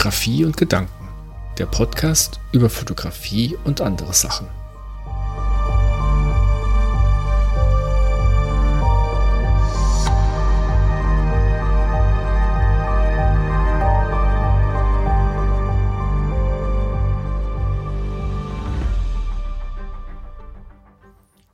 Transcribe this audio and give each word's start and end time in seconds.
Fotografie 0.00 0.46
und 0.46 0.56
Gedanken, 0.56 1.08
der 1.58 1.66
Podcast 1.66 2.40
über 2.52 2.70
Fotografie 2.70 3.58
und 3.64 3.82
andere 3.82 4.14
Sachen. 4.14 4.48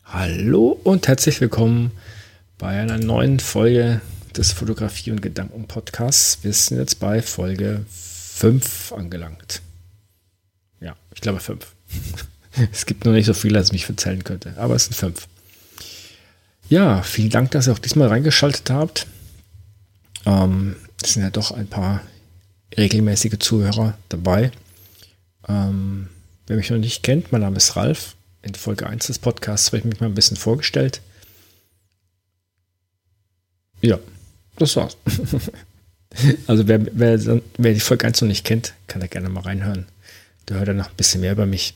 Hallo 0.04 0.78
und 0.84 1.08
herzlich 1.08 1.40
willkommen 1.40 1.90
bei 2.58 2.80
einer 2.80 2.98
neuen 2.98 3.40
Folge 3.40 4.00
des 4.36 4.52
Fotografie- 4.52 5.10
und 5.10 5.20
Gedanken-Podcasts. 5.20 6.44
Wir 6.44 6.52
sind 6.52 6.78
jetzt 6.78 7.00
bei 7.00 7.22
Folge 7.22 7.84
5 8.36 8.92
angelangt. 8.92 9.62
Ja, 10.80 10.94
ich 11.14 11.22
glaube 11.22 11.40
5. 11.40 11.74
es 12.70 12.84
gibt 12.84 13.06
noch 13.06 13.12
nicht 13.12 13.24
so 13.24 13.32
viele, 13.32 13.58
als 13.58 13.68
ich 13.68 13.72
mich 13.72 13.86
verzählen 13.86 14.22
könnte, 14.22 14.54
aber 14.58 14.74
es 14.74 14.84
sind 14.84 14.94
5. 14.94 15.26
Ja, 16.68 17.02
vielen 17.02 17.30
Dank, 17.30 17.52
dass 17.52 17.66
ihr 17.66 17.72
auch 17.72 17.78
diesmal 17.78 18.08
reingeschaltet 18.08 18.68
habt. 18.68 19.06
Ähm, 20.26 20.76
es 21.02 21.14
sind 21.14 21.22
ja 21.22 21.30
doch 21.30 21.50
ein 21.50 21.66
paar 21.66 22.02
regelmäßige 22.76 23.38
Zuhörer 23.38 23.96
dabei. 24.10 24.50
Ähm, 25.48 26.08
wer 26.46 26.56
mich 26.56 26.68
noch 26.68 26.76
nicht 26.76 27.02
kennt, 27.02 27.32
mein 27.32 27.40
Name 27.40 27.56
ist 27.56 27.74
Ralf. 27.74 28.16
In 28.42 28.54
Folge 28.54 28.86
1 28.86 29.06
des 29.06 29.18
Podcasts 29.18 29.68
habe 29.68 29.78
ich 29.78 29.84
mich 29.84 30.00
mal 30.00 30.06
ein 30.06 30.14
bisschen 30.14 30.36
vorgestellt. 30.36 31.00
Ja, 33.80 33.98
das 34.58 34.76
war's. 34.76 34.98
also 36.46 36.66
wer, 36.68 36.86
wer, 36.92 37.40
wer 37.58 37.74
die 37.74 37.80
Folge 37.80 38.06
1 38.06 38.20
noch 38.20 38.28
nicht 38.28 38.44
kennt, 38.44 38.74
kann 38.86 39.00
da 39.00 39.06
gerne 39.06 39.28
mal 39.28 39.40
reinhören. 39.40 39.86
Da 40.46 40.56
hört 40.56 40.68
er 40.68 40.74
noch 40.74 40.88
ein 40.88 40.96
bisschen 40.96 41.20
mehr 41.20 41.32
über 41.32 41.46
mich. 41.46 41.74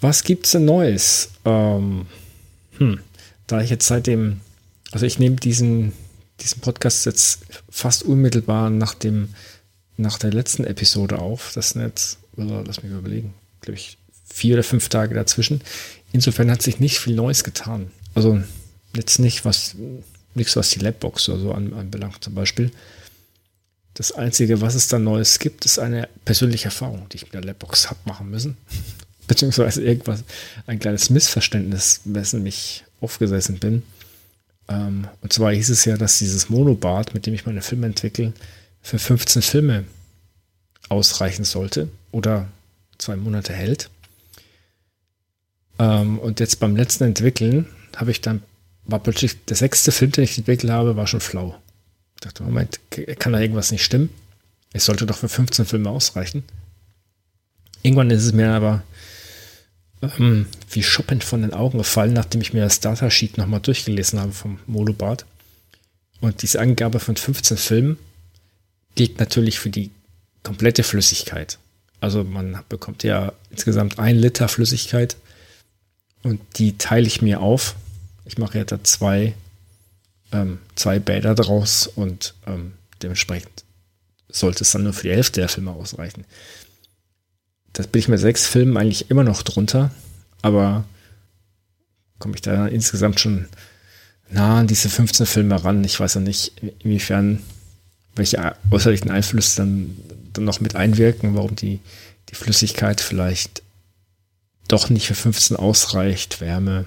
Was 0.00 0.22
gibt's 0.22 0.52
denn 0.52 0.64
Neues? 0.64 1.30
Ähm, 1.44 2.06
hm, 2.76 3.00
da 3.46 3.60
ich 3.60 3.70
jetzt 3.70 3.86
seitdem, 3.86 4.40
also 4.92 5.06
ich 5.06 5.18
nehme 5.18 5.36
diesen, 5.36 5.92
diesen 6.40 6.60
Podcast 6.60 7.06
jetzt 7.06 7.40
fast 7.68 8.04
unmittelbar 8.04 8.70
nach 8.70 8.94
dem, 8.94 9.30
nach 9.96 10.18
der 10.18 10.32
letzten 10.32 10.64
Episode 10.64 11.18
auf. 11.18 11.52
Das 11.54 11.70
sind 11.70 11.82
jetzt, 11.82 12.18
lass 12.36 12.82
mich 12.82 12.92
überlegen, 12.92 13.34
glaube 13.60 13.78
ich, 13.78 13.98
vier 14.24 14.54
oder 14.54 14.62
fünf 14.62 14.88
Tage 14.88 15.14
dazwischen. 15.14 15.62
Insofern 16.12 16.50
hat 16.50 16.62
sich 16.62 16.78
nicht 16.78 16.98
viel 16.98 17.14
Neues 17.14 17.42
getan. 17.42 17.90
Also 18.14 18.40
jetzt 18.94 19.18
nicht, 19.18 19.44
was 19.44 19.74
nichts, 20.38 20.56
was 20.56 20.70
die 20.70 20.78
Labbox 20.78 21.28
oder 21.28 21.40
so 21.40 21.52
anbelangt 21.52 22.24
zum 22.24 22.34
Beispiel. 22.34 22.70
Das 23.94 24.12
Einzige, 24.12 24.60
was 24.60 24.74
es 24.74 24.88
da 24.88 24.98
Neues 24.98 25.38
gibt, 25.38 25.64
ist 25.64 25.78
eine 25.78 26.08
persönliche 26.24 26.66
Erfahrung, 26.66 27.08
die 27.10 27.16
ich 27.16 27.24
mit 27.24 27.34
der 27.34 27.42
Labbox 27.42 27.90
habe 27.90 27.98
machen 28.04 28.30
müssen. 28.30 28.56
Beziehungsweise 29.26 29.82
irgendwas, 29.82 30.24
ein 30.66 30.78
kleines 30.78 31.10
Missverständnis, 31.10 32.00
wessen 32.04 32.46
ich 32.46 32.84
aufgesessen 33.00 33.58
bin. 33.58 33.82
Ähm, 34.68 35.08
und 35.20 35.32
zwar 35.32 35.52
hieß 35.52 35.70
es 35.70 35.84
ja, 35.84 35.96
dass 35.96 36.18
dieses 36.18 36.48
Monobad, 36.48 37.12
mit 37.14 37.26
dem 37.26 37.34
ich 37.34 37.44
meine 37.44 37.60
Filme 37.60 37.86
entwickle, 37.86 38.32
für 38.80 38.98
15 38.98 39.42
Filme 39.42 39.84
ausreichen 40.88 41.44
sollte 41.44 41.88
oder 42.12 42.48
zwei 42.98 43.16
Monate 43.16 43.52
hält. 43.52 43.90
Ähm, 45.78 46.18
und 46.18 46.40
jetzt 46.40 46.60
beim 46.60 46.76
letzten 46.76 47.04
Entwickeln 47.04 47.66
habe 47.96 48.10
ich 48.10 48.20
dann 48.20 48.42
war 48.88 48.98
plötzlich 48.98 49.44
der 49.44 49.56
sechste 49.56 49.92
Film, 49.92 50.10
den 50.12 50.24
ich 50.24 50.36
entwickelt 50.36 50.72
habe, 50.72 50.96
war 50.96 51.06
schon 51.06 51.20
flau. 51.20 51.56
Ich 52.16 52.22
dachte, 52.22 52.42
Moment, 52.42 52.80
kann 53.18 53.32
da 53.32 53.38
irgendwas 53.38 53.70
nicht 53.70 53.84
stimmen? 53.84 54.10
Es 54.72 54.86
sollte 54.86 55.06
doch 55.06 55.18
für 55.18 55.28
15 55.28 55.66
Filme 55.66 55.90
ausreichen. 55.90 56.42
Irgendwann 57.82 58.10
ist 58.10 58.24
es 58.24 58.32
mir 58.32 58.50
aber 58.50 58.82
ähm, 60.02 60.46
wie 60.70 60.82
shoppend 60.82 61.22
von 61.22 61.42
den 61.42 61.52
Augen 61.52 61.78
gefallen, 61.78 62.12
nachdem 62.12 62.40
ich 62.40 62.52
mir 62.52 62.62
das 62.62 62.80
Datasheet 62.80 63.38
nochmal 63.38 63.60
durchgelesen 63.60 64.18
habe 64.18 64.32
vom 64.32 64.58
Molobart. 64.66 65.26
Und 66.20 66.42
diese 66.42 66.60
Angabe 66.60 66.98
von 66.98 67.16
15 67.16 67.56
Filmen 67.56 67.98
gilt 68.94 69.20
natürlich 69.20 69.60
für 69.60 69.70
die 69.70 69.90
komplette 70.42 70.82
Flüssigkeit. 70.82 71.58
Also 72.00 72.24
man 72.24 72.60
bekommt 72.68 73.04
ja 73.04 73.32
insgesamt 73.50 73.98
ein 73.98 74.16
Liter 74.16 74.48
Flüssigkeit 74.48 75.16
und 76.22 76.40
die 76.56 76.78
teile 76.78 77.06
ich 77.06 77.22
mir 77.22 77.40
auf 77.40 77.76
ich 78.28 78.38
mache 78.38 78.64
da 78.64 78.84
zwei, 78.84 79.34
ähm, 80.32 80.58
zwei 80.76 80.98
Bäder 80.98 81.34
draus 81.34 81.86
und 81.86 82.34
ähm, 82.46 82.72
dementsprechend 83.02 83.64
sollte 84.28 84.62
es 84.62 84.70
dann 84.70 84.84
nur 84.84 84.92
für 84.92 85.08
die 85.08 85.14
Hälfte 85.14 85.40
der 85.40 85.48
Filme 85.48 85.72
ausreichen. 85.72 86.24
Das 87.72 87.86
bin 87.86 88.00
ich 88.00 88.08
mit 88.08 88.20
sechs 88.20 88.46
Filmen 88.46 88.76
eigentlich 88.76 89.10
immer 89.10 89.24
noch 89.24 89.42
drunter, 89.42 89.90
aber 90.42 90.84
komme 92.18 92.34
ich 92.34 92.42
da 92.42 92.66
insgesamt 92.66 93.18
schon 93.18 93.48
nah 94.30 94.60
an 94.60 94.66
diese 94.66 94.90
15 94.90 95.24
Filme 95.24 95.64
ran. 95.64 95.82
Ich 95.84 95.98
weiß 95.98 96.14
ja 96.14 96.20
nicht, 96.20 96.52
inwiefern 96.80 97.42
welche 98.14 98.56
äußerlichen 98.70 99.10
Einflüsse 99.10 99.62
dann, 99.62 99.96
dann 100.34 100.44
noch 100.44 100.60
mit 100.60 100.74
einwirken, 100.74 101.34
warum 101.34 101.56
die, 101.56 101.80
die 102.28 102.34
Flüssigkeit 102.34 103.00
vielleicht 103.00 103.62
doch 104.66 104.90
nicht 104.90 105.06
für 105.06 105.14
15 105.14 105.56
ausreicht, 105.56 106.42
Wärme, 106.42 106.86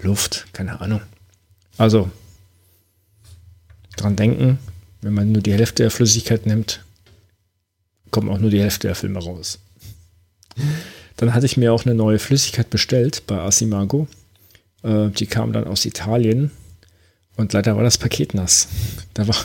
Luft, 0.00 0.46
keine 0.52 0.80
Ahnung. 0.80 1.00
Also, 1.76 2.10
dran 3.96 4.16
denken, 4.16 4.58
wenn 5.00 5.14
man 5.14 5.32
nur 5.32 5.42
die 5.42 5.52
Hälfte 5.52 5.84
der 5.84 5.90
Flüssigkeit 5.90 6.46
nimmt, 6.46 6.84
kommen 8.10 8.28
auch 8.28 8.38
nur 8.38 8.50
die 8.50 8.60
Hälfte 8.60 8.88
der 8.88 8.94
Filme 8.94 9.18
raus. 9.18 9.58
Dann 11.16 11.34
hatte 11.34 11.46
ich 11.46 11.56
mir 11.56 11.72
auch 11.72 11.84
eine 11.84 11.94
neue 11.94 12.18
Flüssigkeit 12.18 12.70
bestellt 12.70 13.24
bei 13.26 13.38
Asimago. 13.38 14.06
Äh, 14.82 15.08
die 15.08 15.26
kam 15.26 15.52
dann 15.52 15.66
aus 15.66 15.84
Italien 15.84 16.50
und 17.36 17.52
leider 17.52 17.76
war 17.76 17.82
das 17.82 17.98
Paket 17.98 18.34
nass. 18.34 18.68
Da 19.14 19.28
war 19.28 19.36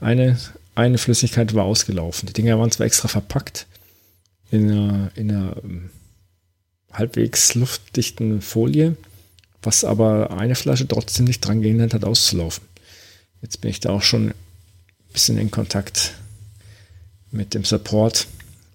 eine, 0.00 0.38
eine 0.74 0.98
Flüssigkeit 0.98 1.54
war 1.54 1.64
ausgelaufen. 1.64 2.26
Die 2.26 2.32
Dinger 2.32 2.58
waren 2.58 2.70
zwar 2.70 2.86
extra 2.86 3.08
verpackt 3.08 3.66
in 4.50 4.70
einer, 4.70 5.10
in 5.14 5.30
einer 5.30 5.56
ähm, 5.64 5.90
halbwegs 6.92 7.54
luftdichten 7.54 8.42
Folie, 8.42 8.96
was 9.62 9.84
aber 9.84 10.36
eine 10.36 10.54
Flasche 10.54 10.86
trotzdem 10.88 11.26
nicht 11.26 11.40
dran 11.40 11.62
gehindert 11.62 11.94
hat, 11.94 12.04
auszulaufen. 12.04 12.64
Jetzt 13.40 13.60
bin 13.60 13.70
ich 13.70 13.80
da 13.80 13.90
auch 13.90 14.02
schon 14.02 14.28
ein 14.28 14.34
bisschen 15.12 15.38
in 15.38 15.50
Kontakt 15.50 16.14
mit 17.30 17.54
dem 17.54 17.64
Support 17.64 18.26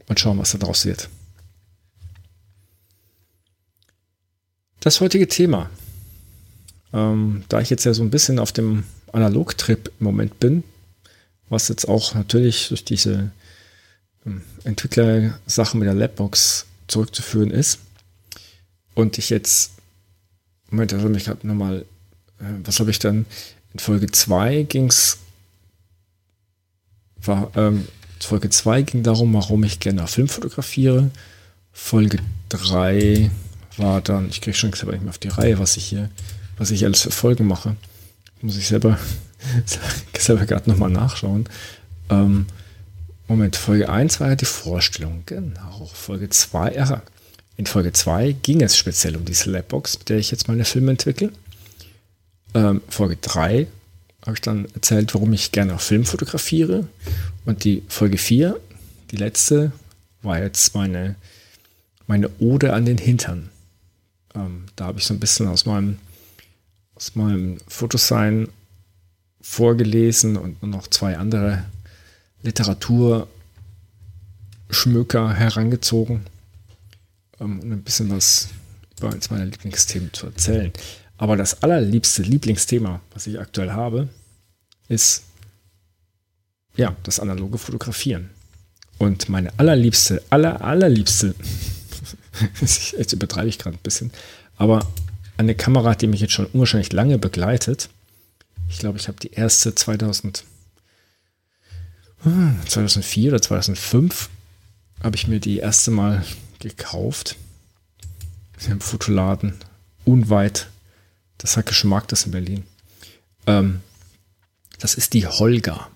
und 0.08 0.20
schauen, 0.20 0.40
was 0.40 0.52
da 0.52 0.58
draus 0.58 0.86
wird. 0.86 1.10
Das 4.80 5.02
heutige 5.02 5.28
Thema, 5.28 5.70
ähm, 6.94 7.44
da 7.50 7.60
ich 7.60 7.70
jetzt 7.70 7.84
ja 7.84 7.94
so 7.94 8.04
ein 8.04 8.10
bisschen 8.10 8.40
auf 8.40 8.52
dem 8.52 8.84
Analogtrip 9.12 9.92
im 10.00 10.04
Moment 10.04 10.40
bin, 10.40 10.64
was 11.50 11.68
jetzt 11.68 11.88
auch 11.88 12.14
natürlich 12.14 12.70
durch 12.70 12.84
diese 12.84 13.32
ähm, 14.26 14.44
Entwicklersachen 14.64 15.80
mit 15.80 15.88
der 15.88 15.96
Labbox 15.96 16.66
zurückzuführen 16.88 17.52
ist 17.52 17.80
und 18.94 19.18
ich 19.18 19.30
jetzt 19.30 19.77
Moment, 20.70 20.94
also 20.94 21.10
mich 21.10 21.26
gerade 21.26 21.46
nochmal, 21.48 21.86
äh, 22.40 22.44
was 22.64 22.80
habe 22.80 22.92
ich 22.92 23.00
dann? 23.00 23.26
In 23.74 23.80
Folge 23.80 24.12
2 24.12 24.64
ging 24.64 24.88
es, 24.88 25.20
ähm, 27.56 27.88
Folge 28.20 28.50
2 28.50 28.82
ging 28.82 29.04
darum, 29.04 29.34
warum 29.34 29.64
ich 29.64 29.80
gerne 29.80 30.08
Film 30.08 30.28
fotografiere. 30.28 31.12
Folge 31.72 32.18
3 32.50 33.30
war 33.78 34.02
dann, 34.02 34.30
ich 34.30 34.42
kriege 34.42 34.58
schon 34.58 34.74
selber 34.74 34.94
nicht 34.94 35.04
mehr 35.04 35.12
auf 35.12 35.18
die 35.18 35.28
Reihe, 35.28 35.60
was 35.60 35.78
ich 35.78 35.86
hier, 35.86 36.10
was 36.58 36.72
ich 36.72 36.84
alles 36.86 37.02
für 37.02 37.12
Folgen 37.12 37.48
mache. 37.48 37.76
Muss 38.42 38.58
ich 38.58 38.68
selber, 38.68 38.98
selber 40.18 40.46
gerade 40.46 40.70
nochmal 40.70 40.90
nachschauen. 40.90 41.48
Ähm, 42.10 42.48
Moment, 43.28 43.56
Folge 43.56 43.90
1 43.90 44.20
war 44.20 44.30
ja 44.30 44.36
die 44.36 44.46
Vorstellung, 44.46 45.24
genau. 45.26 45.90
Folge 45.94 46.30
2, 46.30 46.74
ja, 46.74 47.02
in 47.58 47.66
Folge 47.66 47.92
2 47.92 48.38
ging 48.44 48.62
es 48.62 48.78
speziell 48.78 49.18
um 49.18 49.26
diese 49.26 49.50
Labbox, 49.50 49.98
mit 49.98 50.10
der 50.10 50.20
ich 50.20 50.30
jetzt 50.30 50.48
meine 50.48 50.64
Filme 50.64 50.92
entwickle. 50.92 51.32
Ähm, 52.54 52.84
Folge 52.88 53.18
3 53.18 53.66
habe 54.22 54.36
ich 54.36 54.42
dann 54.42 54.68
erzählt, 54.76 55.16
warum 55.16 55.34
ich 55.34 55.52
gerne 55.52 55.74
auch 55.74 55.82
Film 55.82 56.06
fotografiere. 56.06 56.88
Und 57.46 57.64
die 57.64 57.82
Folge 57.88 58.20
4, 58.20 58.60
die 59.10 59.16
letzte, 59.16 59.72
war 60.22 60.40
jetzt 60.40 60.76
meine, 60.76 61.16
meine 62.06 62.30
Ode 62.40 62.74
an 62.74 62.86
den 62.86 63.00
Hintern. 63.00 63.50
Ähm, 64.36 64.66
da 64.76 64.86
habe 64.86 65.00
ich 65.00 65.06
so 65.06 65.16
ein 65.16 65.20
bisschen 65.20 65.48
aus 65.48 65.66
meinem, 65.66 65.98
aus 66.94 67.16
meinem 67.16 67.58
Fotosign 67.68 68.50
vorgelesen 69.42 70.38
und 70.38 70.62
noch 70.62 70.86
zwei 70.88 71.18
andere 71.18 71.66
Literaturschmöker 72.44 75.34
herangezogen 75.34 76.28
ähm, 77.40 77.60
ein 77.64 77.84
bisschen 77.84 78.10
was 78.10 78.50
über 79.00 79.14
eins 79.14 79.30
meiner 79.30 79.46
Lieblingsthemen 79.46 80.12
zu 80.14 80.28
erzählen. 80.28 80.72
Aber 81.18 81.36
das 81.36 81.64
allerliebste 81.64 82.22
Lieblingsthema, 82.22 83.02
was 83.14 83.28
ich 83.28 83.40
aktuell 83.40 83.72
habe, 83.72 84.10
ist 84.88 85.24
ja 86.76 86.96
das 87.04 87.20
analoge 87.20 87.58
Fotografieren. 87.58 88.30
Und 88.98 89.30
meine 89.30 89.52
allerliebste, 89.58 90.24
aller, 90.30 90.62
allerliebste, 90.62 91.36
jetzt 92.62 93.14
übertreibe 93.14 93.50
ich 93.50 93.60
gerade 93.60 93.78
ein 93.78 93.84
bisschen, 93.84 94.12
aber 94.58 94.88
eine 95.38 95.54
Kamera, 95.54 95.94
die 95.94 96.08
mich 96.08 96.22
jetzt 96.22 96.34
schon 96.34 96.48
unwahrscheinlich 96.48 96.94
lange 96.94 97.20
begleitet. 97.20 97.90
Ich 98.70 98.80
glaube, 98.80 98.98
ich 98.98 99.08
habe 99.08 99.20
die 99.20 99.32
erste 99.32 99.76
2000, 99.76 100.44
2004 102.24 103.24
hm, 103.24 103.30
oder 103.30 103.42
2005 103.42 104.30
habe 105.04 105.16
ich 105.16 105.28
mir 105.28 105.40
die 105.40 105.60
erste 105.60 105.92
Mal 105.92 106.24
gekauft. 106.60 107.36
Im 108.68 108.82
Fotoladen 108.82 109.54
unweit 110.04 110.68
des 111.42 111.58
Hackischen 111.58 111.90
Marktes 111.90 112.26
in 112.26 112.32
Berlin. 112.32 112.64
Ähm, 113.46 113.82
das 114.80 114.96
ist 114.96 115.14
die 115.14 115.28
Holga. 115.28 115.90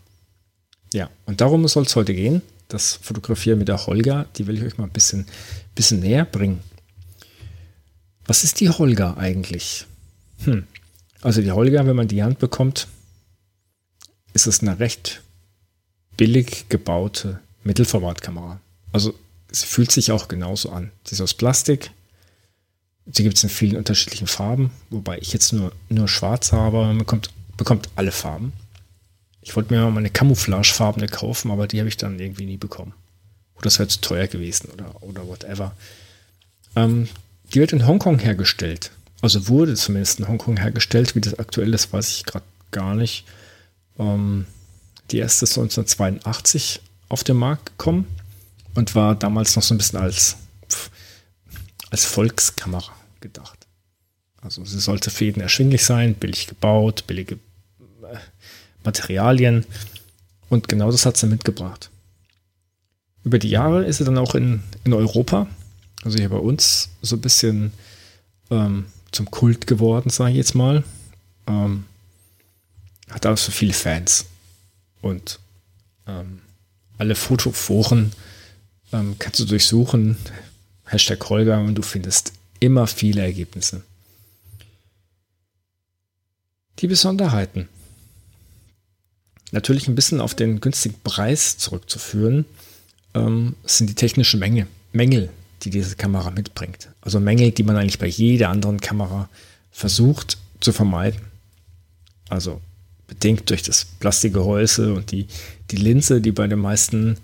Ja, 0.94 1.10
und 1.26 1.42
darum 1.42 1.68
soll 1.68 1.84
es 1.84 1.96
heute 1.96 2.14
gehen. 2.14 2.42
Das 2.68 2.96
Fotografieren 2.96 3.60
mit 3.60 3.68
der 3.68 3.86
Holga, 3.86 4.26
die 4.38 4.48
will 4.48 4.58
ich 4.58 4.64
euch 4.64 4.78
mal 4.78 4.86
ein 4.86 4.92
bisschen, 4.92 5.26
bisschen 5.76 6.00
näher 6.00 6.26
bringen. 6.26 6.62
Was 8.26 8.44
ist 8.44 8.60
die 8.60 8.70
Holga 8.70 9.16
eigentlich? 9.18 9.86
Hm. 10.44 10.66
Also 11.22 11.42
die 11.42 11.52
Holga, 11.52 11.86
wenn 11.86 11.96
man 11.96 12.08
die 12.08 12.24
Hand 12.24 12.40
bekommt, 12.40 12.88
ist 14.34 14.48
es 14.48 14.62
eine 14.62 14.80
recht 14.80 15.22
billig 16.18 16.70
gebaute 16.70 17.40
Mittelformatkamera. 17.64 18.60
Also 18.92 19.14
sie 19.52 19.66
fühlt 19.66 19.92
sich 19.92 20.12
auch 20.12 20.28
genauso 20.28 20.72
an. 20.72 20.92
Sie 21.04 21.16
ist 21.16 21.22
aus 21.22 21.34
Plastik. 21.34 21.92
Sie 23.12 23.24
gibt 23.24 23.38
es 23.38 23.44
in 23.44 23.50
vielen 23.50 23.78
unterschiedlichen 23.78 24.28
Farben, 24.28 24.72
wobei 24.90 25.18
ich 25.18 25.34
jetzt 25.34 25.54
nur, 25.54 25.74
nur 25.90 26.08
schwarz 26.08 26.52
habe. 26.52 26.78
Man 26.78 27.00
bekommt, 27.00 27.32
bekommt 27.58 27.90
alle 27.96 28.12
Farben. 28.12 28.54
Ich 29.42 29.56
wollte 29.56 29.74
mir 29.74 29.90
mal 29.90 29.98
eine 29.98 30.10
Camouflagefarbene 30.10 31.08
kaufen, 31.08 31.52
aber 31.52 31.68
die 31.68 31.80
habe 31.80 31.90
ich 31.90 31.98
dann 31.98 32.20
irgendwie 32.20 32.46
nie 32.46 32.58
bekommen. 32.58 32.94
Oder 33.56 33.68
es 33.68 33.80
wäre 33.80 33.90
zu 33.90 34.02
teuer 34.02 34.28
gewesen 34.28 34.70
oder, 34.72 35.04
oder 35.04 35.28
whatever. 35.28 35.76
Ähm, 36.76 37.10
die 37.54 37.60
wird 37.60 37.74
in 37.74 37.86
Hongkong 37.86 38.20
hergestellt. 38.20 38.92
Also 39.22 39.48
wurde 39.48 39.76
zumindest 39.76 40.20
in 40.20 40.28
Hongkong 40.28 40.58
hergestellt. 40.58 41.16
Wie 41.16 41.22
das 41.22 41.38
aktuell 41.38 41.74
ist, 41.74 41.92
weiß 41.92 42.10
ich 42.12 42.26
gerade 42.26 42.46
gar 42.70 42.96
nicht. 42.96 43.26
Ähm, 44.00 44.46
die 45.10 45.18
erste 45.18 45.46
ist 45.46 45.58
1982 45.58 46.82
auf 47.10 47.24
den 47.24 47.36
Markt 47.36 47.78
gekommen 47.78 48.08
und 48.76 48.96
war 48.96 49.16
damals 49.16 49.56
noch 49.56 49.64
so 49.64 49.74
ein 49.74 49.78
bisschen 49.78 50.00
als, 50.00 50.38
als 51.90 52.06
Volkskamera 52.06 52.94
gedacht. 53.20 53.68
Also 54.42 54.66
sie 54.66 54.80
sollte 54.80 55.12
für 55.12 55.26
jeden 55.26 55.42
erschwinglich 55.42 55.86
sein, 55.86 56.16
billig 56.16 56.48
gebaut, 56.48 57.06
billige 57.08 57.36
äh, 57.36 58.18
Materialien. 58.84 59.66
Und 60.50 60.68
genau 60.68 60.92
das 60.92 61.06
hat 61.06 61.18
sie 61.18 61.28
mitgebracht. 61.28 61.90
Über 63.24 63.38
die 63.38 63.50
Jahre 63.50 63.86
ist 63.86 63.98
sie 63.98 64.04
dann 64.04 64.18
auch 64.18 64.34
in, 64.34 64.64
in 64.84 64.94
Europa, 64.94 65.48
also 66.04 66.18
hier 66.18 66.30
bei 66.30 66.38
uns, 66.38 66.90
so 67.04 67.16
ein 67.16 67.22
bisschen 67.22 67.72
ähm, 68.50 68.88
zum 69.12 69.30
Kult 69.30 69.68
geworden, 69.68 70.10
sage 70.10 70.32
ich 70.32 70.38
jetzt 70.38 70.56
mal. 70.56 70.84
Ähm, 71.46 71.86
hat 73.10 73.26
also 73.26 73.52
viele 73.52 73.74
Fans. 73.74 74.26
Und 75.02 75.40
ähm, 76.08 76.42
alle 76.98 77.16
Fotoforen 77.16 78.12
ähm, 78.94 79.16
kannst 79.20 79.40
du 79.40 79.46
durchsuchen. 79.46 80.18
Hashtag 80.86 81.30
Holger 81.30 81.60
und 81.60 81.76
du 81.76 81.82
findest 81.82 82.34
immer 82.60 82.88
viele 82.88 83.22
Ergebnisse. 83.22 83.84
Die 86.80 86.88
Besonderheiten 86.88 87.70
natürlich 89.52 89.88
ein 89.88 89.96
bisschen 89.96 90.22
auf 90.22 90.34
den 90.34 90.62
günstigen 90.62 90.96
Preis 91.04 91.58
zurückzuführen, 91.58 92.46
ähm, 93.14 93.56
sind 93.66 93.90
die 93.90 93.96
technischen 93.96 94.40
Menge, 94.40 94.68
Mängel, 94.94 95.30
die 95.64 95.70
diese 95.70 95.96
Kamera 95.96 96.32
mitbringt. 96.32 96.90
Also 97.02 97.20
Mängel, 97.20 97.52
die 97.52 97.64
man 97.64 97.76
eigentlich 97.76 98.00
bei 98.00 98.08
jeder 98.08 98.50
anderen 98.50 98.80
Kamera 98.80 99.30
versucht 99.72 100.38
zu 100.60 100.72
vermeiden. 100.72 101.22
Also 102.30 102.62
bedingt 103.08 103.50
durch 103.50 103.62
das 103.62 103.86
Plastikgehäuse 103.86 104.94
und 104.94 105.12
die, 105.12 105.28
die 105.70 105.76
Linse, 105.76 106.22
die 106.22 106.32
bei 106.32 106.48
den 106.48 106.60
meisten, 106.60 107.18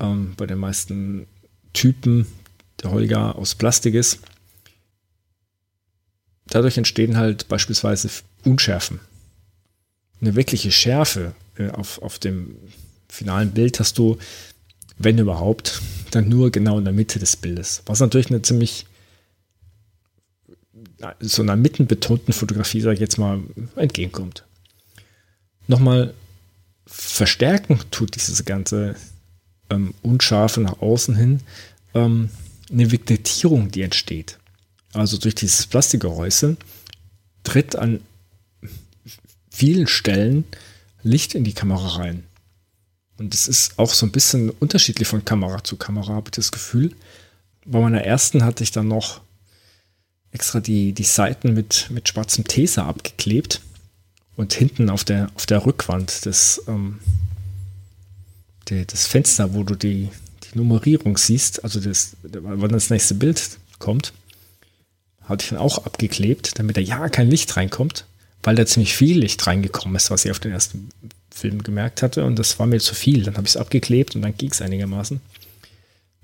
ähm, 0.00 0.34
bei 0.36 0.46
den 0.46 0.58
meisten 0.58 1.26
Typen 1.72 2.26
der 2.82 2.90
Holga 2.90 3.32
aus 3.32 3.54
Plastik 3.54 3.94
ist. 3.94 4.20
Dadurch 6.46 6.76
entstehen 6.76 7.16
halt 7.16 7.48
beispielsweise 7.48 8.10
Unschärfen. 8.44 9.00
Eine 10.20 10.34
wirkliche 10.36 10.70
Schärfe 10.70 11.34
äh, 11.56 11.70
auf, 11.70 12.00
auf 12.02 12.18
dem 12.18 12.56
finalen 13.08 13.52
Bild 13.52 13.80
hast 13.80 13.98
du, 13.98 14.18
wenn 14.98 15.18
überhaupt, 15.18 15.80
dann 16.10 16.28
nur 16.28 16.50
genau 16.50 16.78
in 16.78 16.84
der 16.84 16.92
Mitte 16.92 17.18
des 17.18 17.36
Bildes. 17.36 17.82
Was 17.86 18.00
natürlich 18.00 18.28
eine 18.28 18.42
ziemlich 18.42 18.86
so 21.20 21.42
einer 21.42 21.56
mittenbetonten 21.56 22.32
Fotografie, 22.32 22.80
sage 22.80 22.94
ich 22.94 23.00
jetzt 23.00 23.18
mal, 23.18 23.40
entgegenkommt. 23.76 24.44
Nochmal 25.66 26.14
verstärken 26.86 27.80
tut 27.90 28.14
dieses 28.14 28.44
ganze 28.44 28.96
ähm, 29.74 29.94
Unscharfe 30.02 30.60
nach 30.60 30.80
außen 30.80 31.14
hin 31.16 31.40
ähm, 31.94 32.30
eine 32.70 32.90
Vignettierung, 32.90 33.70
die 33.70 33.82
entsteht. 33.82 34.38
Also 34.92 35.18
durch 35.18 35.34
dieses 35.34 35.66
Plastikgehäuse 35.66 36.56
tritt 37.42 37.76
an 37.76 38.00
vielen 39.50 39.86
Stellen 39.86 40.44
Licht 41.02 41.34
in 41.34 41.44
die 41.44 41.52
Kamera 41.52 41.98
rein. 41.98 42.24
Und 43.18 43.34
es 43.34 43.46
ist 43.46 43.78
auch 43.78 43.92
so 43.92 44.06
ein 44.06 44.12
bisschen 44.12 44.50
unterschiedlich 44.50 45.06
von 45.06 45.24
Kamera 45.24 45.62
zu 45.62 45.76
Kamera, 45.76 46.14
habe 46.14 46.28
ich 46.28 46.36
das 46.36 46.50
Gefühl. 46.50 46.94
Bei 47.64 47.80
meiner 47.80 48.02
ersten 48.02 48.44
hatte 48.44 48.64
ich 48.64 48.72
dann 48.72 48.88
noch 48.88 49.20
extra 50.32 50.60
die, 50.60 50.92
die 50.92 51.04
Seiten 51.04 51.54
mit, 51.54 51.88
mit 51.90 52.08
schwarzem 52.08 52.44
Tesa 52.44 52.86
abgeklebt 52.86 53.60
und 54.36 54.52
hinten 54.52 54.90
auf 54.90 55.04
der, 55.04 55.30
auf 55.36 55.46
der 55.46 55.64
Rückwand 55.64 56.24
des, 56.24 56.62
ähm, 56.66 56.98
der, 58.70 58.84
das 58.84 59.06
Fenster, 59.06 59.54
wo 59.54 59.62
du 59.62 59.74
die, 59.74 60.08
die 60.44 60.58
Nummerierung 60.58 61.16
siehst, 61.16 61.64
also 61.64 61.80
das, 61.80 62.16
wann 62.22 62.70
das 62.70 62.90
nächste 62.90 63.14
Bild 63.14 63.58
kommt, 63.78 64.12
hatte 65.22 65.44
ich 65.44 65.50
dann 65.50 65.58
auch 65.58 65.84
abgeklebt, 65.86 66.58
damit 66.58 66.76
da 66.76 66.80
ja 66.80 67.08
kein 67.08 67.30
Licht 67.30 67.56
reinkommt 67.56 68.04
weil 68.44 68.54
da 68.54 68.66
ziemlich 68.66 68.94
viel 68.94 69.18
Licht 69.18 69.44
reingekommen 69.46 69.96
ist, 69.96 70.10
was 70.10 70.24
ich 70.24 70.30
auf 70.30 70.38
den 70.38 70.52
ersten 70.52 70.90
Film 71.30 71.62
gemerkt 71.62 72.02
hatte. 72.02 72.24
Und 72.24 72.38
das 72.38 72.58
war 72.58 72.66
mir 72.66 72.78
zu 72.78 72.94
viel. 72.94 73.22
Dann 73.24 73.36
habe 73.36 73.46
ich 73.46 73.54
es 73.54 73.60
abgeklebt 73.60 74.14
und 74.14 74.22
dann 74.22 74.36
ging 74.36 74.50
es 74.50 74.62
einigermaßen. 74.62 75.20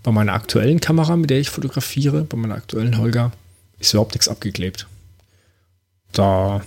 Bei 0.02 0.12
meiner 0.12 0.34
aktuellen 0.34 0.80
Kamera, 0.80 1.16
mit 1.16 1.30
der 1.30 1.40
ich 1.40 1.50
fotografiere, 1.50 2.24
bei 2.24 2.36
meiner 2.36 2.54
aktuellen 2.54 2.98
Holger, 2.98 3.32
ist 3.78 3.94
überhaupt 3.94 4.14
nichts 4.14 4.28
abgeklebt. 4.28 4.86
Da 6.12 6.62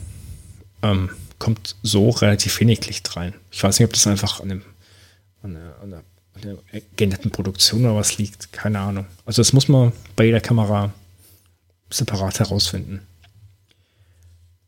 ähm, 0.82 1.10
kommt 1.40 1.76
so 1.84 2.10
relativ 2.10 2.60
wenig 2.60 2.86
Licht 2.88 3.16
rein. 3.16 3.34
Ich 3.52 3.64
weiß 3.64 3.80
nicht, 3.80 3.86
ob 3.86 3.94
das 3.94 4.08
einfach 4.08 4.40
an, 4.40 4.50
dem, 4.50 4.62
an, 5.44 5.54
der, 5.54 5.76
an, 5.82 5.90
der, 5.92 6.00
an 6.36 6.42
der 6.42 6.82
geänderten 6.96 7.32
Produktion 7.32 7.86
oder 7.86 7.96
was 7.96 8.18
liegt. 8.18 8.52
Keine 8.52 8.80
Ahnung. 8.80 9.06
Also 9.26 9.42
das 9.42 9.54
muss 9.54 9.68
man 9.68 9.92
bei 10.16 10.26
jeder 10.26 10.42
Kamera 10.42 10.92
separat 11.90 12.40
herausfinden. 12.40 13.02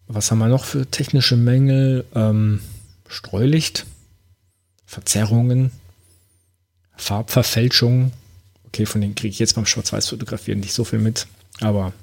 Was 0.07 0.29
haben 0.29 0.39
wir 0.39 0.47
noch 0.47 0.65
für 0.65 0.85
technische 0.85 1.35
Mängel? 1.35 2.05
Ähm, 2.13 2.61
Streulicht, 3.07 3.85
Verzerrungen, 4.85 5.71
Farbverfälschungen. 6.95 8.11
Okay, 8.67 8.85
von 8.85 9.01
denen 9.01 9.15
kriege 9.15 9.31
ich 9.31 9.39
jetzt 9.39 9.55
beim 9.55 9.65
Schwarz-Weiß-Fotografieren 9.65 10.59
nicht 10.59 10.73
so 10.73 10.83
viel 10.83 10.99
mit, 10.99 11.27
aber 11.61 11.93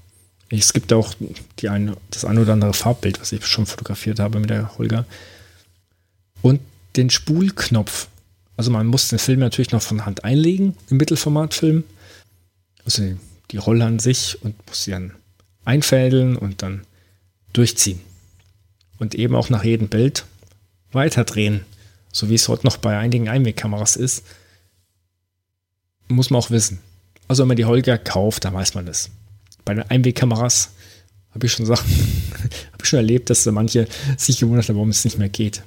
es 0.48 0.72
gibt 0.72 0.92
auch 0.92 1.14
die 1.58 1.68
eine, 1.68 1.96
das 2.10 2.24
ein 2.24 2.38
oder 2.38 2.52
andere 2.52 2.74
Farbbild, 2.74 3.20
was 3.20 3.32
ich 3.32 3.46
schon 3.46 3.66
fotografiert 3.66 4.18
habe 4.18 4.38
mit 4.38 4.50
der 4.50 4.76
Holger. 4.78 5.06
Und 6.42 6.60
den 6.96 7.10
Spulknopf. 7.10 8.08
Also 8.56 8.70
man 8.70 8.86
muss 8.86 9.08
den 9.08 9.18
Film 9.18 9.40
natürlich 9.40 9.72
noch 9.72 9.82
von 9.82 10.04
Hand 10.04 10.24
einlegen 10.24 10.76
im 10.90 10.96
Mittelformatfilm. 10.98 11.84
Also 12.84 13.02
die 13.50 13.56
Rolle 13.56 13.84
an 13.84 13.98
sich 13.98 14.42
und 14.42 14.54
muss 14.66 14.84
sie 14.84 14.90
dann 14.90 15.12
einfädeln 15.64 16.36
und 16.36 16.62
dann 16.62 16.82
durchziehen. 17.52 18.00
Und 18.98 19.14
eben 19.14 19.34
auch 19.34 19.50
nach 19.50 19.64
jedem 19.64 19.88
Bild 19.88 20.24
weiterdrehen. 20.92 21.64
So 22.12 22.28
wie 22.28 22.34
es 22.34 22.48
heute 22.48 22.66
noch 22.66 22.76
bei 22.76 22.98
einigen 22.98 23.28
Einwegkameras 23.28 23.96
ist. 23.96 24.24
Muss 26.08 26.30
man 26.30 26.40
auch 26.40 26.50
wissen. 26.50 26.78
Also 27.28 27.42
wenn 27.42 27.48
man 27.48 27.56
die 27.56 27.64
Holger 27.64 27.96
kauft, 27.96 28.44
dann 28.44 28.54
weiß 28.54 28.74
man 28.74 28.86
das. 28.86 29.10
Bei 29.64 29.74
den 29.74 29.88
Einwegkameras 29.88 30.72
habe 31.34 31.46
ich 31.46 31.52
schon 31.52 31.64
Sachen, 31.66 31.88
habe 32.72 32.82
ich 32.82 32.88
schon 32.88 32.98
erlebt, 32.98 33.30
dass 33.30 33.44
da 33.44 33.52
manche 33.52 33.88
sich 34.18 34.38
gewundert 34.38 34.68
haben, 34.68 34.76
warum 34.76 34.90
es 34.90 35.04
nicht 35.04 35.18
mehr 35.18 35.30
geht. 35.30 35.62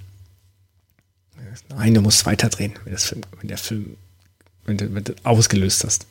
Nein, 1.77 1.94
du 1.94 2.01
musst 2.01 2.25
weiterdrehen, 2.25 2.74
wenn, 2.86 2.98
Film, 2.98 3.22
wenn 3.39 3.48
der 3.50 3.58
Film, 3.58 3.98
wenn 4.65 4.77
du, 4.77 4.94
wenn 4.94 5.03
du 5.03 5.13
ausgelöst 5.24 5.84
hast. 5.84 6.08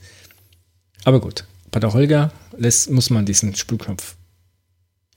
Aber 1.04 1.20
gut, 1.20 1.44
bei 1.70 1.80
der 1.80 1.94
Holger 1.94 2.32
lässt, 2.56 2.90
muss 2.90 3.08
man 3.08 3.24
diesen 3.24 3.54
Spulknopf 3.54 4.14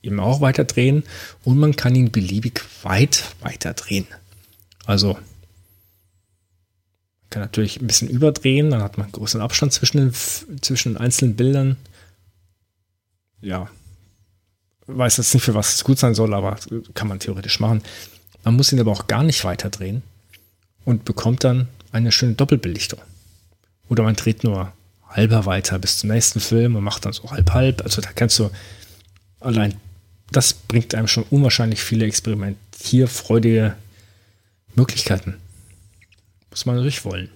eben 0.01 0.19
auch 0.21 0.39
weiter 0.39 0.63
drehen 0.63 1.03
und 1.43 1.57
man 1.57 1.75
kann 1.75 1.95
ihn 1.95 2.11
beliebig 2.11 2.61
weit 2.83 3.25
weiter 3.41 3.73
drehen. 3.73 4.07
Also 4.85 5.17
Kann 7.29 7.41
natürlich 7.41 7.81
ein 7.81 7.87
bisschen 7.87 8.07
überdrehen, 8.07 8.69
dann 8.69 8.81
hat 8.81 8.97
man 8.97 9.07
einen 9.07 9.11
großen 9.11 9.41
Abstand 9.41 9.73
zwischen 9.73 9.97
den, 9.97 10.13
zwischen 10.61 10.93
den 10.93 10.97
einzelnen 10.97 11.35
Bildern. 11.35 11.75
Ja, 13.41 13.69
weiß 14.85 15.17
jetzt 15.17 15.33
nicht, 15.33 15.43
für 15.43 15.55
was 15.55 15.75
es 15.75 15.83
gut 15.83 15.99
sein 15.99 16.15
soll, 16.15 16.33
aber 16.33 16.57
kann 16.93 17.09
man 17.09 17.19
theoretisch 17.19 17.59
machen. 17.59 17.83
Man 18.45 18.55
muss 18.55 18.71
ihn 18.71 18.79
aber 18.79 18.93
auch 18.93 19.07
gar 19.07 19.23
nicht 19.23 19.43
weiter 19.43 19.69
drehen 19.69 20.03
und 20.87 21.03
bekommt 21.03 21.43
dann 21.43 21.67
eine 21.91 22.13
schöne 22.13 22.35
Doppelbelichtung. 22.35 23.01
Oder 23.89 24.03
man 24.03 24.15
dreht 24.15 24.45
nur 24.45 24.71
halber 25.09 25.45
weiter 25.45 25.79
bis 25.79 25.97
zum 25.97 26.09
nächsten 26.09 26.39
Film 26.39 26.77
und 26.77 26.83
macht 26.85 27.03
dann 27.03 27.11
so 27.11 27.29
halb-halb. 27.29 27.81
Also 27.81 27.99
da 28.01 28.13
kannst 28.13 28.39
du 28.39 28.49
allein, 29.41 29.75
das 30.31 30.53
bringt 30.53 30.95
einem 30.95 31.09
schon 31.09 31.25
unwahrscheinlich 31.29 31.81
viele 31.81 32.05
experimentierfreudige 32.05 33.75
Möglichkeiten. 34.75 35.35
Muss 36.51 36.65
man 36.65 36.77
natürlich 36.77 37.03
wollen. 37.03 37.31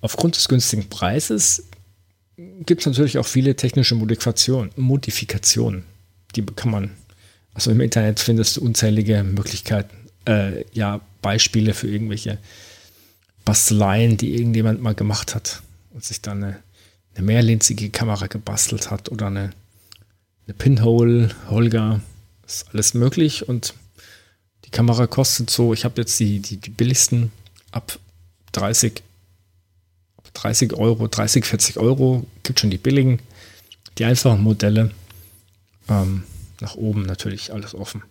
Aufgrund 0.00 0.36
des 0.36 0.46
günstigen 0.46 0.88
Preises 0.88 1.64
gibt 2.36 2.82
es 2.82 2.86
natürlich 2.86 3.18
auch 3.18 3.26
viele 3.26 3.56
technische 3.56 3.96
Modifikationen, 3.96 4.70
Modifikationen. 4.76 5.82
Die 6.36 6.46
kann 6.46 6.70
man, 6.70 6.92
also 7.54 7.72
im 7.72 7.80
Internet 7.80 8.20
findest 8.20 8.56
du 8.56 8.60
unzählige 8.60 9.24
Möglichkeiten, 9.24 10.07
äh, 10.28 10.64
ja, 10.72 11.00
Beispiele 11.22 11.74
für 11.74 11.88
irgendwelche 11.88 12.38
Basteleien, 13.44 14.16
die 14.16 14.34
irgendjemand 14.34 14.82
mal 14.82 14.94
gemacht 14.94 15.34
hat 15.34 15.62
und 15.90 16.04
sich 16.04 16.20
dann 16.20 16.44
eine, 16.44 16.58
eine 17.14 17.24
mehrlinzige 17.24 17.90
Kamera 17.90 18.26
gebastelt 18.26 18.90
hat 18.90 19.10
oder 19.10 19.28
eine, 19.28 19.50
eine 20.46 20.54
Pinhole, 20.54 21.30
Holger, 21.48 22.00
ist 22.46 22.66
alles 22.72 22.94
möglich 22.94 23.48
und 23.48 23.74
die 24.64 24.70
Kamera 24.70 25.06
kostet 25.06 25.50
so, 25.50 25.72
ich 25.72 25.84
habe 25.84 26.00
jetzt 26.00 26.20
die, 26.20 26.40
die, 26.40 26.58
die 26.58 26.70
billigsten 26.70 27.32
ab 27.72 27.98
30 28.52 29.02
30 30.34 30.74
Euro, 30.74 31.08
30, 31.08 31.44
40 31.44 31.78
Euro, 31.78 32.26
gibt 32.42 32.60
schon 32.60 32.70
die 32.70 32.78
billigen, 32.78 33.20
die 33.98 34.04
einfachen 34.04 34.42
Modelle. 34.42 34.92
Ähm, 35.88 36.24
nach 36.60 36.74
oben 36.74 37.02
natürlich 37.02 37.52
alles 37.52 37.74
offen. 37.74 38.02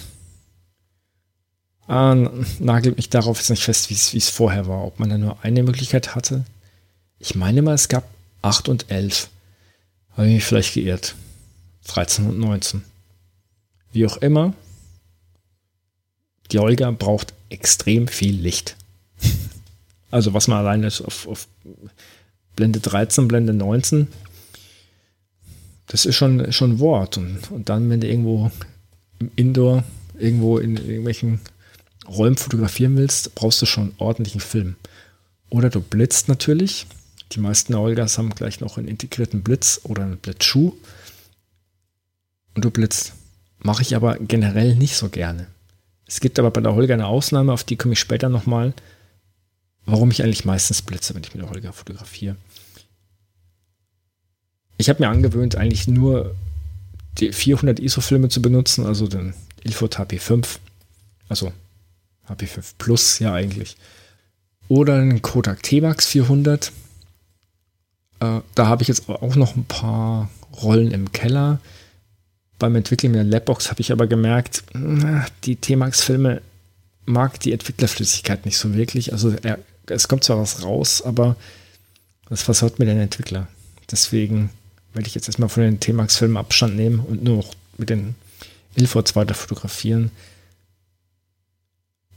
Ah, 1.87 2.15
nagelt 2.59 2.97
mich 2.97 3.09
darauf 3.09 3.37
jetzt 3.37 3.49
nicht 3.49 3.63
fest, 3.63 3.89
wie 3.89 4.17
es 4.17 4.29
vorher 4.29 4.67
war. 4.67 4.83
Ob 4.83 4.99
man 4.99 5.09
da 5.09 5.17
nur 5.17 5.43
eine 5.43 5.63
Möglichkeit 5.63 6.15
hatte. 6.15 6.43
Ich 7.19 7.33
meine 7.33 7.61
mal, 7.61 7.73
es 7.73 7.87
gab 7.87 8.03
8 8.41 8.69
und 8.69 8.91
11. 8.91 9.29
Habe 10.11 10.27
ich 10.27 10.33
mich 10.35 10.43
vielleicht 10.43 10.73
geirrt. 10.73 11.15
13 11.87 12.27
und 12.27 12.39
19. 12.39 12.83
Wie 13.93 14.05
auch 14.05 14.17
immer, 14.17 14.53
die 16.51 16.59
Olga 16.59 16.91
braucht 16.91 17.33
extrem 17.49 18.07
viel 18.07 18.35
Licht. 18.35 18.75
Also 20.09 20.33
was 20.33 20.47
man 20.47 20.59
alleine 20.59 20.87
auf, 20.87 21.27
auf 21.27 21.49
Blende 22.55 22.79
13, 22.79 23.27
Blende 23.27 23.51
19, 23.51 24.07
das 25.87 26.05
ist 26.05 26.15
schon, 26.15 26.53
schon 26.53 26.71
ein 26.71 26.79
Wort. 26.79 27.17
Und, 27.17 27.51
und 27.51 27.67
dann, 27.67 27.89
wenn 27.89 27.99
du 27.99 28.07
irgendwo 28.07 28.49
im 29.19 29.31
Indoor, 29.35 29.83
irgendwo 30.17 30.59
in 30.59 30.77
irgendwelchen 30.77 31.41
Räumen 32.07 32.37
fotografieren 32.37 32.95
willst, 32.95 33.35
brauchst 33.35 33.61
du 33.61 33.65
schon 33.65 33.93
ordentlichen 33.97 34.41
Film. 34.41 34.75
Oder 35.49 35.69
du 35.69 35.81
blitzt 35.81 36.27
natürlich. 36.27 36.87
Die 37.33 37.39
meisten 37.39 37.73
Olgas 37.75 38.17
haben 38.17 38.29
gleich 38.29 38.59
noch 38.59 38.77
einen 38.77 38.87
integrierten 38.87 39.43
Blitz 39.43 39.81
oder 39.83 40.03
einen 40.03 40.17
Blitzschuh. 40.17 40.73
Und 42.55 42.65
du 42.65 42.71
blitzt. 42.71 43.13
Mache 43.59 43.81
ich 43.81 43.95
aber 43.95 44.17
generell 44.19 44.75
nicht 44.75 44.95
so 44.95 45.09
gerne. 45.09 45.47
Es 46.05 46.19
gibt 46.21 46.39
aber 46.39 46.51
bei 46.51 46.61
der 46.61 46.73
Holger 46.73 46.93
eine 46.93 47.07
Ausnahme, 47.07 47.51
auf 47.51 47.63
die 47.63 47.75
komme 47.75 47.93
ich 47.93 47.99
später 47.99 48.29
nochmal, 48.29 48.73
warum 49.85 50.09
ich 50.11 50.23
eigentlich 50.23 50.45
meistens 50.45 50.81
blitze, 50.81 51.13
wenn 51.13 51.23
ich 51.23 51.33
mit 51.33 51.43
der 51.43 51.49
Holger 51.49 51.73
fotografiere. 51.73 52.37
Ich 54.77 54.89
habe 54.89 55.03
mir 55.03 55.09
angewöhnt, 55.09 55.55
eigentlich 55.55 55.87
nur 55.87 56.35
die 57.17 57.33
400 57.33 57.79
ISO-Filme 57.79 58.29
zu 58.29 58.41
benutzen, 58.41 58.85
also 58.85 59.07
den 59.07 59.33
Ilford 59.63 59.99
HP5, 59.99 60.59
also 61.27 61.51
HP5 62.29 62.73
Plus 62.77 63.19
ja 63.19 63.33
eigentlich, 63.33 63.77
oder 64.67 64.99
den 64.99 65.21
Kodak 65.21 65.63
T-Max 65.63 66.07
400. 66.07 66.71
Äh, 68.19 68.41
da 68.55 68.67
habe 68.67 68.81
ich 68.81 68.87
jetzt 68.87 69.09
auch 69.09 69.35
noch 69.35 69.55
ein 69.55 69.65
paar 69.65 70.29
Rollen 70.61 70.91
im 70.91 71.11
Keller 71.11 71.59
beim 72.59 72.75
Entwickeln 72.75 73.13
der 73.13 73.23
Labbox 73.23 73.69
habe 73.69 73.81
ich 73.81 73.91
aber 73.91 74.07
gemerkt, 74.07 74.63
die 75.43 75.55
T-Max-Filme 75.55 76.41
mag 77.05 77.39
die 77.39 77.53
Entwicklerflüssigkeit 77.53 78.45
nicht 78.45 78.57
so 78.57 78.73
wirklich. 78.73 79.13
Also 79.13 79.33
er, 79.43 79.59
es 79.87 80.07
kommt 80.07 80.23
zwar 80.23 80.39
was 80.39 80.63
raus, 80.63 81.01
aber 81.01 81.35
das 82.29 82.41
versaut 82.41 82.79
mir 82.79 82.85
den 82.85 82.99
Entwickler. 82.99 83.47
Deswegen 83.89 84.49
werde 84.93 85.07
ich 85.07 85.15
jetzt 85.15 85.27
erstmal 85.27 85.49
von 85.49 85.63
den 85.63 85.79
T-Max-Filmen 85.79 86.37
Abstand 86.37 86.75
nehmen 86.75 86.99
und 86.99 87.23
nur 87.23 87.37
noch 87.37 87.53
mit 87.77 87.89
den 87.89 88.15
Ilfords 88.75 89.15
weiter 89.15 89.33
fotografieren. 89.33 90.11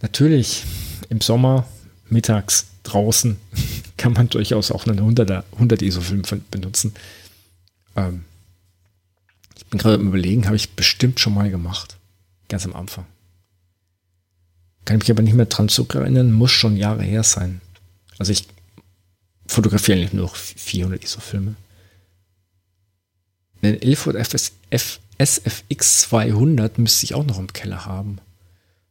Natürlich 0.03 0.65
im 1.09 1.21
Sommer, 1.21 1.67
mittags, 2.09 2.67
draußen 2.83 3.37
kann 3.97 4.13
man 4.15 4.29
durchaus 4.29 4.71
auch 4.71 4.87
einen 4.87 4.99
100er, 4.99 5.45
100 5.53 5.83
ISO-Film 5.83 6.23
benutzen. 6.51 6.95
Ähm, 7.97 8.25
bin 9.71 9.79
gerade 9.79 10.03
überlegen, 10.03 10.47
habe 10.47 10.57
ich 10.57 10.71
bestimmt 10.73 11.21
schon 11.21 11.35
mal 11.35 11.51
gemacht. 11.51 11.97
Ganz 12.49 12.67
am 12.67 12.75
Anfang. 12.75 13.07
Kann 14.85 14.97
ich 14.97 15.05
mich 15.05 15.11
aber 15.13 15.23
nicht 15.23 15.35
mehr 15.35 15.47
dran 15.47 15.69
zurückerinnern, 15.69 16.33
muss 16.33 16.51
schon 16.51 16.77
Jahre 16.77 17.05
her 17.05 17.23
sein. 17.23 17.61
Also 18.19 18.33
ich 18.33 18.49
fotografiere 19.47 19.99
eigentlich 19.99 20.13
nur 20.13 20.25
noch 20.25 20.35
400 20.37 21.03
ISO-Filme. 21.05 21.55
Den 23.63 23.81
Ilford 23.81 24.17
SFX 24.17 26.01
200 26.01 26.79
müsste 26.79 27.05
ich 27.05 27.15
auch 27.15 27.25
noch 27.25 27.39
im 27.39 27.53
Keller 27.53 27.85
haben. 27.85 28.19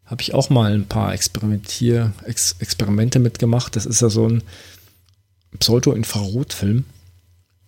Habe 0.09 0.23
ich 0.23 0.33
auch 0.33 0.49
mal 0.49 0.73
ein 0.73 0.87
paar 0.87 1.13
Experimentier 1.13 2.13
Ex 2.23 2.55
Experimente 2.57 3.19
mitgemacht. 3.19 3.75
Das 3.75 3.85
ist 3.85 4.01
ja 4.01 4.09
so 4.09 4.27
ein 4.27 4.43
Pseudo-Infrarotfilm. 5.59 6.83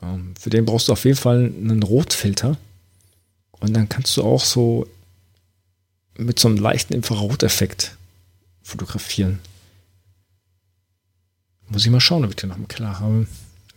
Ähm, 0.02 0.34
für 0.40 0.50
den 0.50 0.66
brauchst 0.66 0.88
du 0.88 0.94
auf 0.94 1.06
jeden 1.06 1.18
Fall 1.18 1.46
einen 1.46 1.84
Rotfilter. 1.84 2.58
Und 3.52 3.74
dann 3.74 3.88
kannst 3.90 4.18
du 4.18 4.24
auch 4.24 4.44
so 4.44 4.88
mit 6.18 6.40
so 6.40 6.48
einem 6.48 6.58
leichten 6.58 6.94
Infraroteffekt 6.94 7.96
fotografieren. 8.64 9.38
Muss 11.68 11.86
ich 11.86 11.92
mal 11.92 12.02
schauen, 12.02 12.26
ob 12.26 12.32
ich 12.32 12.38
den 12.38 12.50
noch 12.50 12.58
im 12.58 12.68
Keller 12.68 13.00
habe. 13.00 13.28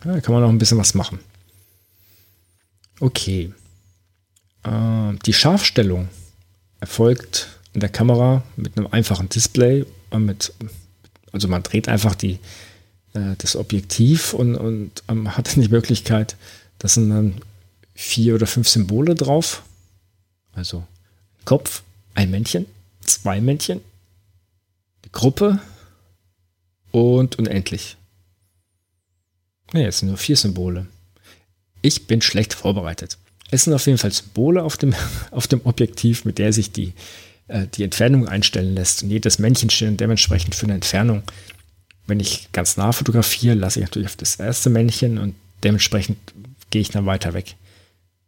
Ja, 0.03 0.19
kann 0.21 0.33
man 0.33 0.41
noch 0.41 0.49
ein 0.49 0.57
bisschen 0.57 0.79
was 0.79 0.95
machen. 0.95 1.19
Okay. 2.99 3.53
Äh, 4.63 5.13
die 5.23 5.33
Scharfstellung 5.33 6.09
erfolgt 6.79 7.54
in 7.75 7.81
der 7.81 7.89
Kamera 7.89 8.43
mit 8.55 8.77
einem 8.77 8.87
einfachen 8.87 9.29
Display. 9.29 9.85
Mit, 10.17 10.53
also 11.31 11.47
man 11.47 11.61
dreht 11.61 11.87
einfach 11.87 12.15
die, 12.15 12.39
äh, 13.13 13.35
das 13.37 13.55
Objektiv 13.55 14.33
und, 14.33 14.55
und 14.55 15.03
ähm, 15.09 15.37
hat 15.37 15.55
die 15.55 15.67
Möglichkeit, 15.67 16.35
das 16.79 16.95
sind 16.95 17.09
dann 17.09 17.35
vier 17.93 18.35
oder 18.35 18.47
fünf 18.47 18.67
Symbole 18.67 19.13
drauf 19.13 19.63
also 20.55 20.83
Kopf, 21.43 21.83
ein 22.15 22.31
Männchen, 22.31 22.65
zwei 23.01 23.41
Männchen, 23.41 23.81
die 25.03 25.11
Gruppe 25.11 25.59
und 26.91 27.37
unendlich. 27.37 27.97
Nee, 29.73 29.85
es 29.85 29.99
sind 29.99 30.07
nur 30.07 30.17
vier 30.17 30.37
Symbole. 30.37 30.87
Ich 31.81 32.07
bin 32.07 32.21
schlecht 32.21 32.53
vorbereitet. 32.53 33.17
Es 33.51 33.65
sind 33.65 33.73
auf 33.73 33.85
jeden 33.85 33.97
Fall 33.97 34.11
Symbole 34.11 34.63
auf 34.63 34.77
dem, 34.77 34.95
auf 35.31 35.47
dem 35.47 35.61
Objektiv, 35.65 36.25
mit 36.25 36.39
der 36.39 36.53
sich 36.53 36.71
die, 36.71 36.93
äh, 37.47 37.67
die 37.67 37.83
Entfernung 37.83 38.27
einstellen 38.27 38.75
lässt. 38.75 39.03
Und 39.03 39.09
jedes 39.09 39.39
Männchen 39.39 39.69
steht 39.69 39.99
dementsprechend 39.99 40.55
für 40.55 40.65
eine 40.65 40.75
Entfernung. 40.75 41.23
Wenn 42.07 42.19
ich 42.19 42.49
ganz 42.51 42.77
nah 42.77 42.91
fotografiere, 42.91 43.55
lasse 43.55 43.79
ich 43.79 43.85
natürlich 43.85 44.07
auf 44.07 44.15
das 44.15 44.35
erste 44.35 44.69
Männchen 44.69 45.17
und 45.17 45.35
dementsprechend 45.63 46.17
gehe 46.69 46.81
ich 46.81 46.89
dann 46.89 47.05
weiter 47.05 47.33
weg. 47.33 47.55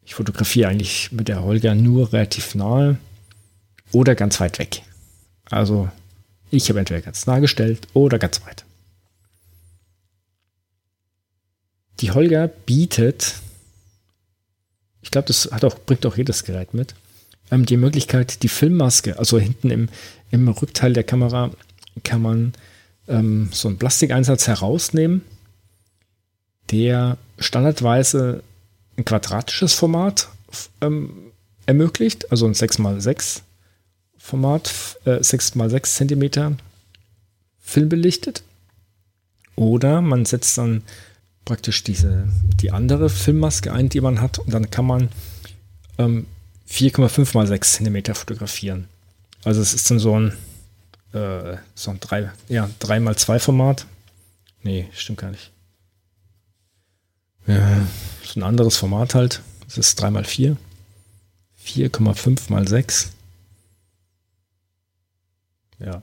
Ich 0.05 0.15
fotografiere 0.15 0.69
eigentlich 0.69 1.11
mit 1.11 1.27
der 1.27 1.43
Holger 1.43 1.75
nur 1.75 2.13
relativ 2.13 2.55
nahe 2.55 2.97
oder 3.91 4.15
ganz 4.15 4.39
weit 4.39 4.57
weg. 4.59 4.81
Also 5.49 5.89
ich 6.49 6.69
habe 6.69 6.79
entweder 6.79 7.01
ganz 7.01 7.25
nah 7.25 7.39
gestellt 7.39 7.87
oder 7.93 8.19
ganz 8.19 8.41
weit. 8.45 8.65
Die 11.99 12.11
Holger 12.11 12.47
bietet, 12.47 13.35
ich 15.01 15.11
glaube, 15.11 15.27
das 15.27 15.51
auch, 15.51 15.79
bringt 15.85 16.05
auch 16.05 16.15
jedes 16.15 16.43
Gerät 16.43 16.73
mit, 16.73 16.93
ähm, 17.51 17.65
die 17.65 17.77
Möglichkeit, 17.77 18.43
die 18.43 18.49
Filmmaske, 18.49 19.17
also 19.17 19.39
hinten 19.39 19.69
im, 19.69 19.89
im 20.31 20.47
Rückteil 20.47 20.93
der 20.93 21.03
Kamera, 21.03 21.51
kann 22.03 22.21
man 22.21 22.53
ähm, 23.07 23.49
so 23.51 23.67
einen 23.67 23.77
Plastikeinsatz 23.77 24.47
herausnehmen, 24.47 25.21
der 26.71 27.17
standardweise 27.39 28.43
ein 28.97 29.05
quadratisches 29.05 29.73
Format 29.73 30.29
ähm, 30.81 31.31
ermöglicht, 31.65 32.31
also 32.31 32.45
ein 32.45 32.53
6x6 32.53 33.41
Format, 34.17 34.99
äh, 35.05 35.19
6x6 35.19 35.83
cm 35.83 36.57
filmbelichtet. 37.59 38.43
Oder 39.55 40.01
man 40.01 40.25
setzt 40.25 40.57
dann 40.57 40.83
praktisch 41.45 41.83
diese, 41.83 42.27
die 42.61 42.71
andere 42.71 43.09
Filmmaske 43.09 43.71
ein, 43.71 43.89
die 43.89 44.01
man 44.01 44.21
hat, 44.21 44.39
und 44.39 44.53
dann 44.53 44.69
kann 44.69 44.85
man 44.85 45.09
ähm, 45.97 46.25
4,5 46.69 47.35
mal 47.35 47.47
6 47.47 47.73
cm 47.73 48.15
fotografieren. 48.15 48.87
Also 49.43 49.61
es 49.61 49.73
ist 49.73 49.89
dann 49.89 49.99
so 49.99 50.19
ein, 50.19 50.37
äh, 51.13 51.57
so 51.75 51.91
ein 51.91 51.99
3, 51.99 52.31
ja, 52.49 52.69
3 52.79 52.99
mal 52.99 53.15
2 53.15 53.39
Format. 53.39 53.85
Nee, 54.63 54.87
stimmt 54.93 55.19
gar 55.19 55.31
nicht. 55.31 55.51
Ja, 57.45 57.87
so 58.23 58.39
ein 58.39 58.43
anderes 58.43 58.77
Format 58.77 59.15
halt. 59.15 59.41
Das 59.65 59.77
ist 59.77 59.95
3 60.01 60.11
mal 60.11 60.25
4. 60.25 60.57
4,5 61.65 62.51
mal 62.51 62.67
6. 62.67 63.11
Ja, 65.79 66.01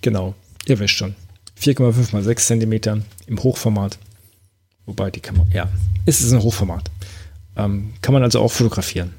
genau. 0.00 0.34
Ihr 0.66 0.78
wisst 0.78 0.94
schon. 0.94 1.14
4,5 1.60 2.12
mal 2.12 2.22
6 2.22 2.46
cm 2.46 3.04
im 3.26 3.42
Hochformat. 3.42 3.98
Wobei 4.86 5.10
die 5.10 5.20
Kamera, 5.20 5.46
ja, 5.52 5.68
es 6.06 6.20
ist 6.20 6.32
ein 6.32 6.42
Hochformat. 6.42 6.90
Ähm, 7.56 7.92
kann 8.00 8.14
man 8.14 8.22
also 8.22 8.40
auch 8.40 8.52
fotografieren. 8.52 9.14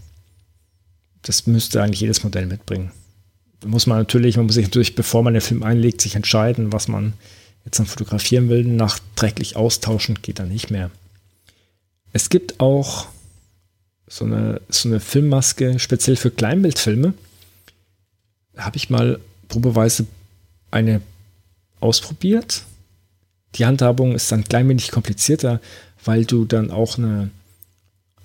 Das 1.21 1.47
müsste 1.47 1.81
eigentlich 1.81 2.01
jedes 2.01 2.23
Modell 2.23 2.45
mitbringen. 2.45 2.91
Da 3.59 3.67
muss 3.67 3.87
man 3.87 3.97
natürlich, 3.97 4.37
man 4.37 4.45
muss 4.45 4.55
sich 4.55 4.65
natürlich, 4.65 4.95
bevor 4.95 5.23
man 5.23 5.33
den 5.33 5.41
Film 5.41 5.63
einlegt, 5.63 6.01
sich 6.01 6.15
entscheiden, 6.15 6.71
was 6.71 6.87
man 6.87 7.13
jetzt 7.65 7.79
dann 7.79 7.85
fotografieren 7.85 8.49
will. 8.49 8.63
Nachträglich 8.63 9.55
austauschen 9.55 10.19
geht 10.21 10.39
dann 10.39 10.49
nicht 10.49 10.71
mehr. 10.71 10.91
Es 12.13 12.29
gibt 12.29 12.59
auch 12.59 13.07
so 14.07 14.25
eine, 14.25 14.61
so 14.69 14.89
eine 14.89 14.99
Filmmaske 14.99 15.77
speziell 15.77 16.15
für 16.15 16.31
Kleinbildfilme. 16.31 17.13
Da 18.53 18.63
habe 18.63 18.77
ich 18.77 18.89
mal 18.89 19.19
probeweise 19.47 20.07
eine 20.71 21.01
ausprobiert 21.79 22.63
die 23.55 23.65
Handhabung 23.65 24.13
ist 24.13 24.31
dann 24.31 24.41
ein 24.41 24.47
klein 24.47 24.69
wenig 24.69 24.91
komplizierter, 24.91 25.59
weil 26.05 26.25
du 26.25 26.45
dann 26.45 26.71
auch 26.71 26.97
eine, 26.97 27.29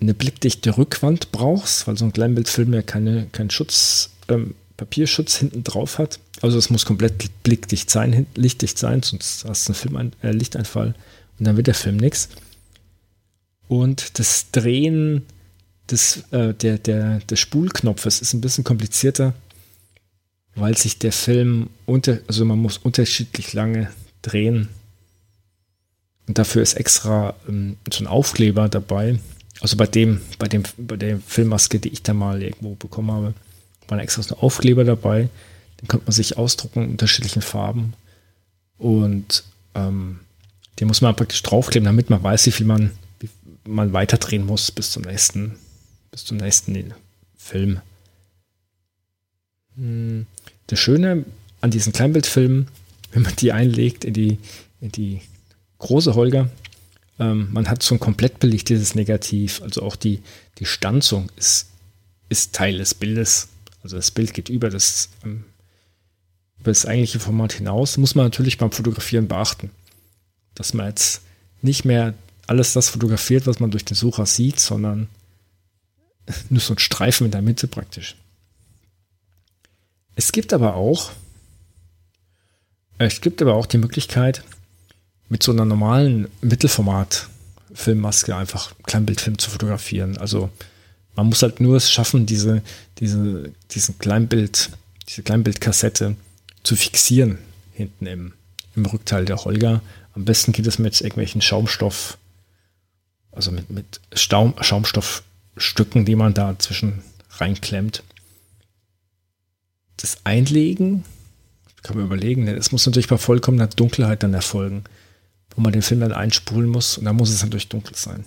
eine 0.01 0.13
blickdichte 0.13 0.77
Rückwand 0.77 1.31
brauchst, 1.31 1.87
weil 1.87 1.97
so 1.97 2.05
ein 2.05 2.13
Kleinbildfilm 2.13 2.73
ja 2.73 2.81
keine, 2.81 3.27
keinen 3.31 3.49
Schutz, 3.49 4.11
ähm, 4.27 4.55
Papierschutz 4.77 5.37
hinten 5.37 5.63
drauf 5.63 5.99
hat. 5.99 6.19
Also 6.41 6.57
es 6.57 6.69
muss 6.69 6.85
komplett 6.85 7.43
blickdicht 7.43 7.89
sein, 7.89 8.27
lichtdicht 8.35 8.77
sein, 8.77 9.01
sonst 9.03 9.45
hast 9.45 9.67
du 9.67 9.73
einen 9.73 9.79
Film, 9.79 10.11
äh, 10.21 10.31
Lichteinfall 10.31 10.95
und 11.39 11.47
dann 11.47 11.55
wird 11.55 11.67
der 11.67 11.73
Film 11.73 11.97
nichts. 11.97 12.29
Und 13.67 14.19
das 14.19 14.51
Drehen 14.51 15.23
des, 15.89 16.23
äh, 16.31 16.53
der, 16.53 16.77
der, 16.77 17.19
des 17.19 17.39
Spulknopfes 17.39 18.21
ist 18.21 18.33
ein 18.33 18.41
bisschen 18.41 18.63
komplizierter, 18.63 19.33
weil 20.55 20.77
sich 20.77 20.99
der 20.99 21.11
Film 21.11 21.69
unter, 21.85 22.19
also 22.27 22.43
man 22.43 22.59
muss 22.59 22.77
unterschiedlich 22.77 23.53
lange 23.53 23.89
drehen, 24.21 24.69
und 26.27 26.37
dafür 26.37 26.61
ist 26.61 26.73
extra 26.73 27.35
ähm, 27.47 27.77
so 27.91 28.03
ein 28.03 28.07
Aufkleber 28.07 28.69
dabei. 28.69 29.19
Also 29.61 29.77
bei 29.77 29.87
dem, 29.87 30.21
bei 30.37 30.47
dem, 30.47 30.63
bei 30.77 30.97
der 30.97 31.19
Filmmaske, 31.19 31.79
die 31.79 31.89
ich 31.89 32.03
da 32.03 32.13
mal 32.13 32.41
irgendwo 32.41 32.75
bekommen 32.75 33.11
habe, 33.11 33.33
war 33.87 33.99
extra 33.99 34.23
so 34.23 34.35
ein 34.35 34.41
Aufkleber 34.41 34.83
dabei. 34.83 35.29
Den 35.81 35.87
konnte 35.87 36.05
man 36.05 36.13
sich 36.13 36.37
ausdrucken 36.37 36.83
in 36.83 36.91
unterschiedlichen 36.91 37.41
Farben. 37.41 37.93
Und 38.77 39.43
ähm, 39.73 40.19
den 40.79 40.87
muss 40.87 41.01
man 41.01 41.15
praktisch 41.15 41.43
draufkleben, 41.43 41.85
damit 41.85 42.09
man 42.09 42.21
weiß, 42.21 42.45
wie 42.47 42.51
viel 42.51 42.65
man, 42.65 42.91
wie 43.19 43.29
man 43.65 43.93
weiterdrehen 43.93 44.45
muss 44.45 44.71
bis 44.71 44.91
zum 44.91 45.03
nächsten, 45.03 45.55
bis 46.11 46.25
zum 46.25 46.37
nächsten 46.37 46.93
Film. 47.37 47.79
Hm, 49.75 50.25
das 50.67 50.79
Schöne 50.79 51.25
an 51.61 51.71
diesen 51.71 51.93
Kleinbildfilmen, 51.93 52.67
wenn 53.11 53.21
man 53.21 53.35
die 53.37 53.51
einlegt 53.51 54.03
in 54.03 54.13
die, 54.13 54.39
in 54.81 54.91
die 54.91 55.21
große 55.79 56.15
Holger. 56.15 56.49
Ähm, 57.19 57.49
man 57.51 57.69
hat 57.69 57.83
so 57.83 57.95
ein 57.95 57.99
komplett 57.99 58.39
belichtetes 58.39 58.95
Negativ. 58.95 59.61
Also 59.61 59.83
auch 59.83 59.95
die, 59.95 60.21
die 60.59 60.65
Stanzung 60.65 61.31
ist, 61.37 61.69
ist 62.29 62.53
Teil 62.53 62.77
des 62.77 62.93
Bildes. 62.93 63.49
Also 63.83 63.97
das 63.97 64.11
Bild 64.11 64.33
geht 64.33 64.49
über 64.49 64.69
das, 64.69 65.09
ähm, 65.23 65.45
über 66.59 66.71
das 66.71 66.85
eigentliche 66.85 67.19
Format 67.19 67.53
hinaus. 67.53 67.97
Muss 67.97 68.15
man 68.15 68.25
natürlich 68.25 68.57
beim 68.57 68.71
Fotografieren 68.71 69.27
beachten. 69.27 69.71
Dass 70.55 70.73
man 70.73 70.87
jetzt 70.87 71.21
nicht 71.61 71.85
mehr 71.85 72.13
alles 72.47 72.73
das 72.73 72.89
fotografiert, 72.89 73.47
was 73.47 73.59
man 73.59 73.71
durch 73.71 73.85
den 73.85 73.95
Sucher 73.95 74.25
sieht, 74.25 74.59
sondern 74.59 75.07
nur 76.49 76.61
so 76.61 76.73
ein 76.73 76.79
Streifen 76.79 77.25
in 77.25 77.31
der 77.31 77.41
Mitte 77.41 77.67
praktisch. 77.67 78.15
Es 80.15 80.31
gibt 80.31 80.53
aber 80.53 80.75
auch, 80.75 81.11
es 82.97 83.19
gibt 83.19 83.41
aber 83.41 83.55
auch 83.55 83.65
die 83.65 83.77
Möglichkeit, 83.77 84.43
mit 85.29 85.43
so 85.43 85.51
einer 85.51 85.65
normalen 85.65 86.27
Mittelformat-Filmmaske 86.41 88.35
einfach 88.35 88.73
Kleinbildfilm 88.83 89.37
zu 89.37 89.49
fotografieren. 89.49 90.17
Also 90.17 90.49
man 91.15 91.27
muss 91.27 91.41
halt 91.41 91.61
nur 91.61 91.77
es 91.77 91.91
schaffen, 91.91 92.25
diese, 92.25 92.61
diese, 92.99 93.51
diesen 93.71 93.97
Kleinbild, 93.97 94.71
diese 95.07 95.23
Kleinbildkassette 95.23 96.15
zu 96.63 96.75
fixieren 96.75 97.39
hinten 97.73 98.05
im, 98.05 98.33
im 98.75 98.85
Rückteil 98.85 99.25
der 99.25 99.37
Holger. 99.37 99.81
Am 100.13 100.25
besten 100.25 100.51
geht 100.51 100.67
es 100.67 100.79
mit 100.79 100.99
irgendwelchen 101.01 101.41
Schaumstoff, 101.41 102.17
also 103.31 103.51
mit, 103.51 103.69
mit 103.69 103.99
Staum, 104.13 104.53
Schaumstoffstücken, 104.61 106.05
die 106.05 106.15
man 106.15 106.33
da 106.33 106.57
zwischen 106.59 107.01
reinklemmt. 107.31 108.03
Das 109.97 110.17
Einlegen, 110.23 111.03
kann 111.83 111.97
man 111.97 112.05
überlegen, 112.05 112.47
es 112.47 112.71
muss 112.71 112.85
natürlich 112.85 113.07
bei 113.07 113.17
vollkommener 113.17 113.67
Dunkelheit 113.67 114.23
dann 114.23 114.33
erfolgen 114.33 114.83
wo 115.55 115.61
man 115.61 115.73
den 115.73 115.81
Film 115.81 116.01
dann 116.01 116.11
einspulen 116.11 116.69
muss 116.69 116.97
und 116.97 117.05
dann 117.05 117.15
muss 117.15 117.29
es 117.29 117.41
natürlich 117.41 117.69
dunkel 117.69 117.95
sein. 117.95 118.25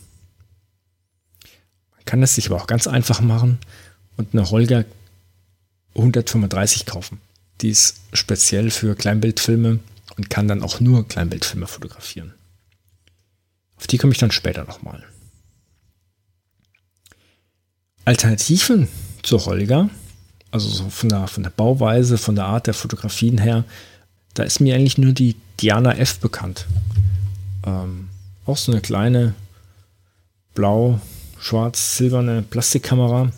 Man 1.97 2.05
kann 2.05 2.23
es 2.23 2.35
sich 2.35 2.47
aber 2.47 2.57
auch 2.57 2.67
ganz 2.67 2.87
einfach 2.87 3.21
machen 3.21 3.59
und 4.17 4.33
eine 4.33 4.51
Holger 4.51 4.85
135 5.95 6.87
kaufen. 6.87 7.21
Die 7.61 7.71
ist 7.71 7.97
speziell 8.12 8.71
für 8.71 8.95
Kleinbildfilme 8.95 9.81
und 10.17 10.31
kann 10.31 10.49
dann 10.49 10.62
auch 10.62 10.81
nur 10.81 11.07
Kleinbildfilme 11.07 11.67
fotografieren. 11.67 12.35
Auf 13.77 13.87
die 13.87 13.99
komme 13.99 14.12
ich 14.12 14.19
dann 14.19 14.31
später 14.31 14.64
nochmal. 14.64 15.05
Alternativen 18.05 18.88
zur 19.23 19.45
Holger, 19.45 19.91
also 20.51 20.69
so 20.69 20.88
von 20.88 21.09
der, 21.09 21.27
von 21.29 21.43
der 21.43 21.51
Bauweise, 21.51 22.17
von 22.17 22.35
der 22.35 22.47
Art 22.47 22.67
der 22.67 22.75
Fotografien 22.75 23.38
her, 23.38 23.64
da 24.35 24.45
ist 24.45 24.61
mir 24.61 24.75
eigentlich 24.75 24.99
nur 24.99 25.12
die 25.12 25.37
Diana 25.61 25.97
F 25.97 26.19
bekannt. 26.19 26.67
Ähm, 27.66 28.09
auch 28.47 28.57
so 28.57 28.73
eine 28.73 28.81
kleine 28.81 29.35
blau, 30.55 31.01
schwarz, 31.38 31.97
silberne 31.97 32.42
Plastikkamera, 32.42 33.33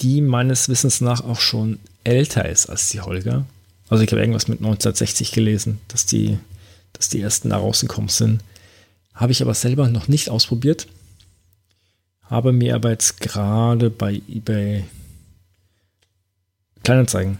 die 0.00 0.20
meines 0.20 0.68
Wissens 0.68 1.00
nach 1.00 1.22
auch 1.22 1.40
schon 1.40 1.78
älter 2.04 2.48
ist 2.48 2.70
als 2.70 2.88
die 2.88 3.00
Holger. 3.00 3.44
Also 3.88 4.04
ich 4.04 4.10
habe 4.10 4.20
irgendwas 4.20 4.48
mit 4.48 4.58
1960 4.58 5.32
gelesen, 5.32 5.80
dass 5.88 6.06
die, 6.06 6.38
dass 6.92 7.08
die 7.08 7.20
ersten 7.20 7.50
da 7.50 7.56
rausgekommen 7.56 8.08
sind. 8.08 8.42
Habe 9.14 9.32
ich 9.32 9.42
aber 9.42 9.54
selber 9.54 9.88
noch 9.88 10.08
nicht 10.08 10.30
ausprobiert. 10.30 10.86
Habe 12.22 12.52
mir 12.52 12.74
aber 12.74 12.90
jetzt 12.90 13.20
gerade 13.20 13.90
bei 13.90 14.20
eBay 14.28 14.84
Kleinanzeigen 16.84 17.38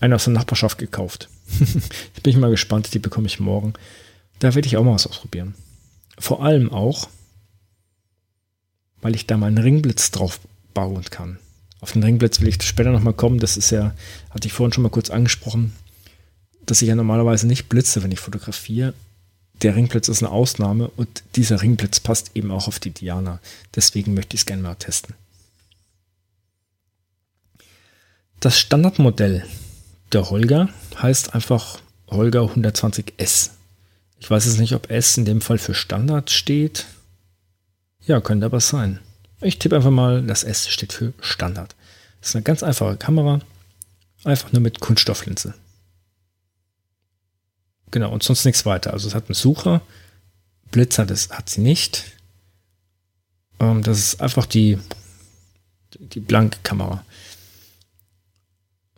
eine 0.00 0.16
aus 0.16 0.24
der 0.24 0.32
Nachbarschaft 0.32 0.78
gekauft. 0.78 1.28
Bin 2.22 2.30
ich 2.30 2.36
mal 2.36 2.50
gespannt, 2.50 2.92
die 2.92 2.98
bekomme 2.98 3.26
ich 3.26 3.40
morgen. 3.40 3.74
Da 4.42 4.56
werde 4.56 4.66
ich 4.66 4.76
auch 4.76 4.82
mal 4.82 4.94
was 4.94 5.06
ausprobieren. 5.06 5.54
Vor 6.18 6.42
allem 6.42 6.72
auch, 6.72 7.08
weil 9.00 9.14
ich 9.14 9.28
da 9.28 9.36
meinen 9.36 9.56
Ringblitz 9.56 10.10
drauf 10.10 10.40
bauen 10.74 11.04
kann. 11.04 11.38
Auf 11.80 11.92
den 11.92 12.02
Ringblitz 12.02 12.40
will 12.40 12.48
ich 12.48 12.60
später 12.60 12.90
nochmal 12.90 13.12
kommen. 13.12 13.38
Das 13.38 13.56
ist 13.56 13.70
ja, 13.70 13.94
hatte 14.30 14.48
ich 14.48 14.52
vorhin 14.52 14.72
schon 14.72 14.82
mal 14.82 14.88
kurz 14.88 15.10
angesprochen, 15.10 15.72
dass 16.66 16.82
ich 16.82 16.88
ja 16.88 16.96
normalerweise 16.96 17.46
nicht 17.46 17.68
blitze, 17.68 18.02
wenn 18.02 18.10
ich 18.10 18.18
fotografiere. 18.18 18.94
Der 19.62 19.76
Ringblitz 19.76 20.08
ist 20.08 20.24
eine 20.24 20.32
Ausnahme 20.32 20.88
und 20.96 21.22
dieser 21.36 21.62
Ringblitz 21.62 22.00
passt 22.00 22.32
eben 22.34 22.50
auch 22.50 22.66
auf 22.66 22.80
die 22.80 22.90
Diana. 22.90 23.38
Deswegen 23.76 24.12
möchte 24.12 24.34
ich 24.34 24.40
es 24.40 24.46
gerne 24.46 24.62
mal 24.62 24.74
testen. 24.74 25.14
Das 28.40 28.58
Standardmodell 28.58 29.46
der 30.10 30.30
Holger 30.30 30.68
heißt 31.00 31.32
einfach 31.32 31.78
Holger 32.08 32.40
120S. 32.40 33.50
Ich 34.22 34.30
weiß 34.30 34.44
jetzt 34.46 34.60
nicht, 34.60 34.72
ob 34.72 34.88
S 34.88 35.18
in 35.18 35.24
dem 35.24 35.40
Fall 35.40 35.58
für 35.58 35.74
Standard 35.74 36.30
steht. 36.30 36.86
Ja, 38.06 38.20
könnte 38.20 38.46
aber 38.46 38.60
sein. 38.60 39.00
Ich 39.40 39.58
tippe 39.58 39.74
einfach 39.74 39.90
mal, 39.90 40.22
das 40.22 40.44
S 40.44 40.68
steht 40.68 40.92
für 40.92 41.12
Standard. 41.20 41.74
Das 42.20 42.28
ist 42.28 42.36
eine 42.36 42.44
ganz 42.44 42.62
einfache 42.62 42.96
Kamera, 42.96 43.40
einfach 44.22 44.52
nur 44.52 44.62
mit 44.62 44.78
Kunststofflinse. 44.78 45.54
Genau, 47.90 48.12
und 48.12 48.22
sonst 48.22 48.44
nichts 48.44 48.64
weiter. 48.64 48.92
Also 48.92 49.08
es 49.08 49.16
hat 49.16 49.28
einen 49.28 49.34
Sucher, 49.34 49.82
Blitzer, 50.70 51.04
das 51.04 51.30
hat 51.30 51.50
sie 51.50 51.60
nicht. 51.60 52.04
Ähm, 53.58 53.82
das 53.82 53.98
ist 53.98 54.20
einfach 54.20 54.46
die, 54.46 54.78
die 55.98 56.20
blanke 56.20 56.58
Kamera. 56.62 57.04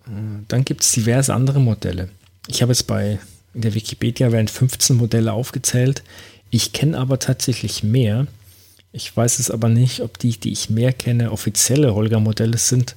Äh, 0.06 0.44
dann 0.48 0.66
gibt 0.66 0.82
es 0.82 0.92
diverse 0.92 1.32
andere 1.32 1.60
Modelle. 1.60 2.10
Ich 2.46 2.60
habe 2.60 2.72
jetzt 2.72 2.86
bei 2.86 3.18
in 3.54 3.60
der 3.60 3.74
Wikipedia 3.74 4.32
werden 4.32 4.48
15 4.48 4.96
Modelle 4.96 5.32
aufgezählt. 5.32 6.02
Ich 6.50 6.72
kenne 6.72 6.98
aber 6.98 7.18
tatsächlich 7.18 7.82
mehr. 7.82 8.26
Ich 8.92 9.16
weiß 9.16 9.38
es 9.38 9.50
aber 9.50 9.68
nicht, 9.68 10.00
ob 10.00 10.18
die, 10.18 10.38
die 10.38 10.52
ich 10.52 10.70
mehr 10.70 10.92
kenne, 10.92 11.32
offizielle 11.32 11.94
Holger-Modelle 11.94 12.58
sind 12.58 12.94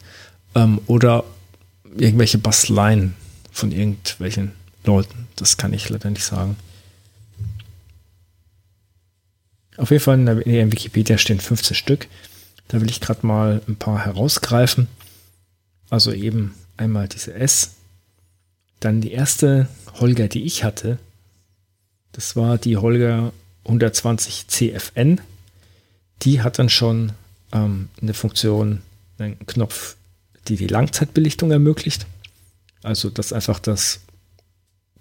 ähm, 0.55 0.81
oder 0.87 1.23
irgendwelche 1.95 2.37
Basteleien 2.37 3.15
von 3.51 3.71
irgendwelchen 3.71 4.51
Leuten. 4.83 5.27
Das 5.35 5.57
kann 5.57 5.73
ich 5.73 5.89
leider 5.89 6.09
nicht 6.09 6.23
sagen. 6.23 6.55
Auf 9.77 9.91
jeden 9.91 10.03
Fall 10.03 10.19
in 10.19 10.25
der, 10.25 10.45
in 10.45 10.51
der 10.51 10.71
Wikipedia 10.71 11.17
stehen 11.17 11.39
15 11.39 11.75
Stück. 11.75 12.07
Da 12.67 12.81
will 12.81 12.89
ich 12.89 12.99
gerade 12.99 13.25
mal 13.25 13.61
ein 13.67 13.75
paar 13.75 14.05
herausgreifen. 14.05 14.87
Also 15.89 16.11
eben 16.11 16.55
einmal 16.75 17.07
diese 17.07 17.33
S. 17.33 17.76
Dann 18.79 19.01
die 19.01 19.11
erste 19.11 19.67
Holger, 19.99 20.27
die 20.27 20.43
ich 20.43 20.63
hatte. 20.63 20.97
Das 22.11 22.35
war 22.35 22.57
die 22.57 22.77
Holger 22.77 23.33
120 23.65 24.47
CFN. 24.47 25.21
Die 26.21 26.41
hat 26.41 26.59
dann 26.59 26.69
schon 26.69 27.13
ähm, 27.51 27.89
eine 28.01 28.13
Funktion, 28.13 28.81
einen 29.17 29.45
Knopf, 29.45 29.95
die 30.47 30.55
die 30.55 30.67
Langzeitbelichtung 30.67 31.51
ermöglicht. 31.51 32.05
Also, 32.83 33.09
dass 33.09 33.33
einfach 33.33 33.59
das 33.59 34.01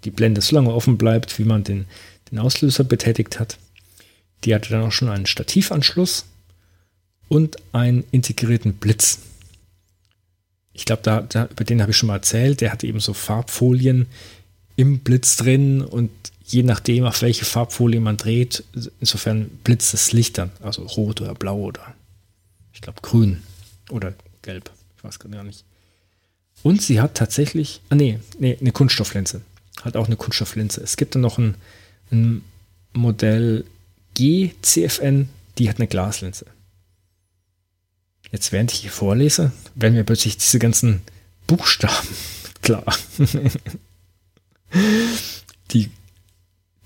die 0.03 0.11
Blende 0.11 0.41
so 0.41 0.55
lange 0.55 0.73
offen 0.73 0.97
bleibt, 0.97 1.39
wie 1.39 1.43
man 1.43 1.63
den, 1.63 1.85
den 2.31 2.39
Auslöser 2.39 2.83
betätigt 2.83 3.39
hat. 3.39 3.57
Die 4.43 4.53
hatte 4.53 4.69
dann 4.69 4.83
auch 4.83 4.91
schon 4.91 5.09
einen 5.09 5.25
Stativanschluss 5.25 6.25
und 7.27 7.57
einen 7.73 8.03
integrierten 8.11 8.73
Blitz. 8.73 9.19
Ich 10.77 10.85
glaube, 10.85 11.01
da, 11.01 11.21
da, 11.21 11.47
über 11.47 11.65
den 11.65 11.81
habe 11.81 11.91
ich 11.91 11.97
schon 11.97 12.07
mal 12.07 12.15
erzählt. 12.15 12.61
Der 12.61 12.71
hat 12.71 12.83
eben 12.83 12.99
so 12.99 13.13
Farbfolien 13.13 14.05
im 14.77 14.99
Blitz 14.99 15.35
drin 15.35 15.81
und 15.81 16.11
je 16.45 16.63
nachdem, 16.63 17.03
auf 17.03 17.21
welche 17.21 17.43
Farbfolie 17.43 17.99
man 17.99 18.15
dreht, 18.15 18.63
insofern 19.01 19.49
blitzt 19.63 19.93
das 19.93 20.13
Licht 20.13 20.37
dann. 20.37 20.51
Also 20.61 20.83
rot 20.83 21.19
oder 21.19 21.33
blau 21.33 21.57
oder 21.57 21.93
ich 22.71 22.81
glaube 22.81 23.01
grün 23.01 23.41
oder 23.89 24.13
gelb. 24.43 24.71
Ich 24.95 25.03
weiß 25.03 25.19
gar 25.19 25.43
nicht. 25.43 25.65
Und 26.63 26.81
sie 26.81 27.01
hat 27.01 27.15
tatsächlich, 27.15 27.81
ah 27.89 27.95
nee, 27.95 28.19
nee, 28.39 28.57
eine 28.59 28.71
Kunststofflinse 28.71 29.41
hat 29.83 29.95
auch 29.95 30.07
eine 30.07 30.15
Kunststofflinse. 30.15 30.81
Es 30.81 30.97
gibt 30.97 31.15
dann 31.15 31.21
noch 31.21 31.37
ein, 31.37 31.55
ein 32.11 32.43
Modell 32.93 33.65
GCFN, 34.15 35.29
die 35.57 35.69
hat 35.69 35.77
eine 35.77 35.87
Glaslinse. 35.87 36.45
Jetzt, 38.31 38.51
während 38.51 38.71
ich 38.73 38.79
hier 38.79 38.91
vorlese, 38.91 39.51
werden 39.75 39.95
mir 39.95 40.03
plötzlich 40.03 40.37
diese 40.37 40.59
ganzen 40.59 41.01
Buchstaben 41.47 42.07
klar. 42.61 42.85
die, 45.71 45.89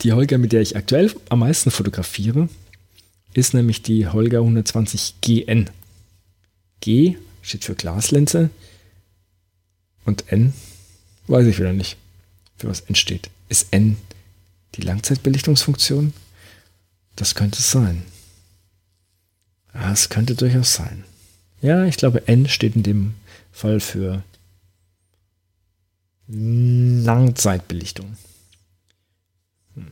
die 0.01 0.13
Holger, 0.13 0.37
mit 0.37 0.51
der 0.51 0.61
ich 0.61 0.75
aktuell 0.75 1.13
am 1.29 1.39
meisten 1.39 1.71
fotografiere, 1.71 2.47
ist 3.33 3.53
nämlich 3.53 3.81
die 3.81 4.07
Holger 4.07 4.39
120 4.39 5.15
GN. 5.21 5.69
G 6.79 7.17
steht 7.41 7.63
für 7.63 7.75
Glaslinse 7.75 8.49
und 10.05 10.31
N 10.31 10.53
weiß 11.27 11.47
ich 11.47 11.59
wieder 11.59 11.73
nicht 11.73 11.97
für 12.57 12.67
was 12.67 12.81
entsteht. 12.81 13.29
Ist 13.49 13.67
N 13.71 13.97
die 14.75 14.81
Langzeitbelichtungsfunktion? 14.81 16.13
Das 17.15 17.35
könnte 17.35 17.59
es 17.59 17.71
sein. 17.71 18.03
Ja, 19.73 19.91
es 19.91 20.09
könnte 20.09 20.35
durchaus 20.35 20.73
sein. 20.73 21.03
Ja, 21.61 21.85
ich 21.85 21.97
glaube, 21.97 22.27
N 22.27 22.47
steht 22.47 22.75
in 22.75 22.83
dem 22.83 23.13
Fall 23.51 23.79
für 23.79 24.23
Langzeitbelichtung. 26.27 28.17
Hm. 29.75 29.91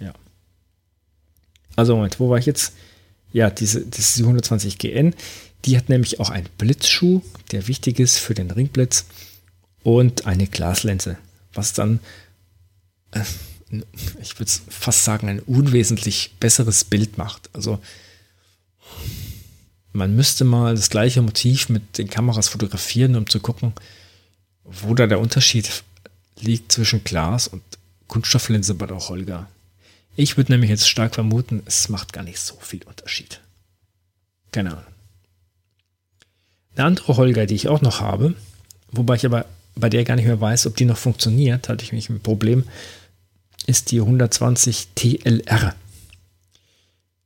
Ja. 0.00 0.12
Also 1.76 1.96
Moment, 1.96 2.20
wo 2.20 2.30
war 2.30 2.38
ich 2.38 2.46
jetzt? 2.46 2.74
Ja, 3.32 3.50
diese, 3.50 3.84
diese 3.84 4.22
120 4.22 4.78
GN, 4.78 5.14
die 5.64 5.76
hat 5.76 5.88
nämlich 5.88 6.18
auch 6.18 6.30
einen 6.30 6.48
Blitzschuh, 6.56 7.22
der 7.52 7.68
wichtig 7.68 7.98
ist 8.00 8.18
für 8.18 8.34
den 8.34 8.50
Ringblitz 8.50 9.04
und 9.82 10.26
eine 10.26 10.46
Glaslinse 10.46 11.18
was 11.58 11.72
dann, 11.72 12.00
äh, 13.10 13.24
ich 14.22 14.38
würde 14.38 14.50
fast 14.70 15.04
sagen, 15.04 15.28
ein 15.28 15.40
unwesentlich 15.40 16.32
besseres 16.40 16.84
Bild 16.84 17.18
macht. 17.18 17.50
Also 17.52 17.78
man 19.98 20.14
müsste 20.14 20.44
mal 20.44 20.74
das 20.74 20.90
gleiche 20.90 21.20
Motiv 21.20 21.68
mit 21.68 21.98
den 21.98 22.08
Kameras 22.08 22.48
fotografieren, 22.48 23.16
um 23.16 23.28
zu 23.28 23.40
gucken, 23.40 23.72
wo 24.64 24.94
da 24.94 25.06
der 25.06 25.20
Unterschied 25.20 25.82
liegt 26.40 26.72
zwischen 26.72 27.04
Glas 27.04 27.48
und 27.48 27.62
Kunststofflinse 28.06 28.74
bei 28.74 28.86
der 28.86 28.98
Holger. 29.08 29.48
Ich 30.16 30.36
würde 30.36 30.52
nämlich 30.52 30.70
jetzt 30.70 30.88
stark 30.88 31.14
vermuten, 31.14 31.62
es 31.66 31.88
macht 31.88 32.12
gar 32.12 32.22
nicht 32.22 32.38
so 32.40 32.56
viel 32.60 32.82
Unterschied. 32.84 33.40
Keine 34.52 34.70
Ahnung. 34.70 34.84
Eine 36.74 36.86
andere 36.86 37.16
Holger, 37.16 37.46
die 37.46 37.56
ich 37.56 37.68
auch 37.68 37.82
noch 37.82 38.00
habe, 38.00 38.34
wobei 38.92 39.16
ich 39.16 39.26
aber 39.26 39.46
bei 39.74 39.90
der 39.90 40.04
gar 40.04 40.16
nicht 40.16 40.26
mehr 40.26 40.40
weiß, 40.40 40.66
ob 40.66 40.76
die 40.76 40.84
noch 40.84 40.96
funktioniert, 40.96 41.68
hatte 41.68 41.84
ich 41.84 41.92
mich 41.92 42.08
ein 42.08 42.20
Problem, 42.20 42.64
ist 43.66 43.90
die 43.90 44.00
120 44.00 44.88
TLR. 44.94 45.74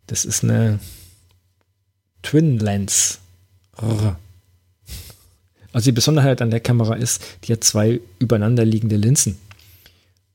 Das 0.07 0.25
ist 0.25 0.43
eine 0.43 0.81
Twin 2.23 2.59
Lens. 2.59 3.19
Also 5.73 5.87
die 5.87 5.93
Besonderheit 5.93 6.43
an 6.43 6.51
der 6.51 6.61
Kamera 6.61 6.95
ist, 6.95 7.23
die 7.45 7.53
hat 7.53 7.65
zwei 7.65 8.01
übereinander 8.19 8.65
liegende 8.65 8.97
Linsen. 8.97 9.39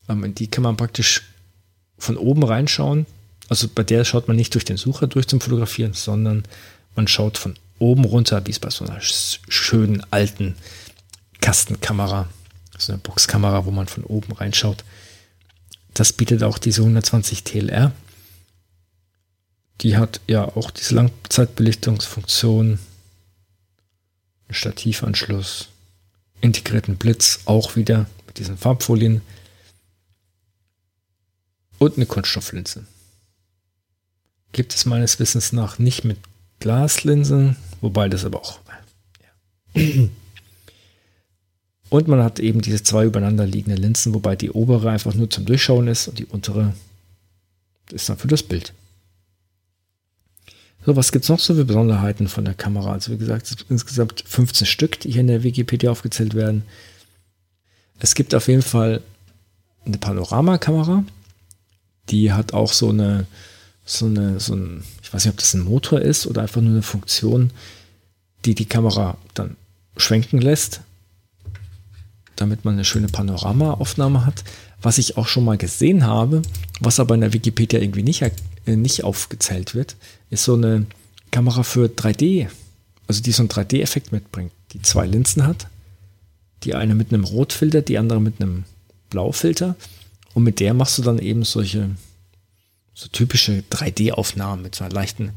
Ähm, 0.09 0.33
die 0.33 0.47
kann 0.47 0.63
man 0.63 0.77
praktisch 0.77 1.23
von 1.97 2.17
oben 2.17 2.43
reinschauen. 2.43 3.05
Also 3.49 3.67
bei 3.73 3.83
der 3.83 4.03
schaut 4.03 4.27
man 4.27 4.35
nicht 4.35 4.53
durch 4.53 4.65
den 4.65 4.77
Sucher 4.77 5.07
durch 5.07 5.27
zum 5.27 5.39
Fotografieren, 5.39 5.93
sondern 5.93 6.43
man 6.95 7.07
schaut 7.07 7.37
von 7.37 7.55
oben 7.79 8.05
runter, 8.05 8.45
wie 8.45 8.51
es 8.51 8.59
bei 8.59 8.69
so 8.69 8.85
einer 8.85 8.99
schönen 8.99 10.03
alten 10.11 10.55
Kastenkamera, 11.39 12.27
so 12.77 12.91
eine 12.91 13.01
Boxkamera, 13.01 13.65
wo 13.65 13.71
man 13.71 13.87
von 13.87 14.03
oben 14.03 14.33
reinschaut. 14.33 14.83
Das 15.93 16.13
bietet 16.13 16.43
auch 16.43 16.57
diese 16.57 16.81
120 16.81 17.43
TLR. 17.43 17.91
Die 19.81 19.97
hat 19.97 20.21
ja 20.27 20.45
auch 20.45 20.71
diese 20.71 20.95
Langzeitbelichtungsfunktion, 20.95 22.79
einen 24.47 24.53
Stativanschluss, 24.53 25.69
integrierten 26.41 26.97
Blitz, 26.97 27.41
auch 27.45 27.75
wieder 27.75 28.07
mit 28.25 28.39
diesen 28.39 28.57
Farbfolien 28.57 29.21
und 31.77 31.97
eine 31.97 32.05
Kunststofflinse. 32.05 32.85
Gibt 34.51 34.73
es 34.73 34.85
meines 34.85 35.19
Wissens 35.19 35.51
nach 35.53 35.77
nicht 35.77 36.03
mit 36.03 36.17
Glaslinsen, 36.59 37.55
wobei 37.81 38.09
das 38.09 38.25
aber 38.25 38.41
auch 38.41 38.59
ja. 39.75 40.09
Und 41.89 42.07
man 42.07 42.21
hat 42.21 42.39
eben 42.39 42.61
diese 42.61 42.83
zwei 42.83 43.05
übereinander 43.05 43.45
liegenden 43.45 43.81
Linsen, 43.81 44.13
wobei 44.13 44.35
die 44.35 44.51
obere 44.51 44.89
einfach 44.89 45.13
nur 45.13 45.29
zum 45.29 45.45
Durchschauen 45.45 45.87
ist 45.87 46.07
und 46.07 46.19
die 46.19 46.25
untere 46.25 46.73
ist 47.91 48.09
dann 48.09 48.17
für 48.17 48.27
das 48.27 48.43
Bild. 48.43 48.73
So, 50.87 50.95
was 50.95 51.11
gibt 51.11 51.25
es 51.25 51.29
noch 51.29 51.39
so 51.39 51.53
für 51.53 51.65
Besonderheiten 51.65 52.29
von 52.29 52.45
der 52.45 52.53
Kamera? 52.53 52.93
Also 52.93 53.11
wie 53.11 53.17
gesagt, 53.17 53.65
insgesamt 53.67 54.23
15 54.25 54.65
Stück, 54.65 54.97
die 55.01 55.11
hier 55.11 55.19
in 55.19 55.27
der 55.27 55.43
Wikipedia 55.43 55.91
aufgezählt 55.91 56.33
werden. 56.33 56.63
Es 57.99 58.15
gibt 58.15 58.33
auf 58.33 58.47
jeden 58.47 58.61
Fall 58.61 59.01
eine 59.85 59.97
Panoramakamera. 59.97 61.03
Die 62.07 62.31
hat 62.31 62.53
auch 62.53 62.71
so 62.71 62.87
eine, 62.87 63.25
so 63.83 64.05
eine, 64.05 64.39
so 64.39 64.55
ein, 64.55 64.85
ich 65.03 65.13
weiß 65.13 65.25
nicht, 65.25 65.33
ob 65.33 65.39
das 65.39 65.53
ein 65.55 65.65
Motor 65.65 65.99
ist 65.99 66.25
oder 66.25 66.43
einfach 66.43 66.61
nur 66.61 66.71
eine 66.71 66.83
Funktion, 66.83 67.51
die 68.45 68.55
die 68.55 68.63
Kamera 68.63 69.17
dann 69.33 69.57
schwenken 69.97 70.39
lässt, 70.39 70.79
damit 72.37 72.63
man 72.63 72.75
eine 72.75 72.85
schöne 72.85 73.09
Panoramaaufnahme 73.09 74.25
hat. 74.25 74.45
Was 74.81 74.99
ich 74.99 75.17
auch 75.17 75.27
schon 75.27 75.43
mal 75.43 75.57
gesehen 75.57 76.05
habe, 76.05 76.43
was 76.79 77.01
aber 77.01 77.15
in 77.15 77.21
der 77.21 77.33
Wikipedia 77.33 77.81
irgendwie 77.81 78.03
nicht, 78.03 78.21
äh, 78.21 78.31
nicht 78.75 79.03
aufgezählt 79.03 79.75
wird, 79.75 79.95
ist 80.29 80.43
so 80.43 80.55
eine 80.55 80.85
Kamera 81.31 81.63
für 81.63 81.87
3D, 81.87 82.47
also 83.07 83.21
die 83.21 83.31
so 83.31 83.43
einen 83.43 83.49
3D-Effekt 83.49 84.11
mitbringt, 84.11 84.51
die 84.73 84.81
zwei 84.81 85.05
Linsen 85.05 85.45
hat. 85.45 85.67
Die 86.63 86.73
eine 86.73 86.95
mit 86.95 87.13
einem 87.13 87.23
Rotfilter, 87.23 87.81
die 87.81 87.97
andere 87.97 88.19
mit 88.19 88.41
einem 88.41 88.65
Blaufilter. 89.09 89.75
Und 90.33 90.43
mit 90.43 90.59
der 90.59 90.73
machst 90.73 90.97
du 90.97 91.03
dann 91.03 91.19
eben 91.19 91.43
solche 91.43 91.91
so 92.93 93.07
typische 93.09 93.63
3D-Aufnahmen 93.71 94.63
mit 94.63 94.73
so 94.73 94.83
einer 94.83 94.93
leichten, 94.93 95.29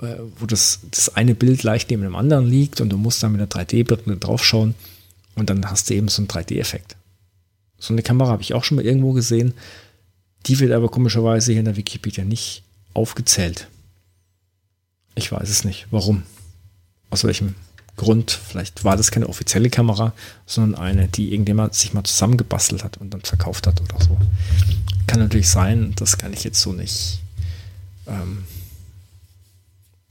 äh, 0.00 0.16
wo 0.38 0.46
das, 0.46 0.80
das 0.90 1.14
eine 1.14 1.34
Bild 1.34 1.62
leicht 1.62 1.90
neben 1.90 2.02
dem 2.02 2.16
anderen 2.16 2.46
liegt 2.46 2.80
und 2.80 2.88
du 2.88 2.96
musst 2.96 3.22
dann 3.22 3.32
mit 3.32 3.40
der 3.40 3.50
3D-Brille 3.50 4.16
draufschauen 4.16 4.74
und 5.34 5.50
dann 5.50 5.70
hast 5.70 5.90
du 5.90 5.94
eben 5.94 6.08
so 6.08 6.22
einen 6.22 6.28
3D-Effekt. 6.28 6.96
So 7.78 7.92
eine 7.92 8.02
Kamera 8.02 8.30
habe 8.30 8.42
ich 8.42 8.54
auch 8.54 8.64
schon 8.64 8.76
mal 8.76 8.86
irgendwo 8.86 9.12
gesehen. 9.12 9.52
Die 10.48 10.58
wird 10.58 10.72
aber 10.72 10.88
komischerweise 10.88 11.52
hier 11.52 11.60
in 11.60 11.66
der 11.66 11.76
Wikipedia 11.76 12.24
nicht 12.24 12.62
aufgezählt. 12.94 13.68
Ich 15.14 15.30
weiß 15.30 15.48
es 15.48 15.64
nicht. 15.64 15.86
Warum? 15.90 16.22
Aus 17.10 17.24
welchem 17.24 17.54
Grund? 17.96 18.30
Vielleicht 18.30 18.84
war 18.84 18.96
das 18.96 19.10
keine 19.10 19.28
offizielle 19.28 19.68
Kamera, 19.68 20.14
sondern 20.46 20.80
eine, 20.80 21.08
die 21.08 21.32
irgendjemand 21.32 21.74
sich 21.74 21.92
mal 21.92 22.04
zusammengebastelt 22.04 22.82
hat 22.82 22.96
und 22.96 23.10
dann 23.10 23.20
verkauft 23.20 23.66
hat 23.66 23.80
oder 23.80 24.00
so. 24.02 24.16
Kann 25.06 25.20
natürlich 25.20 25.48
sein, 25.48 25.92
das 25.96 26.16
kann 26.16 26.32
ich 26.32 26.44
jetzt 26.44 26.60
so 26.60 26.72
nicht, 26.72 27.20
ähm, 28.06 28.44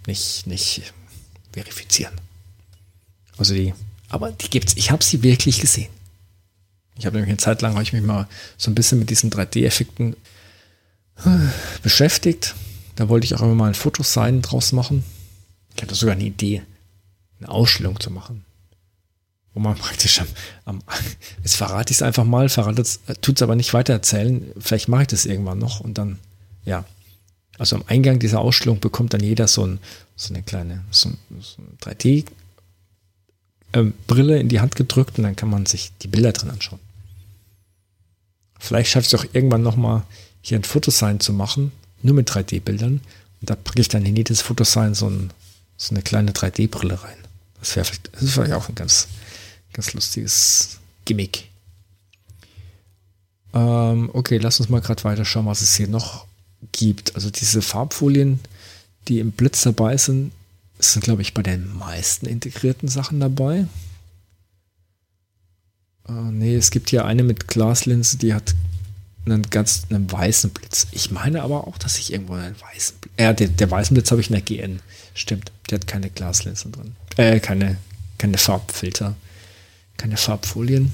nicht, 0.05 0.45
nicht 0.45 0.93
verifizieren. 1.51 2.13
Also 3.37 3.53
die, 3.53 3.73
aber 4.09 4.31
die 4.31 4.49
gibt's. 4.49 4.75
Ich 4.75 4.91
habe 4.91 5.03
sie 5.03 5.23
wirklich 5.23 5.59
gesehen. 5.59 5.89
Ich 6.97 7.05
habe 7.05 7.15
nämlich 7.15 7.29
eine 7.29 7.37
Zeit 7.37 7.61
lang, 7.61 7.73
habe 7.73 7.83
ich 7.83 7.93
mich 7.93 8.03
mal 8.03 8.27
so 8.57 8.71
ein 8.71 8.75
bisschen 8.75 8.99
mit 8.99 9.09
diesen 9.09 9.29
3D-Effekten 9.29 10.15
äh, 11.25 11.29
beschäftigt. 11.83 12.55
Da 12.95 13.09
wollte 13.09 13.25
ich 13.25 13.35
auch 13.35 13.41
immer 13.41 13.55
mal 13.55 13.67
ein 13.67 13.75
Fotosign 13.75 14.41
draus 14.41 14.71
machen. 14.71 15.03
Ich 15.75 15.83
hatte 15.83 15.95
sogar 15.95 16.15
eine 16.15 16.23
Idee, 16.23 16.63
eine 17.39 17.49
Ausstellung 17.49 17.99
zu 17.99 18.09
machen. 18.09 18.43
Wo 19.53 19.59
man 19.59 19.75
praktisch 19.75 20.19
am, 20.19 20.27
am 20.65 20.83
jetzt 21.43 21.55
verrate 21.55 21.91
ich 21.91 21.97
es 21.97 22.01
einfach 22.01 22.23
mal, 22.23 22.49
verrate 22.49 22.83
tut 23.21 23.37
es 23.37 23.41
aber 23.41 23.55
nicht 23.55 23.73
weiter 23.73 23.93
erzählen. 23.93 24.51
Vielleicht 24.57 24.87
mache 24.87 25.03
ich 25.03 25.07
das 25.07 25.25
irgendwann 25.25 25.59
noch 25.59 25.79
und 25.79 25.97
dann, 25.97 26.19
ja. 26.65 26.85
Also 27.59 27.75
am 27.75 27.83
Eingang 27.87 28.19
dieser 28.19 28.39
Ausstellung 28.39 28.79
bekommt 28.79 29.15
dann 29.15 29.23
jeder 29.23 29.47
so, 29.47 29.65
ein, 29.65 29.79
so 30.15 30.31
eine 30.31 30.43
kleine, 30.43 30.83
so, 30.91 31.09
so 31.39 31.61
eine 31.61 31.95
3D 31.95 32.25
ähm, 33.73 33.93
Brille 34.05 34.39
in 34.39 34.47
die 34.47 34.59
Hand 34.59 34.75
gedrückt 34.75 35.17
und 35.17 35.23
dann 35.23 35.35
kann 35.35 35.49
man 35.49 35.65
sich 35.65 35.91
die 36.01 36.07
Bilder 36.07 36.33
drin 36.33 36.51
anschauen. 36.51 36.79
Vielleicht 38.59 38.91
schaffe 38.91 39.07
ich 39.07 39.13
es 39.13 39.19
auch 39.19 39.33
irgendwann 39.33 39.61
nochmal 39.61 40.03
hier 40.41 40.57
ein 40.57 40.63
Fotosign 40.63 41.19
zu 41.19 41.33
machen, 41.33 41.71
nur 42.01 42.15
mit 42.15 42.29
3D-Bildern. 42.29 43.01
Und 43.41 43.49
da 43.49 43.55
packe 43.55 43.81
ich 43.81 43.89
dann 43.89 44.05
in 44.05 44.15
jedes 44.15 44.41
Fotosign 44.41 44.93
so, 44.93 45.09
ein, 45.09 45.31
so 45.77 45.93
eine 45.93 46.01
kleine 46.01 46.31
3D-Brille 46.31 47.03
rein. 47.03 47.17
Das 47.59 47.75
wäre 47.75 47.85
vielleicht, 47.85 48.09
das 48.13 48.31
vielleicht 48.31 48.53
auch 48.53 48.69
ein 48.69 48.75
ganz, 48.75 49.07
ganz 49.73 49.93
lustiges 49.93 50.79
Gimmick. 51.05 51.49
Ähm, 53.53 54.09
okay, 54.13 54.37
lass 54.37 54.59
uns 54.59 54.69
mal 54.69 54.81
gerade 54.81 55.03
weiter 55.03 55.25
schauen, 55.25 55.45
was 55.45 55.61
es 55.61 55.75
hier 55.75 55.87
noch 55.87 56.25
gibt. 56.71 57.15
Also 57.15 57.29
diese 57.29 57.61
Farbfolien, 57.61 58.39
die 59.07 59.19
im 59.19 59.31
Blitz 59.31 59.61
dabei 59.61 59.97
sind, 59.97 60.31
sind, 60.79 61.03
glaube 61.03 61.21
ich, 61.21 61.33
bei 61.33 61.41
den 61.41 61.75
meisten 61.77 62.27
integrierten 62.27 62.87
Sachen 62.87 63.19
dabei. 63.19 63.67
Äh, 66.09 66.11
nee, 66.11 66.55
es 66.55 66.71
gibt 66.71 66.89
hier 66.89 67.05
eine 67.05 67.23
mit 67.23 67.47
Glaslinse, 67.47 68.17
die 68.17 68.33
hat 68.33 68.55
einen 69.25 69.43
ganz 69.49 69.83
einen 69.89 70.11
weißen 70.11 70.51
Blitz. 70.51 70.87
Ich 70.91 71.11
meine 71.11 71.43
aber 71.43 71.67
auch, 71.67 71.77
dass 71.77 71.97
ich 71.97 72.13
irgendwo 72.13 72.33
einen 72.33 72.55
weißen 72.59 72.97
Blitz. 73.01 73.13
Äh, 73.17 73.33
der, 73.33 73.47
der 73.49 73.71
weißen 73.71 73.93
Blitz 73.93 74.11
habe 74.11 74.21
ich 74.21 74.29
in 74.29 74.33
der 74.33 74.41
GN. 74.41 74.79
Stimmt, 75.13 75.51
der 75.69 75.79
hat 75.79 75.87
keine 75.87 76.09
Glaslinsen 76.09 76.71
drin. 76.71 76.95
Äh, 77.17 77.39
keine, 77.39 77.77
keine 78.17 78.37
Farbfilter. 78.37 79.15
Keine 79.97 80.17
Farbfolien. 80.17 80.93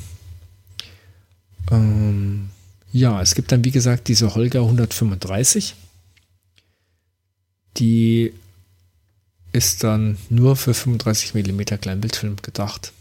Ähm, 1.71 2.49
ja, 2.91 3.21
es 3.21 3.36
gibt 3.36 3.52
dann, 3.52 3.65
wie 3.65 3.71
gesagt, 3.71 4.08
diese 4.08 4.34
Holger 4.36 4.62
135. 4.62 5.76
Die 7.78 8.34
ist 9.52 9.84
dann 9.84 10.17
nur 10.30 10.56
für 10.56 10.73
35 10.73 11.34
mm 11.34 11.62
Kleinbildfilm 11.82 12.38
gedacht. 12.41 12.93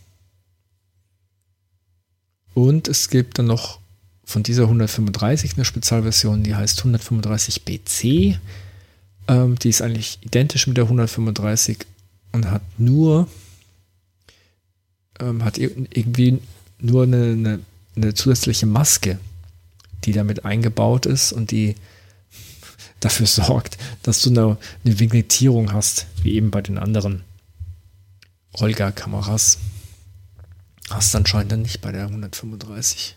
Und 2.54 2.88
es 2.88 3.08
gibt 3.08 3.38
dann 3.38 3.46
noch 3.46 3.80
von 4.24 4.42
dieser 4.42 4.64
135 4.64 5.54
eine 5.54 5.64
Spezialversion, 5.64 6.42
die 6.42 6.54
heißt 6.54 6.78
135 6.78 7.64
BC. 7.64 8.38
Ähm, 9.28 9.58
die 9.58 9.68
ist 9.68 9.82
eigentlich 9.82 10.18
identisch 10.22 10.66
mit 10.66 10.76
der 10.76 10.84
135 10.84 11.78
und 12.32 12.50
hat 12.50 12.62
nur 12.78 13.28
ähm, 15.20 15.44
hat 15.44 15.58
irgendwie 15.58 16.40
nur 16.78 17.04
eine, 17.04 17.32
eine, 17.32 17.60
eine, 17.96 18.14
zusätzliche 18.14 18.66
Maske, 18.66 19.18
die 20.04 20.12
damit 20.12 20.44
eingebaut 20.44 21.06
ist 21.06 21.32
und 21.32 21.50
die 21.50 21.76
dafür 23.00 23.26
sorgt, 23.26 23.78
dass 24.02 24.22
du 24.22 24.30
eine, 24.30 24.56
eine 24.84 24.98
Vignettierung 24.98 25.72
hast, 25.72 26.06
wie 26.22 26.34
eben 26.34 26.50
bei 26.50 26.62
den 26.62 26.78
anderen 26.78 27.22
Olga-Kameras. 28.54 29.58
Hast 30.92 31.14
du 31.14 31.18
anscheinend 31.18 31.52
dann 31.52 31.62
nicht 31.62 31.80
bei 31.80 31.90
der 31.90 32.06
135. 32.06 33.16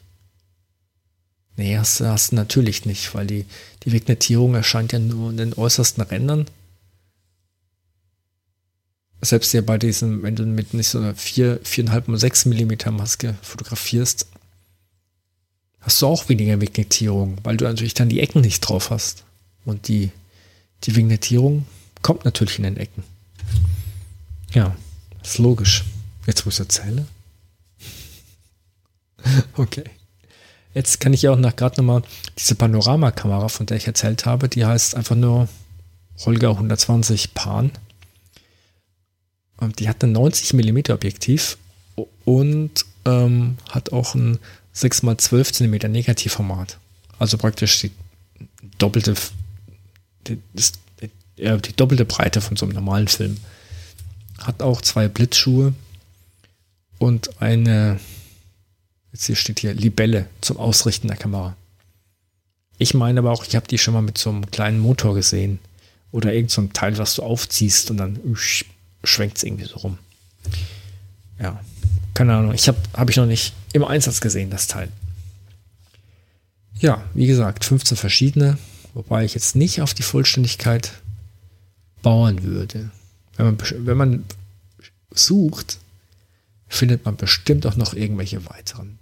Nee, 1.57 1.77
hast, 1.77 1.99
hast 2.01 2.31
du 2.31 2.35
natürlich 2.35 2.85
nicht, 2.85 3.13
weil 3.13 3.27
die, 3.27 3.45
die 3.83 3.91
Vignettierung 3.91 4.55
erscheint 4.55 4.93
ja 4.93 4.99
nur 4.99 5.29
in 5.29 5.37
den 5.37 5.53
äußersten 5.53 6.03
Rändern. 6.03 6.45
Selbst 9.21 9.53
ja 9.53 9.61
bei 9.61 9.77
diesem, 9.77 10.23
wenn 10.23 10.35
du 10.35 10.45
mit 10.45 10.73
nicht 10.73 10.89
so 10.89 10.99
einer 10.99 11.15
4, 11.15 11.63
4,5 11.63 12.09
oder 12.09 12.17
6 12.17 12.45
mm 12.45 12.73
Maske 12.91 13.35
fotografierst, 13.41 14.27
hast 15.79 16.01
du 16.01 16.07
auch 16.07 16.29
weniger 16.29 16.61
Vignettierung, 16.61 17.37
weil 17.43 17.57
du 17.57 17.65
natürlich 17.65 17.93
dann 17.93 18.09
die 18.09 18.19
Ecken 18.19 18.41
nicht 18.41 18.61
drauf 18.61 18.89
hast. 18.89 19.23
Und 19.65 19.87
die, 19.87 20.11
die 20.83 20.95
Vignettierung 20.95 21.65
kommt 22.01 22.23
natürlich 22.23 22.57
in 22.57 22.63
den 22.63 22.77
Ecken. 22.77 23.03
Ja, 24.53 24.75
ist 25.23 25.39
logisch. 25.39 25.83
Jetzt, 26.27 26.45
wo 26.45 26.49
ich 26.49 26.55
es 26.55 26.59
erzähle. 26.59 27.05
Okay. 29.57 29.83
Jetzt 30.73 30.99
kann 30.99 31.13
ich 31.13 31.21
ja 31.21 31.31
auch 31.31 31.37
nach 31.37 31.55
gerade 31.55 31.77
nochmal 31.77 32.01
diese 32.37 32.55
Panoramakamera, 32.55 33.47
von 33.47 33.65
der 33.65 33.77
ich 33.77 33.87
erzählt 33.87 34.25
habe, 34.25 34.49
die 34.49 34.65
heißt 34.65 34.95
einfach 34.95 35.15
nur 35.15 35.47
Holger 36.25 36.49
120 36.51 37.33
Pan. 37.33 37.71
Und 39.57 39.79
die 39.79 39.87
hat 39.87 40.03
ein 40.03 40.11
90 40.11 40.53
mm 40.53 40.91
Objektiv 40.91 41.57
und 42.25 42.85
ähm, 43.05 43.57
hat 43.69 43.93
auch 43.93 44.15
ein 44.15 44.37
6x12 44.75 45.53
cm 45.53 45.91
Negativformat. 45.91 46.77
Also 47.19 47.37
praktisch 47.37 47.79
die 47.79 47.91
doppelte, 48.77 49.15
die, 50.27 50.39
die, 50.53 51.11
die 51.37 51.75
doppelte 51.75 52.03
Breite 52.03 52.41
von 52.41 52.57
so 52.57 52.65
einem 52.65 52.75
normalen 52.75 53.07
Film. 53.07 53.37
Hat 54.39 54.61
auch 54.61 54.81
zwei 54.81 55.07
Blitzschuhe 55.07 55.73
und 56.99 57.41
eine 57.41 57.99
Jetzt 59.15 59.27
hier 59.27 59.37
steht 59.37 59.61
hier 59.61 59.73
Libelle 59.73 60.27
zum 60.41 60.57
Ausrichten 60.57 61.07
der 61.07 61.15
Kamera. 61.15 61.55
Ich 62.77 62.93
meine 62.93 63.21
aber 63.21 63.31
auch, 63.31 63.45
ich 63.45 63.55
habe 63.55 63.65
die 63.65 63.77
schon 63.77 63.93
mal 63.93 64.01
mit 64.01 64.17
so 64.17 64.29
einem 64.29 64.51
kleinen 64.51 64.77
Motor 64.77 65.15
gesehen. 65.15 65.59
Oder 66.11 66.33
irgend 66.33 66.51
so 66.51 66.61
ein 66.61 66.73
Teil, 66.73 66.97
was 66.97 67.15
du 67.15 67.23
aufziehst 67.23 67.89
und 67.91 67.95
dann 67.95 68.19
schwenkt 69.05 69.37
es 69.37 69.43
irgendwie 69.43 69.63
so 69.63 69.77
rum. 69.77 69.99
Ja, 71.39 71.63
keine 72.13 72.35
Ahnung. 72.35 72.53
Ich 72.55 72.67
habe 72.67 72.77
hab 72.91 73.09
ich 73.09 73.15
noch 73.15 73.25
nicht 73.25 73.53
im 73.71 73.85
Einsatz 73.85 74.19
gesehen, 74.19 74.49
das 74.49 74.67
Teil. 74.67 74.89
Ja, 76.79 77.01
wie 77.13 77.27
gesagt, 77.27 77.63
15 77.63 77.95
verschiedene, 77.95 78.57
wobei 78.93 79.23
ich 79.23 79.33
jetzt 79.33 79.55
nicht 79.55 79.81
auf 79.81 79.93
die 79.93 80.03
Vollständigkeit 80.03 80.91
bauen 82.01 82.43
würde. 82.43 82.91
Wenn 83.37 83.45
man, 83.45 83.57
wenn 83.77 83.97
man 83.97 84.25
sucht, 85.11 85.77
findet 86.67 87.05
man 87.05 87.15
bestimmt 87.15 87.65
auch 87.65 87.77
noch 87.77 87.93
irgendwelche 87.93 88.45
weiteren. 88.49 88.99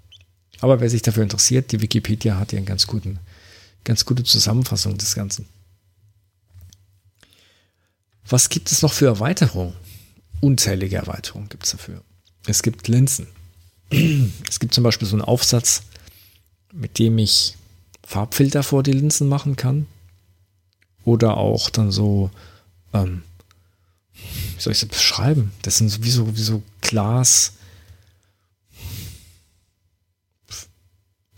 Aber 0.64 0.80
wer 0.80 0.90
sich 0.90 1.02
dafür 1.02 1.24
interessiert, 1.24 1.74
die 1.74 1.82
Wikipedia 1.82 2.40
hat 2.40 2.54
ja 2.54 2.58
eine 2.58 2.66
ganz, 2.66 2.88
guten, 2.88 3.20
ganz 3.84 4.06
gute 4.06 4.24
Zusammenfassung 4.24 4.98
des 4.98 5.14
Ganzen. 5.14 5.46
Was 8.30 8.48
gibt 8.48 8.72
es 8.72 8.82
noch 8.82 8.94
für 8.94 9.08
Erweiterungen? 9.08 9.74
Unzählige 10.40 10.96
Erweiterungen 10.96 11.50
gibt 11.50 11.66
es 11.66 11.72
dafür. 11.72 12.02
Es 12.48 12.64
gibt 12.64 12.88
Linsen. 12.88 13.28
Es 14.50 14.62
gibt 14.62 14.74
zum 14.74 14.86
Beispiel 14.86 15.06
so 15.06 15.16
einen 15.18 15.26
Aufsatz 15.26 15.84
mit 16.74 16.98
dem 16.98 17.18
ich 17.18 17.56
Farbfilter 18.06 18.64
vor 18.64 18.84
die 18.84 18.94
Linsen 18.94 19.30
machen 19.30 19.56
kann. 19.56 19.86
Oder 21.06 21.38
auch 21.38 21.70
dann 21.70 21.92
so, 21.92 22.32
ähm, 22.94 23.24
wie 24.14 24.62
soll 24.62 24.74
ich 24.74 24.80
das 24.80 24.90
beschreiben? 24.90 25.52
Das 25.62 25.78
sind 25.78 25.90
sowieso 25.90 26.36
wie 26.36 26.42
so 26.42 26.64
Glas, 26.82 27.54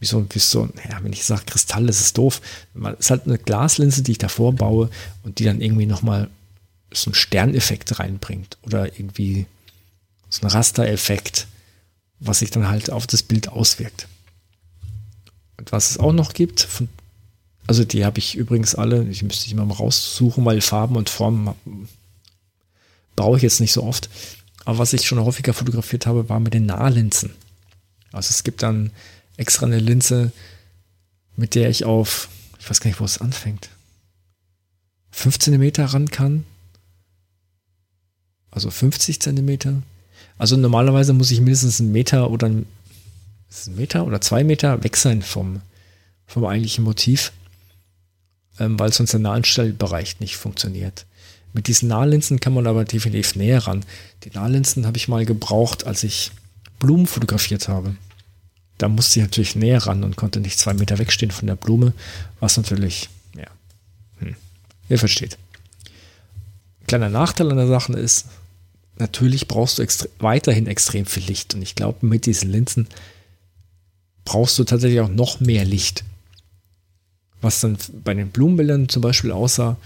wie 0.06 0.08
so, 0.08 0.26
wie 0.30 0.40
so, 0.40 0.70
ja, 0.88 1.04
wenn 1.04 1.14
ich 1.14 1.26
sage 1.26 1.46
Kristall, 1.48 1.88
das 1.88 2.00
ist 2.00 2.18
doof. 2.18 2.42
Es 2.76 3.00
ist 3.00 3.10
halt 3.10 3.26
eine 3.26 3.40
Glaslinse, 3.40 4.04
die 4.04 4.12
ich 4.12 4.18
davor 4.20 4.54
baue 4.54 4.90
und 5.24 5.40
die 5.40 5.46
dann 5.46 5.62
irgendwie 5.62 5.88
nochmal 5.88 6.30
so 6.94 7.10
einen 7.10 7.16
Sterneffekt 7.16 8.00
reinbringt 8.00 8.58
oder 8.62 8.86
irgendwie 8.86 9.48
so 10.30 10.42
einen 10.42 10.52
Rastereffekt, 10.52 11.48
was 12.20 12.40
sich 12.40 12.52
dann 12.52 12.68
halt 12.68 12.92
auf 12.92 13.08
das 13.08 13.24
Bild 13.24 13.50
auswirkt. 13.50 14.08
Und 15.58 15.72
was 15.72 15.92
es 15.92 15.98
auch 15.98 16.14
noch 16.14 16.34
gibt, 16.34 16.62
von, 16.62 16.88
also 17.66 17.84
die 17.84 18.06
habe 18.06 18.20
ich 18.20 18.36
übrigens 18.36 18.76
alle, 18.76 19.06
ich 19.06 19.24
müsste 19.24 19.50
die 19.50 19.56
mal 19.56 19.66
raussuchen, 19.68 20.46
weil 20.46 20.62
Farben 20.62 20.98
und 20.98 21.10
Formen 21.10 21.56
brauche 23.16 23.38
ich 23.38 23.44
jetzt 23.44 23.60
nicht 23.60 23.74
so 23.74 23.84
oft. 23.84 24.10
Aber 24.66 24.78
was 24.78 24.94
ich 24.94 25.08
schon 25.08 25.20
häufiger 25.20 25.54
fotografiert 25.54 26.06
habe, 26.06 26.30
war 26.30 26.40
mit 26.40 26.54
den 26.54 26.68
Nahlinsen. 26.68 27.34
Also 28.12 28.30
es 28.30 28.44
gibt 28.44 28.62
dann 28.62 28.92
extra 29.38 29.66
eine 29.66 29.80
Linse, 29.80 30.32
mit 31.36 31.56
der 31.56 31.70
ich 31.70 31.86
auf, 31.86 32.30
ich 32.60 32.70
weiß 32.70 32.80
gar 32.80 32.90
nicht, 32.90 33.00
wo 33.00 33.06
es 33.06 33.20
anfängt, 33.20 33.70
5 35.12 35.40
cm 35.40 35.72
ran 35.86 36.10
kann. 36.10 36.46
Also 38.52 38.70
50 38.70 39.20
cm. 39.20 39.84
Also 40.38 40.58
normalerweise 40.58 41.14
muss 41.14 41.32
ich 41.32 41.40
mindestens 41.40 41.80
einen 41.80 41.92
Meter 41.92 42.30
oder 42.32 42.48
ein, 42.48 42.66
ein 43.68 43.76
Meter 43.76 44.06
oder 44.06 44.22
zwei 44.22 44.44
Meter 44.44 44.84
weg 44.84 44.98
sein 44.98 45.22
vom, 45.22 45.62
vom 46.26 46.46
eigentlichen 46.46 46.84
Motiv, 46.84 47.32
ähm, 48.60 48.80
weil 48.80 48.92
sonst 48.92 49.12
der 49.12 49.20
Nahenstellbereich 49.22 50.20
nicht 50.20 50.38
funktioniert. 50.38 51.06
Mit 51.54 51.68
diesen 51.68 51.88
Nahlinsen 51.88 52.42
kann 52.42 52.54
man 52.54 52.68
aber 52.68 52.84
definitiv 52.84 53.36
näher 53.36 53.66
ran. 53.66 53.86
Die 54.24 54.32
Nahlinsen 54.32 54.86
habe 54.86 54.98
ich 54.98 55.08
mal 55.08 55.26
gebraucht, 55.26 55.86
als 55.86 56.04
ich 56.04 56.32
Blumen 56.80 57.08
fotografiert 57.08 57.70
habe. 57.70 57.96
Da 58.78 58.90
musste 58.90 59.20
ich 59.20 59.26
natürlich 59.26 59.56
näher 59.56 59.86
ran 59.86 60.04
und 60.04 60.18
konnte 60.18 60.40
nicht 60.40 60.60
zwei 60.60 60.74
Meter 60.74 60.98
wegstehen 60.98 61.32
von 61.32 61.48
der 61.48 61.56
Blume, 61.56 61.94
was 62.40 62.58
natürlich, 62.58 63.10
ja, 63.36 63.48
hm, 64.20 64.36
ihr 64.90 65.00
versteht. 65.00 65.38
Kleiner 66.88 67.10
Nachteil 67.10 67.50
an 67.52 67.58
der 67.58 67.68
Sache 67.68 67.94
ist, 67.94 68.26
natürlich 68.98 69.48
brauchst 69.48 69.78
du 69.78 69.82
extre 69.82 70.10
weiterhin 70.20 70.68
extrem 70.68 71.06
viel 71.06 71.24
Licht. 71.24 71.54
Und 71.54 71.62
ich 71.62 71.76
glaube, 71.76 72.06
mit 72.06 72.26
diesen 72.26 72.52
Linsen 72.52 72.88
brauchst 74.24 74.60
du 74.60 74.64
tatsächlich 74.64 75.00
auch 75.00 75.10
noch 75.10 75.40
mehr 75.40 75.66
Licht. 75.66 76.04
Was 77.42 77.62
dann 77.62 77.78
bei 78.04 78.14
den 78.14 78.30
Blumenbildern 78.30 78.90
zum 78.90 79.02
Beispiel 79.02 79.32
aussah, 79.32 79.78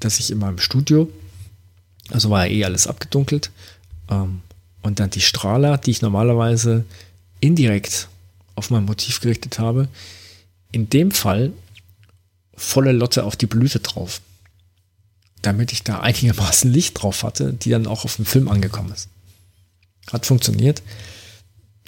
dass 0.00 0.18
ich 0.18 0.30
in 0.30 0.38
meinem 0.38 0.58
Studio, 0.58 1.10
also 2.10 2.30
war 2.30 2.46
ja 2.46 2.52
eh 2.52 2.64
alles 2.64 2.86
abgedunkelt, 2.86 3.50
ähm, 4.08 4.42
und 4.82 4.98
dann 4.98 5.10
die 5.10 5.20
Strahler, 5.20 5.78
die 5.78 5.90
ich 5.90 6.02
normalerweise 6.02 6.84
indirekt 7.40 8.08
auf 8.54 8.70
mein 8.70 8.84
Motiv 8.84 9.20
gerichtet 9.20 9.58
habe, 9.58 9.88
in 10.72 10.90
dem 10.90 11.10
Fall 11.10 11.52
volle 12.54 12.92
Lotte 12.92 13.24
auf 13.24 13.36
die 13.36 13.46
Blüte 13.46 13.80
drauf 13.80 14.20
damit 15.42 15.72
ich 15.72 15.82
da 15.82 16.00
einigermaßen 16.00 16.70
Licht 16.70 17.02
drauf 17.02 17.22
hatte, 17.22 17.52
die 17.52 17.70
dann 17.70 17.86
auch 17.86 18.04
auf 18.04 18.16
dem 18.16 18.26
Film 18.26 18.48
angekommen 18.48 18.92
ist. 18.92 19.08
Hat 20.12 20.26
funktioniert. 20.26 20.82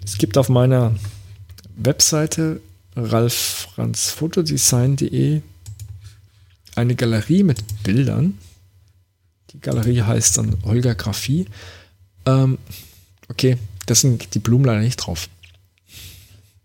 Es 0.04 0.18
gibt 0.18 0.38
auf 0.38 0.48
meiner 0.48 0.96
Webseite 1.76 2.60
ralfranzfotodesign.de 2.96 5.42
eine 6.74 6.94
Galerie 6.94 7.42
mit 7.42 7.82
Bildern. 7.82 8.38
Die 9.50 9.60
Galerie 9.60 10.00
heißt 10.02 10.38
dann 10.38 10.56
Holger 10.64 10.94
Graphie. 10.94 11.44
Ähm, 12.24 12.56
okay, 13.28 13.58
das 13.86 14.00
sind 14.00 14.34
die 14.34 14.38
Blumen 14.38 14.64
leider 14.64 14.80
nicht 14.80 14.96
drauf. 14.96 15.28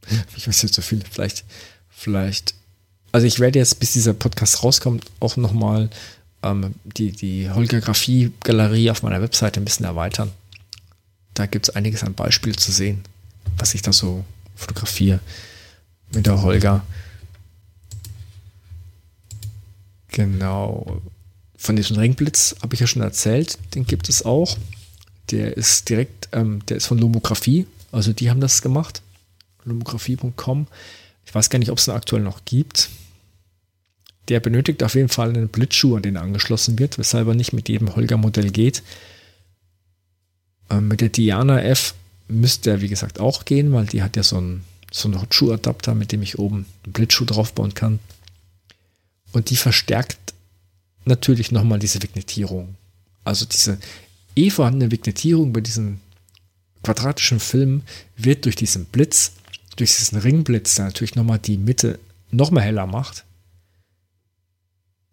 Ich 0.37 0.47
weiß 0.47 0.61
jetzt 0.61 0.75
so 0.75 0.81
viel. 0.81 1.03
Vielleicht, 1.09 1.43
vielleicht. 1.89 2.53
Also 3.11 3.27
ich 3.27 3.39
werde 3.39 3.59
jetzt, 3.59 3.79
bis 3.79 3.93
dieser 3.93 4.13
Podcast 4.13 4.63
rauskommt, 4.63 5.05
auch 5.19 5.37
nochmal 5.37 5.89
ähm, 6.43 6.75
die, 6.83 7.11
die 7.11 7.49
Holgergraphie-Galerie 7.49 8.91
auf 8.91 9.03
meiner 9.03 9.21
Webseite 9.21 9.59
ein 9.59 9.65
bisschen 9.65 9.85
erweitern. 9.85 10.31
Da 11.33 11.45
gibt 11.45 11.69
es 11.69 11.75
einiges 11.75 12.03
an 12.03 12.13
Beispielen 12.13 12.57
zu 12.57 12.71
sehen, 12.71 13.03
was 13.57 13.73
ich 13.73 13.81
da 13.81 13.93
so 13.93 14.25
fotografiere 14.55 15.19
mit 16.13 16.25
der 16.25 16.41
Holger. 16.41 16.83
Genau. 20.09 21.01
Von 21.57 21.75
diesem 21.75 21.97
Ringblitz 21.97 22.55
habe 22.61 22.73
ich 22.73 22.79
ja 22.79 22.87
schon 22.87 23.01
erzählt, 23.01 23.57
den 23.75 23.85
gibt 23.85 24.09
es 24.09 24.23
auch. 24.23 24.57
Der 25.31 25.57
ist 25.57 25.89
direkt, 25.89 26.29
ähm, 26.31 26.65
der 26.67 26.77
ist 26.77 26.87
von 26.87 26.97
Lomographie, 26.97 27.67
also 27.91 28.13
die 28.13 28.29
haben 28.29 28.39
das 28.39 28.61
gemacht. 28.61 29.01
Lomographie.com. 29.67 30.67
Ich 31.25 31.35
weiß 31.35 31.49
gar 31.49 31.59
nicht, 31.59 31.71
ob 31.71 31.77
es 31.77 31.87
ihn 31.87 31.93
aktuell 31.93 32.21
noch 32.21 32.45
gibt. 32.45 32.89
Der 34.29 34.39
benötigt 34.39 34.83
auf 34.83 34.95
jeden 34.95 35.09
Fall 35.09 35.29
einen 35.29 35.47
Blitzschuh, 35.47 35.95
an 35.95 36.01
den 36.01 36.15
er 36.15 36.21
angeschlossen 36.21 36.79
wird, 36.79 36.97
weshalb 36.97 37.27
er 37.27 37.33
nicht 37.33 37.53
mit 37.53 37.69
jedem 37.69 37.95
Holger-Modell 37.95 38.51
geht. 38.51 38.83
Ähm, 40.69 40.87
mit 40.87 41.01
der 41.01 41.09
Diana 41.09 41.61
F 41.61 41.95
müsste 42.27 42.71
er, 42.71 42.81
wie 42.81 42.89
gesagt, 42.89 43.19
auch 43.19 43.45
gehen, 43.45 43.71
weil 43.71 43.85
die 43.85 44.03
hat 44.03 44.15
ja 44.15 44.23
so 44.23 44.37
einen, 44.37 44.63
so 44.91 45.07
einen 45.07 45.21
Hotschuh-Adapter, 45.21 45.95
mit 45.95 46.11
dem 46.11 46.21
ich 46.21 46.39
oben 46.39 46.65
einen 46.83 46.93
Blitzschuh 46.93 47.25
draufbauen 47.25 47.73
kann. 47.73 47.99
Und 49.31 49.49
die 49.49 49.55
verstärkt 49.55 50.33
natürlich 51.05 51.51
nochmal 51.51 51.79
diese 51.79 52.01
Vignettierung. 52.01 52.75
Also 53.23 53.45
diese 53.45 53.77
eh 54.35 54.49
vorhandene 54.49 54.91
Vignettierung 54.91 55.53
bei 55.53 55.61
diesem 55.61 55.99
quadratischen 56.83 57.39
Film 57.39 57.81
wird 58.15 58.45
durch 58.45 58.55
diesen 58.55 58.85
Blitz, 58.85 59.33
durch 59.77 59.95
diesen 59.95 60.19
Ringblitz, 60.19 60.75
der 60.75 60.85
natürlich 60.85 61.15
nochmal 61.15 61.39
die 61.39 61.57
Mitte 61.57 61.99
nochmal 62.29 62.63
heller 62.63 62.85
macht, 62.85 63.23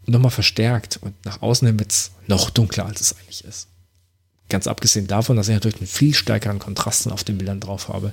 nochmal 0.06 0.30
verstärkt 0.30 0.98
und 0.98 1.14
nach 1.24 1.42
außen 1.42 1.66
hin 1.66 1.78
wird 1.78 1.92
es 1.92 2.10
noch 2.26 2.50
dunkler, 2.50 2.86
als 2.86 3.00
es 3.00 3.16
eigentlich 3.16 3.44
ist. 3.44 3.68
Ganz 4.48 4.66
abgesehen 4.66 5.06
davon, 5.06 5.36
dass 5.36 5.48
ich 5.48 5.54
natürlich 5.54 5.78
einen 5.78 5.86
viel 5.86 6.14
stärkeren 6.14 6.58
Kontrasten 6.58 7.12
auf 7.12 7.24
den 7.24 7.38
Bildern 7.38 7.60
drauf 7.60 7.88
habe, 7.88 8.12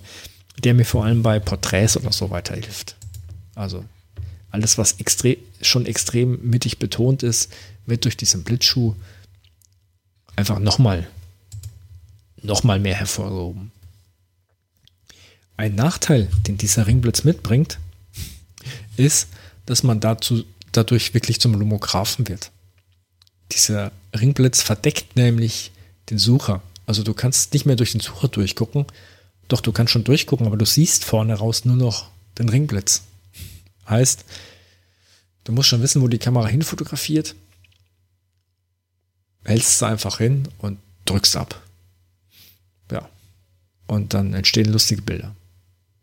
der 0.63 0.73
mir 0.73 0.85
vor 0.85 1.05
allem 1.05 1.23
bei 1.23 1.39
Porträts 1.39 1.97
oder 1.97 2.11
so 2.11 2.29
weiterhilft. 2.29 2.95
Also 3.55 3.83
alles, 4.49 4.77
was 4.77 4.93
extrem, 4.93 5.37
schon 5.61 5.85
extrem 5.85 6.39
mittig 6.49 6.79
betont 6.79 7.23
ist, 7.23 7.51
wird 7.85 8.05
durch 8.05 8.17
diesen 8.17 8.43
Blitzschuh 8.43 8.95
einfach 10.35 10.59
nochmal 10.59 11.07
noch 12.43 12.63
mal 12.63 12.79
mehr 12.79 12.95
hervorgehoben. 12.95 13.71
Ein 15.61 15.75
Nachteil, 15.75 16.27
den 16.47 16.57
dieser 16.57 16.87
Ringblitz 16.87 17.23
mitbringt, 17.23 17.77
ist, 18.97 19.27
dass 19.67 19.83
man 19.83 19.99
dazu 19.99 20.43
dadurch 20.71 21.13
wirklich 21.13 21.39
zum 21.39 21.53
Lumographen 21.53 22.27
wird. 22.27 22.49
Dieser 23.51 23.91
Ringblitz 24.11 24.63
verdeckt 24.63 25.15
nämlich 25.15 25.71
den 26.09 26.17
Sucher. 26.17 26.63
Also 26.87 27.03
du 27.03 27.13
kannst 27.13 27.53
nicht 27.53 27.67
mehr 27.67 27.75
durch 27.75 27.91
den 27.91 28.01
Sucher 28.01 28.27
durchgucken. 28.27 28.87
Doch, 29.49 29.61
du 29.61 29.71
kannst 29.71 29.93
schon 29.93 30.03
durchgucken, 30.03 30.47
aber 30.47 30.57
du 30.57 30.65
siehst 30.65 31.05
vorne 31.05 31.35
raus 31.35 31.63
nur 31.63 31.75
noch 31.75 32.09
den 32.39 32.49
Ringblitz. 32.49 33.03
Heißt, 33.87 34.25
du 35.43 35.51
musst 35.51 35.69
schon 35.69 35.83
wissen, 35.83 36.01
wo 36.01 36.07
die 36.07 36.17
Kamera 36.17 36.47
hinfotografiert. 36.47 37.35
Hältst 39.43 39.75
es 39.75 39.83
einfach 39.83 40.17
hin 40.17 40.47
und 40.57 40.79
drückst 41.05 41.35
ab. 41.35 41.61
Ja. 42.91 43.07
Und 43.85 44.15
dann 44.15 44.33
entstehen 44.33 44.73
lustige 44.73 45.03
Bilder. 45.03 45.35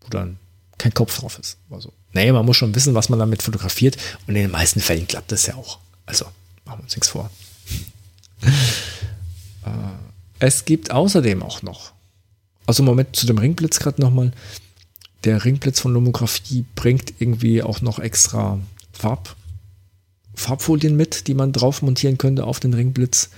Wo 0.08 0.18
dann 0.18 0.38
kein 0.78 0.94
Kopf 0.94 1.18
drauf 1.18 1.38
ist. 1.38 1.58
Also, 1.70 1.92
nee, 2.12 2.30
man 2.32 2.46
muss 2.46 2.56
schon 2.56 2.74
wissen, 2.74 2.94
was 2.94 3.08
man 3.08 3.18
damit 3.18 3.42
fotografiert. 3.42 3.96
Und 4.26 4.36
in 4.36 4.42
den 4.42 4.50
meisten 4.50 4.80
Fällen 4.80 5.06
klappt 5.06 5.32
das 5.32 5.46
ja 5.46 5.54
auch. 5.54 5.78
Also, 6.06 6.24
machen 6.64 6.80
wir 6.80 6.84
uns 6.84 6.96
nichts 6.96 7.08
vor. 7.08 7.30
Äh, 9.64 9.70
es 10.38 10.64
gibt 10.64 10.92
außerdem 10.92 11.42
auch 11.42 11.62
noch, 11.62 11.92
also 12.64 12.84
Moment 12.84 13.16
zu 13.16 13.26
dem 13.26 13.38
Ringblitz 13.38 13.80
gerade 13.80 14.00
nochmal. 14.00 14.30
Der 15.24 15.44
Ringblitz 15.44 15.80
von 15.80 15.92
Lomographie 15.92 16.64
bringt 16.76 17.14
irgendwie 17.18 17.60
auch 17.60 17.80
noch 17.80 17.98
extra 17.98 18.60
Farb, 18.92 19.34
Farbfolien 20.36 20.96
mit, 20.96 21.26
die 21.26 21.34
man 21.34 21.52
drauf 21.52 21.82
montieren 21.82 22.18
könnte 22.18 22.44
auf 22.44 22.60
den 22.60 22.72
Ringblitz. 22.72 23.30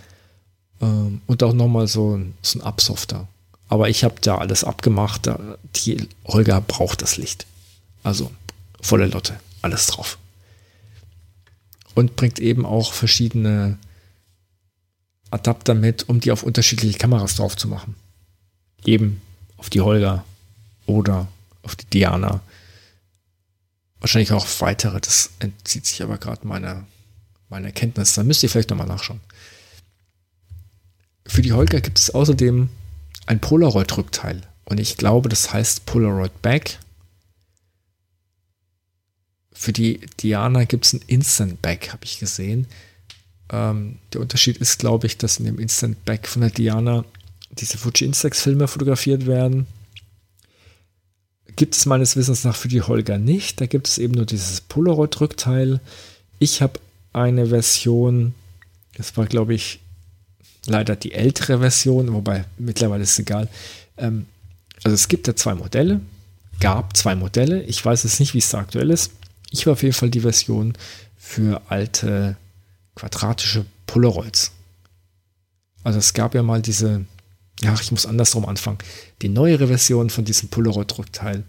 Ähm, 0.82 1.22
und 1.26 1.42
auch 1.42 1.54
nochmal 1.54 1.86
so, 1.88 2.20
so 2.42 2.58
ein 2.58 2.62
Absofter. 2.62 3.28
Aber 3.70 3.88
ich 3.88 4.02
habe 4.02 4.16
da 4.20 4.36
alles 4.38 4.64
abgemacht. 4.64 5.30
Die 5.76 6.08
Holger 6.26 6.60
braucht 6.60 7.02
das 7.02 7.16
Licht. 7.16 7.46
Also 8.02 8.32
volle 8.80 9.06
Lotte, 9.06 9.38
alles 9.62 9.86
drauf. 9.86 10.18
Und 11.94 12.16
bringt 12.16 12.40
eben 12.40 12.66
auch 12.66 12.92
verschiedene 12.92 13.78
Adapter 15.30 15.74
mit, 15.74 16.08
um 16.08 16.18
die 16.18 16.32
auf 16.32 16.42
unterschiedliche 16.42 16.98
Kameras 16.98 17.36
drauf 17.36 17.56
zu 17.56 17.68
machen. 17.68 17.94
Eben 18.84 19.22
auf 19.56 19.70
die 19.70 19.80
Holger 19.80 20.24
oder 20.86 21.28
auf 21.62 21.76
die 21.76 21.86
Diana. 21.86 22.40
Wahrscheinlich 24.00 24.32
auch 24.32 24.46
weitere, 24.58 25.00
das 25.00 25.30
entzieht 25.38 25.86
sich 25.86 26.02
aber 26.02 26.18
gerade 26.18 26.44
meiner, 26.44 26.88
meiner 27.48 27.70
Kenntnis. 27.70 28.14
Da 28.14 28.24
müsst 28.24 28.42
ihr 28.42 28.50
vielleicht 28.50 28.70
nochmal 28.70 28.88
nachschauen. 28.88 29.20
Für 31.24 31.42
die 31.42 31.52
Holger 31.52 31.80
gibt 31.80 32.00
es 32.00 32.10
außerdem 32.10 32.68
ein 33.30 33.38
Polaroid-Rückteil. 33.38 34.42
Und 34.64 34.80
ich 34.80 34.96
glaube, 34.96 35.28
das 35.28 35.52
heißt 35.52 35.86
Polaroid 35.86 36.42
Back. 36.42 36.80
Für 39.52 39.72
die 39.72 40.00
Diana 40.20 40.64
gibt 40.64 40.86
es 40.86 40.94
ein 40.94 41.04
Instant 41.06 41.62
Back, 41.62 41.92
habe 41.92 42.04
ich 42.04 42.18
gesehen. 42.18 42.66
Ähm, 43.52 43.98
der 44.12 44.20
Unterschied 44.20 44.56
ist, 44.56 44.80
glaube 44.80 45.06
ich, 45.06 45.16
dass 45.16 45.38
in 45.38 45.44
dem 45.44 45.60
Instant 45.60 46.04
Back 46.04 46.26
von 46.26 46.42
der 46.42 46.50
Diana 46.50 47.04
diese 47.52 47.78
Fuji 47.78 48.04
Instax-Filme 48.04 48.66
fotografiert 48.66 49.26
werden. 49.26 49.68
Gibt 51.54 51.76
es 51.76 51.86
meines 51.86 52.16
Wissens 52.16 52.42
nach 52.42 52.56
für 52.56 52.68
die 52.68 52.82
Holger 52.82 53.16
nicht. 53.18 53.60
Da 53.60 53.66
gibt 53.66 53.86
es 53.86 53.98
eben 53.98 54.14
nur 54.14 54.26
dieses 54.26 54.60
Polaroid-Rückteil. 54.60 55.78
Ich 56.40 56.62
habe 56.62 56.80
eine 57.12 57.46
Version, 57.46 58.34
das 58.96 59.16
war, 59.16 59.26
glaube 59.26 59.54
ich, 59.54 59.78
leider 60.70 60.96
die 60.96 61.12
ältere 61.12 61.58
Version, 61.58 62.12
wobei 62.12 62.44
mittlerweile 62.58 63.02
ist 63.02 63.12
es 63.12 63.18
egal. 63.18 63.48
Ähm, 63.98 64.26
also 64.82 64.94
es 64.94 65.08
gibt 65.08 65.26
ja 65.26 65.36
zwei 65.36 65.54
Modelle, 65.54 66.00
gab 66.60 66.96
zwei 66.96 67.14
Modelle. 67.14 67.62
Ich 67.64 67.84
weiß 67.84 68.04
jetzt 68.04 68.20
nicht, 68.20 68.34
wie 68.34 68.38
es 68.38 68.50
da 68.50 68.58
aktuell 68.58 68.90
ist. 68.90 69.10
Ich 69.50 69.66
war 69.66 69.74
auf 69.74 69.82
jeden 69.82 69.94
Fall 69.94 70.10
die 70.10 70.20
Version 70.20 70.74
für 71.18 71.60
alte 71.68 72.36
quadratische 72.94 73.66
Polaroids. 73.86 74.52
Also 75.82 75.98
es 75.98 76.14
gab 76.14 76.34
ja 76.34 76.42
mal 76.42 76.62
diese, 76.62 77.04
ja, 77.60 77.74
ich 77.74 77.90
muss 77.90 78.06
andersrum 78.06 78.46
anfangen. 78.46 78.78
Die 79.22 79.28
neuere 79.28 79.68
Version 79.68 80.10
von 80.10 80.24
diesem 80.24 80.48
Polaroid-Druckteil 80.48 81.44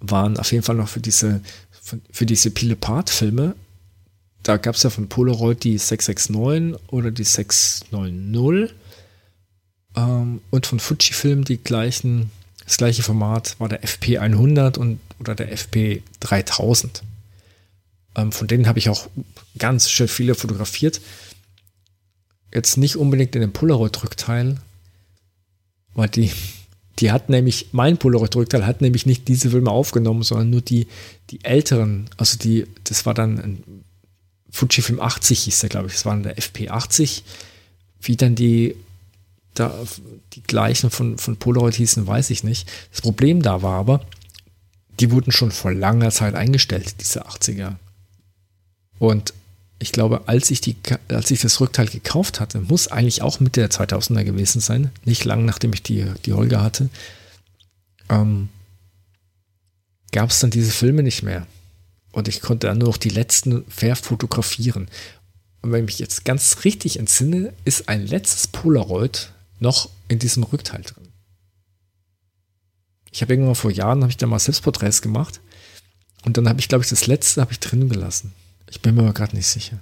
waren 0.00 0.36
auf 0.36 0.52
jeden 0.52 0.64
Fall 0.64 0.76
noch 0.76 0.88
für 0.88 1.00
diese, 1.00 1.40
für 2.10 2.26
diese 2.26 2.50
Pilepart-Filme. 2.50 3.54
Da 4.42 4.56
gab 4.56 4.74
es 4.74 4.82
ja 4.82 4.90
von 4.90 5.08
Polaroid 5.08 5.62
die 5.62 5.78
669 5.78 6.80
oder 6.88 7.10
die 7.10 7.24
690. 7.24 8.74
Ähm, 9.96 10.40
und 10.50 10.66
von 10.66 10.80
Fujifilm 10.80 11.44
die 11.44 11.58
gleichen, 11.58 12.30
das 12.64 12.76
gleiche 12.76 13.02
Format 13.02 13.58
war 13.60 13.68
der 13.68 13.82
FP100 13.82 14.78
und, 14.78 15.00
oder 15.20 15.34
der 15.34 15.56
FP3000. 15.56 17.02
Ähm, 18.16 18.32
von 18.32 18.48
denen 18.48 18.66
habe 18.66 18.78
ich 18.78 18.88
auch 18.88 19.08
ganz 19.58 19.90
schön 19.90 20.08
viele 20.08 20.34
fotografiert. 20.34 21.00
Jetzt 22.52 22.76
nicht 22.76 22.96
unbedingt 22.96 23.34
in 23.34 23.40
dem 23.40 23.52
Polaroid-Rückteil, 23.52 24.56
weil 25.94 26.08
die, 26.08 26.30
die 26.98 27.12
hat 27.12 27.28
nämlich, 27.28 27.68
mein 27.72 27.96
Polaroid-Rückteil 27.96 28.66
hat 28.66 28.80
nämlich 28.80 29.06
nicht 29.06 29.28
diese 29.28 29.50
Filme 29.50 29.70
aufgenommen, 29.70 30.22
sondern 30.22 30.50
nur 30.50 30.60
die, 30.60 30.88
die 31.30 31.44
älteren. 31.44 32.10
Also 32.16 32.36
die, 32.38 32.66
das 32.84 33.06
war 33.06 33.14
dann 33.14 33.38
ein 33.38 33.84
Fujifilm 34.52 35.00
80 35.00 35.40
hieß 35.40 35.60
der, 35.60 35.70
glaube 35.70 35.88
ich. 35.88 35.94
Das 35.94 36.04
war 36.04 36.12
dann 36.12 36.22
der 36.22 36.36
FP80. 36.36 37.22
Wie 38.02 38.16
dann 38.16 38.34
die, 38.34 38.76
da, 39.54 39.74
die 40.34 40.42
gleichen 40.42 40.90
von, 40.90 41.18
von 41.18 41.36
Polaroid 41.36 41.74
hießen, 41.74 42.06
weiß 42.06 42.30
ich 42.30 42.44
nicht. 42.44 42.70
Das 42.92 43.00
Problem 43.00 43.42
da 43.42 43.62
war 43.62 43.78
aber, 43.78 44.06
die 45.00 45.10
wurden 45.10 45.32
schon 45.32 45.50
vor 45.50 45.72
langer 45.72 46.10
Zeit 46.10 46.34
eingestellt, 46.34 46.96
diese 47.00 47.26
80er. 47.26 47.76
Und 48.98 49.32
ich 49.78 49.90
glaube, 49.90 50.28
als 50.28 50.50
ich, 50.50 50.60
die, 50.60 50.76
als 51.08 51.30
ich 51.30 51.40
das 51.40 51.60
Rückteil 51.60 51.88
gekauft 51.88 52.38
hatte, 52.38 52.60
muss 52.60 52.88
eigentlich 52.88 53.22
auch 53.22 53.40
Mitte 53.40 53.60
der 53.60 53.70
2000er 53.70 54.22
gewesen 54.22 54.60
sein, 54.60 54.90
nicht 55.04 55.24
lang 55.24 55.44
nachdem 55.44 55.72
ich 55.72 55.82
die, 55.82 56.06
die 56.24 56.34
Holger 56.34 56.62
hatte, 56.62 56.88
ähm, 58.08 58.48
gab 60.12 60.30
es 60.30 60.40
dann 60.40 60.50
diese 60.50 60.70
Filme 60.70 61.02
nicht 61.02 61.22
mehr. 61.22 61.46
Und 62.12 62.28
ich 62.28 62.40
konnte 62.40 62.66
dann 62.66 62.78
nur 62.78 62.88
noch 62.88 62.96
die 62.98 63.08
letzten 63.08 63.64
verfotografieren. 63.66 64.88
Und 65.62 65.72
wenn 65.72 65.80
ich 65.80 65.86
mich 65.86 65.98
jetzt 65.98 66.24
ganz 66.24 66.64
richtig 66.64 66.98
entsinne, 66.98 67.52
ist 67.64 67.88
ein 67.88 68.06
letztes 68.06 68.46
Polaroid 68.46 69.32
noch 69.58 69.88
in 70.08 70.18
diesem 70.18 70.42
Rückteil 70.42 70.82
drin. 70.82 71.08
Ich 73.10 73.22
habe 73.22 73.32
irgendwann 73.32 73.54
vor 73.54 73.70
Jahren, 73.70 74.02
habe 74.02 74.10
ich 74.10 74.16
da 74.16 74.26
mal 74.26 74.38
Selbstporträts 74.38 75.02
gemacht. 75.02 75.40
Und 76.24 76.36
dann 76.36 76.48
habe 76.48 76.60
ich, 76.60 76.68
glaube 76.68 76.84
ich, 76.84 76.90
das 76.90 77.06
letzte 77.06 77.40
habe 77.40 77.52
ich 77.52 77.60
drin 77.60 77.88
gelassen. 77.88 78.32
Ich 78.70 78.80
bin 78.80 78.94
mir 78.94 79.02
aber 79.02 79.12
gerade 79.12 79.36
nicht 79.36 79.46
sicher. 79.46 79.80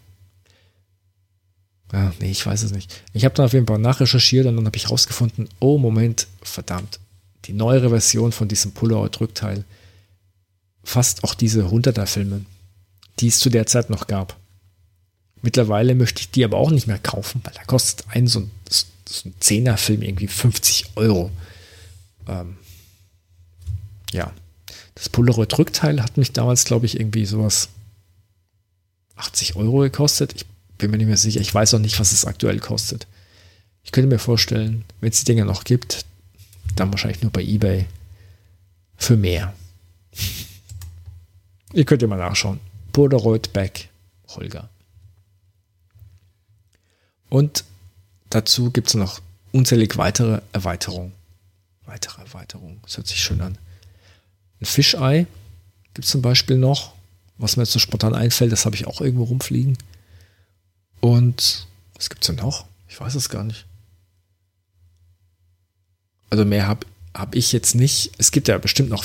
Ja, 1.93 2.13
nee, 2.21 2.31
ich 2.31 2.45
weiß 2.45 2.63
es 2.63 2.73
nicht. 2.73 3.03
Ich 3.13 3.25
habe 3.25 3.35
dann 3.35 3.47
auf 3.47 3.53
jeden 3.53 3.67
Fall 3.67 3.79
nachrecherchiert 3.79 4.47
und 4.47 4.57
dann 4.57 4.67
habe 4.67 4.77
ich 4.77 4.91
rausgefunden, 4.91 5.49
oh 5.59 5.79
Moment, 5.79 6.29
verdammt, 6.43 7.01
die 7.47 7.53
neuere 7.53 7.91
Version 7.91 8.33
von 8.33 8.49
diesem 8.49 8.73
Polaroid-Rückteil 8.73 9.65
fasst 10.83 11.25
auch 11.25 11.35
diese 11.35 11.67
100er-Filme, 11.67 12.45
die 13.19 13.29
es 13.29 13.39
zu 13.39 13.51
der 13.51 13.67
Zeit 13.67 13.91
noch 13.91 14.07
gab. 14.07 14.37
Mittlerweile 15.43 15.95
möchte 15.95 16.21
ich 16.21 16.31
die 16.31 16.45
aber 16.45 16.59
auch 16.59 16.71
nicht 16.71 16.87
mehr 16.87 16.99
kaufen, 16.99 17.41
weil 17.45 17.55
da 17.55 17.65
kostet 17.65 18.07
ein 18.11 18.27
so 18.27 18.41
ein, 18.41 18.51
so 18.69 19.29
ein 19.29 19.35
10er-Film 19.41 20.03
irgendwie 20.03 20.29
50 20.29 20.97
Euro. 20.97 21.31
Ähm, 22.29 22.57
ja, 24.13 24.33
das 24.95 25.09
Polaroid-Rückteil 25.09 26.03
hat 26.03 26.17
mich 26.17 26.33
damals, 26.33 26.65
glaube 26.65 26.87
ich, 26.87 26.99
irgendwie 26.99 27.25
sowas 27.25 27.71
80 29.17 29.57
Euro 29.57 29.79
gekostet. 29.79 30.35
Ich 30.35 30.47
bin 30.79 30.91
mir 30.91 30.99
nicht 30.99 31.07
mehr 31.07 31.17
sicher. 31.17 31.41
Ich 31.41 31.55
weiß 31.55 31.75
auch 31.75 31.79
nicht, 31.79 31.99
was 32.01 32.13
es 32.13 32.25
aktuell 32.25 32.59
kostet. 32.59 33.07
Ich 33.83 33.93
könnte 33.93 34.09
mir 34.09 34.19
vorstellen, 34.19 34.85
wenn 35.01 35.11
es 35.11 35.21
die 35.21 35.25
Dinger 35.25 35.45
noch 35.45 35.65
gibt, 35.65 36.05
dann 36.77 36.91
wahrscheinlich 36.91 37.23
nur 37.23 37.33
bei 37.33 37.43
eBay 37.43 37.87
für 38.97 39.17
mehr. 39.17 39.55
Ihr 41.73 41.85
könnt 41.85 42.03
ja 42.03 42.09
mal 42.09 42.19
nachschauen. 42.19 42.61
Polaroid 42.93 43.53
Back 43.53 43.89
Holger. 44.29 44.69
Und 47.29 47.65
dazu 48.29 48.71
gibt 48.71 48.89
es 48.89 48.95
noch 48.95 49.21
unzählig 49.53 49.97
weitere 49.97 50.41
Erweiterungen. 50.53 51.13
Weitere 51.87 52.23
Erweiterungen. 52.23 52.81
Das 52.83 52.97
hört 52.97 53.07
sich 53.07 53.23
schön 53.23 53.41
an. 53.41 53.59
Ein 54.61 54.67
Fischei 54.67 55.27
gibt 55.95 56.05
es 56.05 56.11
zum 56.11 56.23
Beispiel 56.23 56.57
noch 56.57 56.93
was 57.41 57.57
mir 57.57 57.63
jetzt 57.63 57.73
so 57.73 57.79
spontan 57.79 58.15
einfällt, 58.15 58.53
das 58.53 58.67
habe 58.67 58.77
ich 58.77 58.87
auch 58.87 59.01
irgendwo 59.01 59.25
rumfliegen. 59.25 59.79
Und 61.01 61.67
was 61.95 62.11
gibt 62.11 62.23
es 62.23 62.27
denn 62.27 62.37
noch? 62.37 62.67
Ich 62.89 63.01
weiß 63.01 63.15
es 63.15 63.31
gar 63.31 63.45
nicht. 63.45 63.67
Also 66.29 66.45
mehr 66.45 66.67
habe 66.67 66.87
hab 67.15 67.35
ich 67.35 67.53
jetzt 67.53 67.75
nicht. 67.75 68.13
Es 68.19 68.31
gibt 68.31 68.49
ja 68.49 68.59
bestimmt 68.59 68.91
noch 68.91 69.05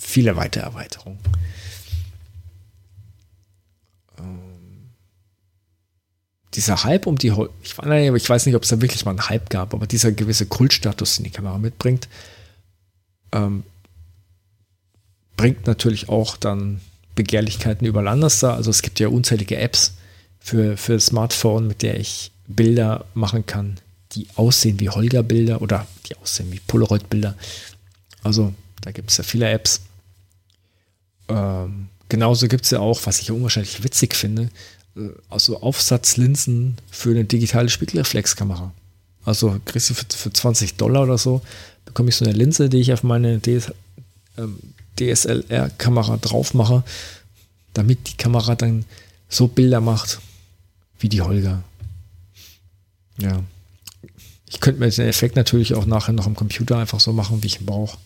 viele 0.00 0.36
weitere 0.36 0.64
Erweiterungen. 0.64 1.18
Dieser 6.54 6.84
Hype 6.84 7.06
um 7.06 7.16
die, 7.16 7.32
ich, 7.62 7.74
ich 7.78 8.28
weiß 8.28 8.46
nicht, 8.46 8.54
ob 8.56 8.64
es 8.64 8.68
da 8.70 8.80
wirklich 8.80 9.04
mal 9.04 9.12
einen 9.12 9.28
Hype 9.28 9.50
gab, 9.50 9.72
aber 9.72 9.86
dieser 9.86 10.12
gewisse 10.12 10.46
Kultstatus, 10.46 11.16
den 11.16 11.24
die 11.24 11.30
Kamera 11.30 11.58
mitbringt, 11.58 12.08
ähm, 13.32 13.62
bringt 15.36 15.66
natürlich 15.66 16.08
auch 16.08 16.36
dann 16.36 16.80
Begehrlichkeiten 17.14 17.86
über 17.86 18.02
Landerster. 18.02 18.54
Also 18.54 18.70
es 18.70 18.82
gibt 18.82 19.00
ja 19.00 19.08
unzählige 19.08 19.56
Apps 19.56 19.94
für, 20.38 20.76
für 20.76 20.98
Smartphone, 20.98 21.66
mit 21.66 21.82
der 21.82 21.98
ich 21.98 22.32
Bilder 22.46 23.04
machen 23.14 23.46
kann, 23.46 23.78
die 24.12 24.26
aussehen 24.34 24.80
wie 24.80 24.90
Holger-Bilder 24.90 25.62
oder 25.62 25.86
die 26.06 26.16
aussehen 26.16 26.50
wie 26.50 26.60
Polaroid-Bilder. 26.60 27.36
Also 28.22 28.52
da 28.80 28.90
gibt 28.90 29.10
es 29.10 29.18
ja 29.18 29.24
viele 29.24 29.48
Apps. 29.48 29.82
Ähm, 31.28 31.88
genauso 32.08 32.48
gibt 32.48 32.64
es 32.64 32.70
ja 32.70 32.80
auch, 32.80 33.00
was 33.04 33.20
ich 33.20 33.28
ja 33.28 33.34
unwahrscheinlich 33.34 33.84
witzig 33.84 34.14
finde, 34.14 34.50
äh, 35.00 35.10
also 35.28 35.60
Aufsatzlinsen 35.60 36.76
für 36.90 37.10
eine 37.10 37.24
digitale 37.24 37.68
Spiegelreflexkamera. 37.68 38.72
Also 39.24 39.60
kriegst 39.64 39.90
du 39.90 39.94
für, 39.94 40.06
für 40.08 40.32
20 40.32 40.76
Dollar 40.76 41.02
oder 41.02 41.18
so, 41.18 41.42
bekomme 41.84 42.08
ich 42.10 42.16
so 42.16 42.24
eine 42.24 42.34
Linse, 42.34 42.68
die 42.68 42.78
ich 42.78 42.92
auf 42.92 43.02
meine 43.02 43.38
DS, 43.38 43.72
ähm, 44.38 44.58
DSLR-Kamera 44.98 46.18
drauf 46.18 46.54
mache, 46.54 46.82
damit 47.72 48.08
die 48.08 48.16
Kamera 48.16 48.54
dann 48.54 48.84
so 49.28 49.48
Bilder 49.48 49.80
macht 49.80 50.20
wie 50.98 51.08
die 51.08 51.22
Holger. 51.22 51.62
Ja. 53.18 53.42
Ich 54.48 54.60
könnte 54.60 54.80
mir 54.80 54.90
den 54.90 55.06
Effekt 55.06 55.36
natürlich 55.36 55.74
auch 55.74 55.86
nachher 55.86 56.12
noch 56.12 56.26
am 56.26 56.34
Computer 56.34 56.76
einfach 56.76 57.00
so 57.00 57.12
machen, 57.12 57.42
wie 57.42 57.46
ich 57.46 57.60
ihn 57.60 57.66
brauche. 57.66 57.98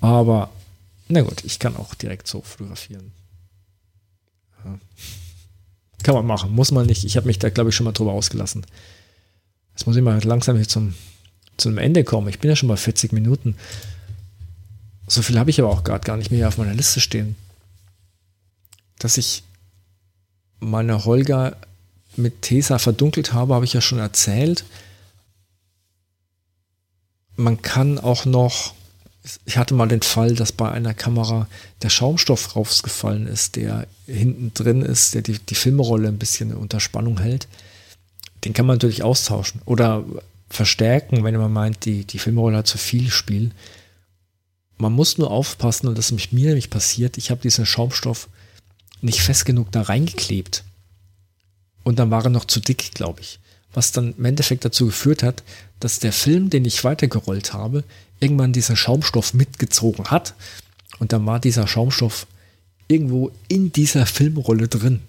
Aber 0.00 0.50
na 1.08 1.20
gut, 1.20 1.44
ich 1.44 1.58
kann 1.58 1.76
auch 1.76 1.94
direkt 1.94 2.26
so 2.26 2.40
fotografieren. 2.42 3.12
Ja. 4.64 4.78
Kann 6.02 6.14
man 6.14 6.26
machen, 6.26 6.52
muss 6.52 6.72
man 6.72 6.86
nicht. 6.86 7.04
Ich 7.04 7.16
habe 7.16 7.26
mich 7.26 7.38
da, 7.38 7.50
glaube 7.50 7.70
ich, 7.70 7.76
schon 7.76 7.84
mal 7.84 7.92
drüber 7.92 8.12
ausgelassen. 8.12 8.64
Jetzt 9.74 9.86
muss 9.86 9.96
ich 9.96 10.02
mal 10.02 10.22
langsam 10.22 10.56
hier 10.56 10.68
zum, 10.68 10.94
zum 11.56 11.78
Ende 11.78 12.04
kommen. 12.04 12.28
Ich 12.28 12.38
bin 12.38 12.48
ja 12.48 12.56
schon 12.56 12.68
bei 12.68 12.76
40 12.76 13.12
Minuten. 13.12 13.56
So 15.06 15.22
viel 15.22 15.38
habe 15.38 15.50
ich 15.50 15.60
aber 15.60 15.70
auch 15.70 15.84
gerade 15.84 16.04
gar 16.04 16.16
nicht 16.16 16.30
mehr 16.30 16.48
auf 16.48 16.58
meiner 16.58 16.74
Liste 16.74 17.00
stehen. 17.00 17.36
Dass 18.98 19.18
ich 19.18 19.42
meine 20.58 21.04
Holger 21.04 21.56
mit 22.16 22.42
Tesa 22.42 22.78
verdunkelt 22.78 23.32
habe, 23.32 23.54
habe 23.54 23.64
ich 23.64 23.72
ja 23.72 23.80
schon 23.80 23.98
erzählt. 23.98 24.64
Man 27.36 27.60
kann 27.60 27.98
auch 27.98 28.24
noch 28.24 28.74
ich 29.44 29.56
hatte 29.56 29.74
mal 29.74 29.88
den 29.88 30.02
Fall, 30.02 30.34
dass 30.34 30.52
bei 30.52 30.70
einer 30.70 30.94
Kamera 30.94 31.48
der 31.82 31.90
Schaumstoff 31.90 32.54
rausgefallen 32.54 33.26
ist, 33.26 33.56
der 33.56 33.86
hinten 34.06 34.52
drin 34.54 34.82
ist, 34.82 35.14
der 35.14 35.22
die, 35.22 35.38
die 35.38 35.54
Filmrolle 35.54 36.08
ein 36.08 36.18
bisschen 36.18 36.54
unter 36.54 36.80
Spannung 36.80 37.20
hält. 37.20 37.48
Den 38.44 38.52
kann 38.52 38.66
man 38.66 38.76
natürlich 38.76 39.02
austauschen 39.02 39.60
oder 39.64 40.04
verstärken, 40.48 41.24
wenn 41.24 41.36
man 41.36 41.52
meint, 41.52 41.84
die, 41.84 42.04
die 42.04 42.18
Filmrolle 42.18 42.58
hat 42.58 42.66
zu 42.66 42.78
viel 42.78 43.10
Spiel. 43.10 43.50
Man 44.78 44.92
muss 44.92 45.18
nur 45.18 45.30
aufpassen, 45.30 45.88
und 45.88 45.98
das 45.98 46.10
ist 46.10 46.32
mir 46.32 46.46
nämlich 46.46 46.70
passiert, 46.70 47.18
ich 47.18 47.30
habe 47.30 47.40
diesen 47.40 47.66
Schaumstoff 47.66 48.28
nicht 49.00 49.20
fest 49.20 49.44
genug 49.44 49.72
da 49.72 49.82
reingeklebt. 49.82 50.64
Und 51.82 51.98
dann 51.98 52.10
war 52.10 52.24
er 52.24 52.30
noch 52.30 52.44
zu 52.44 52.60
dick, 52.60 52.92
glaube 52.94 53.20
ich. 53.20 53.40
Was 53.72 53.92
dann 53.92 54.14
im 54.16 54.24
Endeffekt 54.24 54.64
dazu 54.64 54.86
geführt 54.86 55.22
hat, 55.22 55.42
dass 55.80 55.98
der 55.98 56.12
Film, 56.12 56.50
den 56.50 56.64
ich 56.64 56.84
weitergerollt 56.84 57.52
habe, 57.52 57.84
irgendwann 58.20 58.52
dieser 58.52 58.76
Schaumstoff 58.76 59.34
mitgezogen 59.34 60.06
hat. 60.06 60.34
Und 60.98 61.12
dann 61.12 61.26
war 61.26 61.40
dieser 61.40 61.66
Schaumstoff 61.66 62.26
irgendwo 62.88 63.30
in 63.48 63.72
dieser 63.72 64.06
Filmrolle 64.06 64.68
drin. 64.68 65.00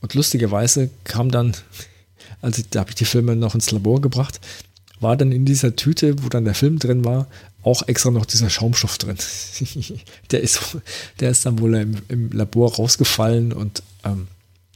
Und 0.00 0.14
lustigerweise 0.14 0.90
kam 1.04 1.30
dann, 1.30 1.54
also 2.42 2.62
da 2.70 2.80
habe 2.80 2.90
ich 2.90 2.96
die 2.96 3.04
Filme 3.04 3.36
noch 3.36 3.54
ins 3.54 3.70
Labor 3.70 4.00
gebracht, 4.00 4.40
war 5.00 5.16
dann 5.16 5.32
in 5.32 5.44
dieser 5.44 5.76
Tüte, 5.76 6.22
wo 6.22 6.28
dann 6.28 6.44
der 6.44 6.54
Film 6.54 6.78
drin 6.78 7.04
war, 7.04 7.28
auch 7.62 7.86
extra 7.86 8.10
noch 8.10 8.26
dieser 8.26 8.50
Schaumstoff 8.50 8.98
drin. 8.98 9.16
der, 10.30 10.40
ist, 10.40 10.60
der 11.20 11.30
ist 11.30 11.46
dann 11.46 11.58
wohl 11.60 11.74
im, 11.76 12.02
im 12.08 12.30
Labor 12.30 12.74
rausgefallen 12.74 13.52
und 13.52 13.82
ähm, 14.04 14.28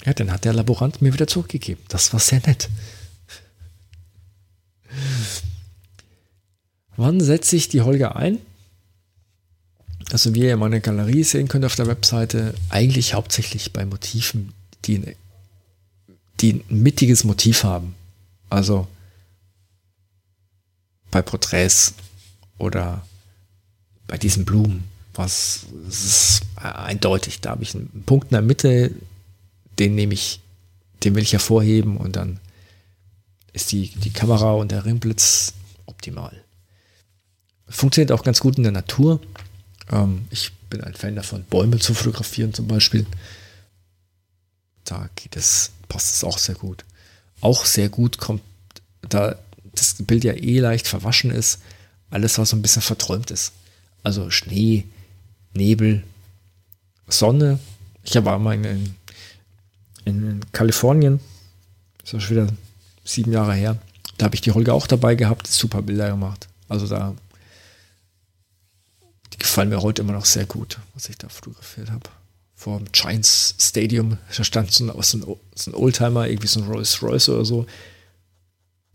ja, 0.04 0.12
dann 0.12 0.32
hat 0.32 0.44
der 0.44 0.52
Laborant 0.52 1.00
mir 1.00 1.12
wieder 1.12 1.26
zurückgegeben. 1.26 1.82
Das 1.88 2.12
war 2.12 2.20
sehr 2.20 2.40
nett. 2.46 2.68
Wann 6.96 7.20
setze 7.20 7.56
ich 7.56 7.68
die 7.68 7.82
Holger 7.82 8.16
ein? 8.16 8.38
Also 10.10 10.34
wie 10.34 10.40
ihr 10.40 10.56
meine 10.56 10.80
Galerie 10.80 11.24
sehen 11.24 11.48
könnt 11.48 11.64
auf 11.64 11.76
der 11.76 11.86
Webseite, 11.86 12.54
eigentlich 12.68 13.14
hauptsächlich 13.14 13.72
bei 13.72 13.86
Motiven, 13.86 14.52
die, 14.84 15.16
die 16.40 16.64
ein 16.68 16.82
mittiges 16.82 17.24
Motiv 17.24 17.64
haben. 17.64 17.94
Also 18.50 18.86
bei 21.10 21.22
Porträts 21.22 21.94
oder 22.58 23.06
bei 24.06 24.18
diesen 24.18 24.44
Blumen, 24.44 24.84
was 25.14 25.66
ist 25.88 26.42
eindeutig. 26.56 27.40
Da 27.40 27.50
habe 27.50 27.62
ich 27.62 27.74
einen 27.74 28.02
Punkt 28.04 28.26
in 28.26 28.34
der 28.34 28.42
Mitte, 28.42 28.90
den 29.78 29.94
nehme 29.94 30.14
ich, 30.14 30.40
den 31.04 31.14
will 31.14 31.22
ich 31.22 31.32
hervorheben 31.32 31.96
und 31.96 32.16
dann 32.16 32.38
ist 33.52 33.72
die, 33.72 33.88
die 33.88 34.10
Kamera 34.10 34.52
und 34.52 34.70
der 34.70 34.84
Ringblitz 34.84 35.54
optimal. 35.86 36.41
Funktioniert 37.72 38.12
auch 38.12 38.22
ganz 38.22 38.40
gut 38.40 38.58
in 38.58 38.64
der 38.64 38.72
Natur. 38.72 39.18
Ähm, 39.90 40.26
ich 40.30 40.52
bin 40.68 40.82
ein 40.82 40.94
Fan 40.94 41.16
davon, 41.16 41.44
Bäume 41.44 41.78
zu 41.78 41.94
fotografieren 41.94 42.52
zum 42.52 42.68
Beispiel. 42.68 43.06
Da 44.84 45.08
geht 45.16 45.36
es, 45.36 45.70
passt 45.88 46.14
es 46.14 46.24
auch 46.24 46.36
sehr 46.36 46.54
gut. 46.54 46.84
Auch 47.40 47.64
sehr 47.64 47.88
gut 47.88 48.18
kommt, 48.18 48.42
da 49.08 49.36
das 49.74 49.94
Bild 50.00 50.22
ja 50.22 50.34
eh 50.34 50.58
leicht 50.58 50.86
verwaschen 50.86 51.30
ist, 51.30 51.60
alles, 52.10 52.36
was 52.36 52.50
so 52.50 52.56
ein 52.56 52.62
bisschen 52.62 52.82
verträumt 52.82 53.30
ist. 53.30 53.52
Also 54.02 54.30
Schnee, 54.30 54.84
Nebel, 55.54 56.02
Sonne. 57.08 57.58
Ich 58.04 58.16
habe 58.16 58.32
einmal 58.32 58.54
in, 58.54 58.94
in 60.04 60.40
Kalifornien, 60.52 61.20
das 62.02 62.12
ist 62.12 62.22
schon 62.24 62.36
wieder 62.36 62.48
sieben 63.02 63.32
Jahre 63.32 63.54
her, 63.54 63.78
da 64.18 64.26
habe 64.26 64.34
ich 64.34 64.42
die 64.42 64.52
Holger 64.52 64.74
auch 64.74 64.86
dabei 64.86 65.14
gehabt, 65.14 65.46
super 65.46 65.80
Bilder 65.80 66.10
gemacht. 66.10 66.48
Also 66.68 66.86
da 66.86 67.14
die 69.32 69.38
gefallen 69.38 69.68
mir 69.68 69.82
heute 69.82 70.02
immer 70.02 70.12
noch 70.12 70.24
sehr 70.24 70.46
gut, 70.46 70.78
was 70.94 71.08
ich 71.08 71.18
da 71.18 71.28
fotografiert 71.28 71.90
habe. 71.90 72.08
Vor 72.54 72.78
dem 72.78 72.92
Giants 72.92 73.54
Stadium, 73.58 74.18
da 74.36 74.44
stand 74.44 74.70
so 74.70 74.84
ein, 74.84 75.02
so 75.02 75.70
ein, 75.70 75.74
Oldtimer, 75.74 76.28
irgendwie 76.28 76.46
so 76.46 76.60
ein 76.60 76.66
Rolls 76.66 77.02
Royce 77.02 77.28
oder 77.30 77.44
so. 77.44 77.66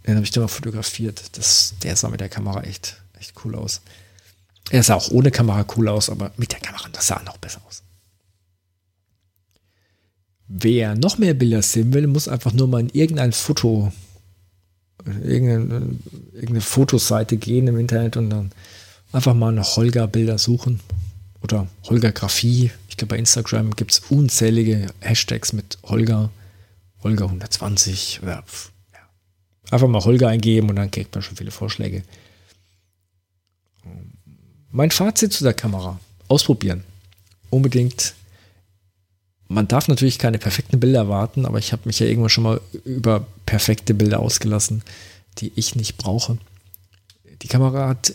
Den 0.05 0.15
habe 0.15 0.23
ich 0.23 0.31
da 0.31 0.39
mal 0.41 0.47
fotografiert. 0.47 1.37
Das, 1.37 1.73
der 1.83 1.95
sah 1.95 2.09
mit 2.09 2.21
der 2.21 2.29
Kamera 2.29 2.63
echt, 2.63 3.01
echt 3.19 3.33
cool 3.43 3.55
aus. 3.55 3.81
Er 4.69 4.83
sah 4.83 4.95
auch 4.95 5.11
ohne 5.11 5.31
Kamera 5.31 5.65
cool 5.75 5.89
aus, 5.89 6.09
aber 6.09 6.31
mit 6.37 6.51
der 6.51 6.59
Kamera, 6.59 6.87
das 6.91 7.07
sah 7.07 7.21
noch 7.23 7.37
besser 7.37 7.61
aus. 7.67 7.83
Wer 10.47 10.95
noch 10.95 11.17
mehr 11.17 11.33
Bilder 11.33 11.61
sehen 11.61 11.93
will, 11.93 12.07
muss 12.07 12.29
einfach 12.29 12.53
nur 12.53 12.69
mal 12.69 12.79
in 12.79 12.89
irgendein 12.89 13.33
Foto, 13.33 13.91
irgendeine, 15.05 15.97
irgendeine 16.33 16.61
Fotoseite 16.61 17.35
gehen 17.35 17.67
im 17.67 17.77
Internet 17.77 18.15
und 18.15 18.29
dann 18.29 18.51
einfach 19.11 19.33
mal 19.33 19.51
nach 19.51 19.75
Holger-Bilder 19.75 20.37
suchen 20.37 20.79
oder 21.41 21.67
Holger-Grafie. 21.83 22.71
Ich 22.89 22.97
glaube, 22.97 23.15
bei 23.15 23.19
Instagram 23.19 23.75
gibt 23.75 23.91
es 23.91 23.99
unzählige 24.09 24.87
Hashtags 25.01 25.53
mit 25.53 25.77
Holger, 25.83 26.29
Holger 27.03 27.25
120 27.25 28.21
oder 28.23 28.43
ja. 28.93 28.99
einfach 29.71 29.87
mal 29.87 30.03
Holger 30.03 30.29
eingeben 30.29 30.69
und 30.69 30.75
dann 30.75 30.91
kriegt 30.91 31.13
man 31.13 31.21
schon 31.21 31.37
viele 31.37 31.51
Vorschläge. 31.51 32.03
Mein 34.71 34.91
Fazit 34.91 35.33
zu 35.33 35.43
der 35.43 35.53
Kamera: 35.53 35.99
Ausprobieren. 36.27 36.83
Unbedingt. 37.49 38.13
Man 39.47 39.69
darf 39.69 39.87
natürlich 39.87 40.19
keine 40.19 40.39
perfekten 40.39 40.81
Bilder 40.81 40.99
erwarten, 40.99 41.45
aber 41.45 41.57
ich 41.57 41.71
habe 41.71 41.83
mich 41.85 41.99
ja 41.99 42.05
irgendwann 42.05 42.29
schon 42.29 42.43
mal 42.43 42.59
über 42.83 43.25
perfekte 43.45 43.93
Bilder 43.93 44.19
ausgelassen, 44.19 44.81
die 45.37 45.53
ich 45.55 45.75
nicht 45.75 45.95
brauche. 45.95 46.37
Die 47.41 47.47
Kamera 47.47 47.87
hat 47.87 48.13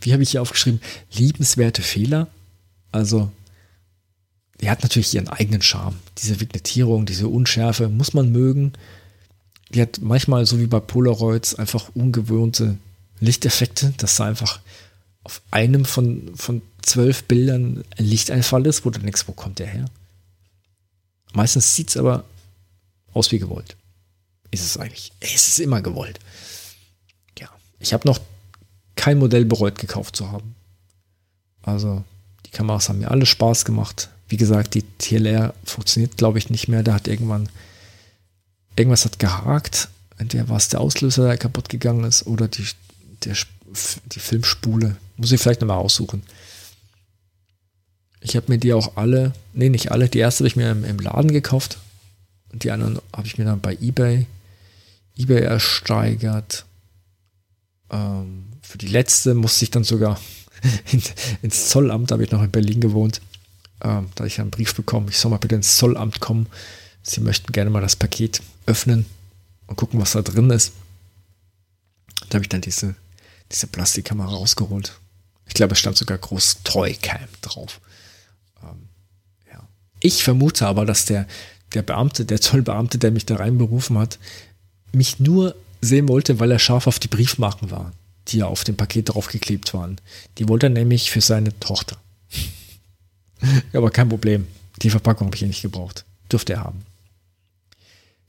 wie 0.00 0.12
habe 0.12 0.22
ich 0.22 0.30
hier 0.30 0.42
aufgeschrieben, 0.42 0.80
liebenswerte 1.12 1.82
Fehler. 1.82 2.28
Also, 2.92 3.30
die 4.60 4.70
hat 4.70 4.82
natürlich 4.82 5.14
ihren 5.14 5.28
eigenen 5.28 5.62
Charme. 5.62 5.96
Diese 6.18 6.40
Vignettierung, 6.40 7.06
diese 7.06 7.28
Unschärfe 7.28 7.88
muss 7.88 8.14
man 8.14 8.30
mögen. 8.30 8.72
Die 9.70 9.82
hat 9.82 9.98
manchmal, 10.00 10.46
so 10.46 10.60
wie 10.60 10.66
bei 10.66 10.80
Polaroids, 10.80 11.54
einfach 11.54 11.90
ungewohnte 11.94 12.78
Lichteffekte, 13.20 13.94
dass 13.96 14.16
da 14.16 14.24
einfach 14.24 14.60
auf 15.24 15.42
einem 15.50 15.84
von, 15.84 16.36
von 16.36 16.62
zwölf 16.82 17.24
Bildern 17.24 17.82
ein 17.96 18.04
Lichteinfall 18.04 18.66
ist, 18.66 18.84
wo 18.84 18.90
du 18.90 19.00
denkst, 19.00 19.24
wo 19.26 19.32
kommt 19.32 19.58
der 19.58 19.66
her? 19.66 19.86
Meistens 21.32 21.74
sieht 21.74 21.88
es 21.88 21.96
aber 21.96 22.24
aus 23.12 23.32
wie 23.32 23.38
gewollt. 23.38 23.76
Ist 24.50 24.64
es 24.64 24.76
eigentlich. 24.76 25.12
Es 25.20 25.48
ist 25.48 25.58
immer 25.58 25.82
gewollt. 25.82 26.20
Ja. 27.38 27.48
Ich 27.80 27.92
habe 27.92 28.06
noch 28.06 28.20
kein 28.96 29.18
Modell 29.18 29.44
bereut, 29.44 29.78
gekauft 29.78 30.16
zu 30.16 30.30
haben. 30.30 30.54
Also 31.62 32.04
die 32.46 32.50
Kameras 32.50 32.88
haben 32.88 33.00
mir 33.00 33.10
alle 33.10 33.26
Spaß 33.26 33.64
gemacht. 33.64 34.10
Wie 34.28 34.36
gesagt, 34.36 34.74
die 34.74 34.82
TLR 34.98 35.54
funktioniert, 35.64 36.16
glaube 36.16 36.38
ich, 36.38 36.50
nicht 36.50 36.68
mehr. 36.68 36.82
Da 36.82 36.94
hat 36.94 37.08
irgendwann 37.08 37.48
irgendwas 38.76 39.04
hat 39.04 39.18
gehakt. 39.18 39.88
Entweder 40.18 40.48
war 40.48 40.56
es 40.56 40.68
der 40.68 40.80
Auslöser, 40.80 41.26
der 41.26 41.38
kaputt 41.38 41.68
gegangen 41.68 42.04
ist, 42.04 42.26
oder 42.26 42.48
die, 42.48 42.66
der, 43.24 43.36
die 44.12 44.20
Filmspule. 44.20 44.96
Muss 45.16 45.32
ich 45.32 45.40
vielleicht 45.40 45.60
nochmal 45.60 45.78
aussuchen. 45.78 46.22
Ich 48.20 48.36
habe 48.36 48.50
mir 48.50 48.58
die 48.58 48.72
auch 48.72 48.96
alle, 48.96 49.32
nee, 49.52 49.68
nicht 49.68 49.92
alle, 49.92 50.08
die 50.08 50.18
erste 50.18 50.40
habe 50.40 50.48
ich 50.48 50.56
mir 50.56 50.70
im, 50.70 50.84
im 50.84 50.98
Laden 50.98 51.32
gekauft. 51.32 51.78
Und 52.52 52.64
die 52.64 52.70
anderen 52.70 53.00
habe 53.14 53.26
ich 53.26 53.36
mir 53.36 53.44
dann 53.44 53.60
bei 53.60 53.76
eBay, 53.80 54.26
eBay 55.16 55.42
ersteigert. 55.42 56.64
Ähm, 57.90 58.53
für 58.64 58.78
die 58.78 58.88
letzte 58.88 59.34
musste 59.34 59.64
ich 59.64 59.70
dann 59.70 59.84
sogar 59.84 60.18
ins 61.42 61.68
Zollamt, 61.68 62.10
da 62.10 62.14
habe 62.14 62.24
ich 62.24 62.30
noch 62.30 62.42
in 62.42 62.50
Berlin 62.50 62.80
gewohnt. 62.80 63.20
Ähm, 63.82 64.08
da 64.14 64.24
ich 64.24 64.40
einen 64.40 64.50
Brief 64.50 64.74
bekommen, 64.74 65.08
ich 65.10 65.18
soll 65.18 65.30
mal 65.30 65.36
bitte 65.36 65.54
ins 65.54 65.76
Zollamt 65.76 66.20
kommen. 66.20 66.46
Sie 67.02 67.20
möchten 67.20 67.52
gerne 67.52 67.70
mal 67.70 67.82
das 67.82 67.96
Paket 67.96 68.40
öffnen 68.66 69.04
und 69.66 69.76
gucken, 69.76 70.00
was 70.00 70.12
da 70.12 70.22
drin 70.22 70.50
ist. 70.50 70.72
Da 72.30 72.36
habe 72.36 72.44
ich 72.44 72.48
dann 72.48 72.62
diese, 72.62 72.94
diese 73.52 73.66
Plastikkamera 73.66 74.28
rausgeholt. 74.28 74.98
Ich 75.46 75.54
glaube, 75.54 75.74
es 75.74 75.78
stand 75.78 75.98
sogar 75.98 76.16
groß 76.16 76.62
Toycam 76.64 77.28
drauf. 77.42 77.82
Ähm, 78.62 78.88
ja. 79.52 79.68
Ich 80.00 80.24
vermute 80.24 80.66
aber, 80.66 80.86
dass 80.86 81.04
der, 81.04 81.26
der 81.74 81.82
Beamte, 81.82 82.24
der 82.24 82.40
Zollbeamte, 82.40 82.96
der 82.96 83.10
mich 83.10 83.26
da 83.26 83.36
reinberufen 83.36 83.98
hat, 83.98 84.18
mich 84.92 85.20
nur 85.20 85.54
sehen 85.82 86.08
wollte, 86.08 86.40
weil 86.40 86.50
er 86.50 86.58
scharf 86.58 86.86
auf 86.86 86.98
die 86.98 87.08
Briefmarken 87.08 87.70
war 87.70 87.92
die 88.28 88.38
ja 88.38 88.46
auf 88.46 88.64
dem 88.64 88.76
Paket 88.76 89.10
draufgeklebt 89.10 89.74
waren. 89.74 89.98
Die 90.38 90.48
wollte 90.48 90.66
er 90.66 90.70
nämlich 90.70 91.10
für 91.10 91.20
seine 91.20 91.58
Tochter. 91.60 91.96
aber 93.72 93.90
kein 93.90 94.08
Problem. 94.08 94.46
Die 94.82 94.90
Verpackung 94.90 95.26
habe 95.26 95.36
ich 95.36 95.42
ja 95.42 95.48
nicht 95.48 95.62
gebraucht. 95.62 96.04
Dürfte 96.30 96.54
er 96.54 96.64
haben. 96.64 96.84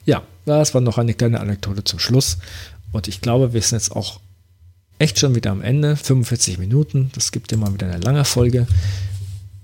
Ja, 0.06 0.24
das 0.46 0.74
war 0.74 0.82
noch 0.82 0.98
eine 0.98 1.14
kleine 1.14 1.40
Anekdote 1.40 1.84
zum 1.84 2.00
Schluss. 2.00 2.38
Und 2.92 3.08
ich 3.08 3.22
glaube, 3.22 3.54
wir 3.54 3.62
sind 3.62 3.80
jetzt 3.80 3.92
auch 3.92 4.20
echt 5.00 5.20
schon 5.20 5.36
wieder 5.36 5.52
am 5.52 5.62
Ende. 5.62 5.96
45 5.96 6.60
Minuten. 6.60 7.12
Das 7.14 7.32
gibt 7.32 7.52
immer 7.52 7.74
wieder 7.74 7.88
eine 7.88 7.98
lange 7.98 8.26
Folge. 8.26 8.68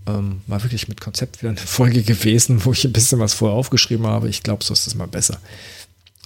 Ähm, 0.07 0.41
war 0.47 0.63
wirklich 0.63 0.87
mit 0.87 0.99
Konzept 0.99 1.41
wieder 1.41 1.49
eine 1.49 1.59
Folge 1.65 2.01
gewesen, 2.01 2.65
wo 2.65 2.71
ich 2.71 2.83
ein 2.85 2.93
bisschen 2.93 3.19
was 3.19 3.33
vorher 3.33 3.57
aufgeschrieben 3.57 4.07
habe. 4.07 4.29
Ich 4.29 4.43
glaube, 4.43 4.63
so 4.63 4.73
ist 4.73 4.87
es 4.87 4.95
mal 4.95 5.07
besser. 5.07 5.39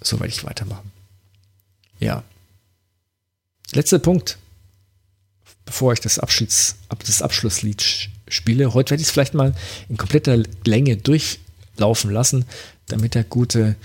So 0.02 0.20
werde 0.20 0.32
ich 0.32 0.46
weitermachen. 0.46 0.92
Ja, 2.00 2.24
Letzter 3.74 4.00
Punkt. 4.00 4.38
bevor 5.66 5.94
ich 5.94 6.00
das, 6.00 6.20
Abschieds, 6.20 6.76
das 7.00 7.22
Abschlusslied 7.22 8.10
spiele. 8.28 8.74
Heute 8.74 8.92
werde 8.92 9.02
ich 9.02 9.08
es 9.08 9.12
vielleicht 9.12 9.34
mal 9.34 9.56
in 9.90 9.98
kompletter 9.98 10.44
Länge 10.66 10.98
durchlaufen 10.98 12.12
lassen, 12.12 12.46
damit 12.88 13.16
der 13.16 13.24
gute 13.24 13.76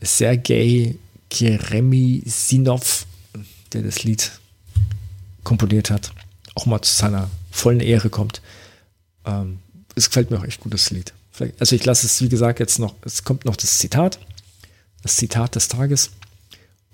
Sergei 0.00 0.96
Sinov, 1.30 3.06
der 3.72 3.82
das 3.82 4.04
Lied 4.04 4.32
komponiert 5.44 5.90
hat, 5.90 6.12
auch 6.54 6.66
mal 6.66 6.80
zu 6.82 6.94
seiner 6.94 7.30
vollen 7.50 7.80
Ehre 7.80 8.10
kommt. 8.10 8.40
Ähm, 9.24 9.58
es 9.94 10.08
gefällt 10.08 10.30
mir 10.30 10.38
auch 10.38 10.44
echt 10.44 10.60
gut, 10.60 10.74
das 10.74 10.90
Lied. 10.90 11.12
Also 11.58 11.76
ich 11.76 11.84
lasse 11.84 12.06
es, 12.06 12.22
wie 12.22 12.28
gesagt, 12.28 12.60
jetzt 12.60 12.78
noch, 12.78 12.94
es 13.02 13.24
kommt 13.24 13.44
noch 13.44 13.56
das 13.56 13.78
Zitat, 13.78 14.18
das 15.02 15.16
Zitat 15.16 15.54
des 15.54 15.68
Tages 15.68 16.10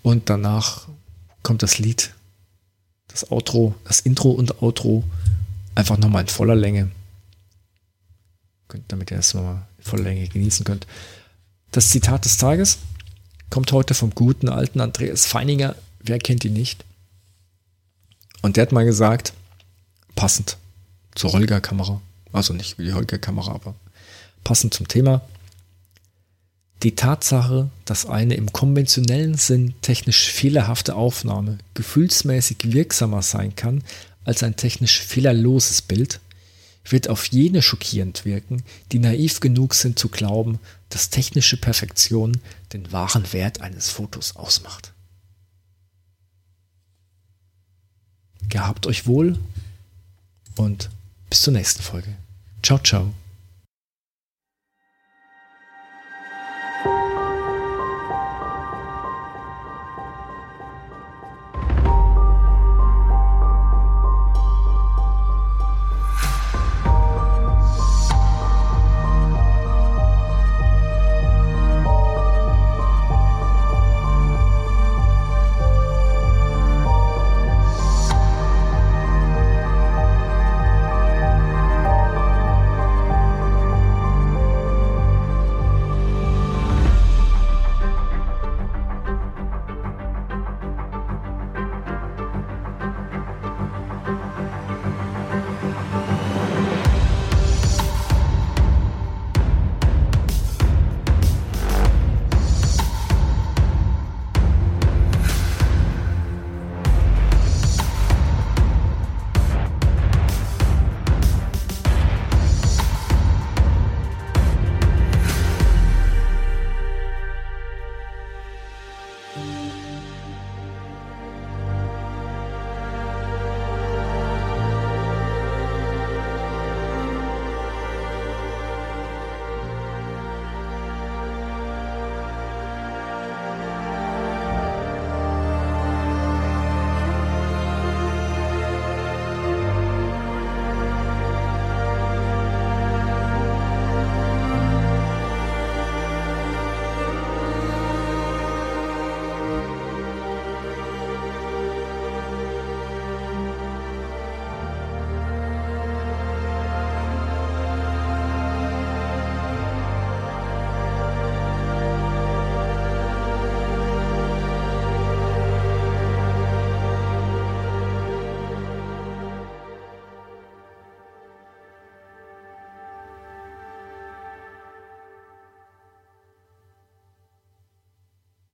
und 0.03 0.29
danach 0.29 0.89
kommt 1.43 1.63
das 1.63 1.79
Lied, 1.79 2.13
das 3.13 3.31
Outro, 3.31 3.75
das 3.85 4.01
Intro 4.01 4.31
und 4.31 4.63
Outro 4.63 5.05
einfach 5.75 5.99
nochmal 5.99 6.23
in 6.23 6.29
voller 6.29 6.55
Länge, 6.55 6.91
damit 8.89 9.11
ihr 9.11 9.19
es 9.19 9.35
nochmal 9.35 9.63
in 9.79 9.85
voller 9.85 10.05
Länge 10.05 10.29
genießen 10.29 10.65
könnt. 10.65 10.87
Das 11.71 11.91
Zitat 11.91 12.25
des 12.25 12.37
Tages 12.39 12.79
kommt 13.51 13.73
heute 13.73 13.95
vom 13.95 14.15
guten 14.15 14.49
alten 14.49 14.81
Andreas 14.81 15.27
Feininger. 15.27 15.77
Wer 16.01 16.19
kennt 16.19 16.45
ihn 16.45 16.55
nicht? 16.55 16.85
Und 18.43 18.57
der 18.57 18.63
hat 18.63 18.73
mal 18.73 18.85
gesagt, 18.85 19.33
passend 20.15 20.57
zur 21.15 21.33
Holger-Kamera, 21.33 22.01
also 22.33 22.55
nicht 22.55 22.79
wie 22.79 22.85
die 22.85 22.93
Holger-Kamera, 22.93 23.53
aber 23.53 23.75
passend 24.43 24.75
zum 24.75 24.89
Thema, 24.89 25.23
die 26.83 26.97
Tatsache, 26.97 27.71
dass 27.85 28.07
eine 28.07 28.35
im 28.35 28.53
konventionellen 28.53 29.37
Sinn 29.37 29.75
technisch 29.83 30.31
fehlerhafte 30.31 30.95
Aufnahme 30.97 31.59
gefühlsmäßig 31.75 32.73
wirksamer 32.73 33.23
sein 33.23 33.55
kann 33.55 33.83
als 34.25 34.43
ein 34.43 34.57
technisch 34.57 35.01
fehlerloses 35.01 35.83
Bild, 35.83 36.21
wird 36.85 37.09
auf 37.09 37.27
jene 37.27 37.63
schockierend 37.63 38.25
wirken, 38.25 38.63
die 38.91 38.99
naiv 38.99 39.41
genug 39.41 39.75
sind 39.75 39.99
zu 39.99 40.09
glauben, 40.09 40.59
dass 40.89 41.11
technische 41.11 41.57
Perfektion 41.57 42.39
den 42.73 42.91
wahren 42.91 43.33
Wert 43.33 43.61
eines 43.61 43.89
Fotos 43.89 44.37
ausmacht. 44.37 44.93
Gehabt 48.49 48.87
euch 48.87 49.07
wohl 49.07 49.39
und 50.57 50.91
bis 51.31 51.43
zur 51.43 51.53
nächsten 51.53 51.83
Folge. 51.83 52.09
Ciao, 52.63 52.79
ciao. 52.79 53.15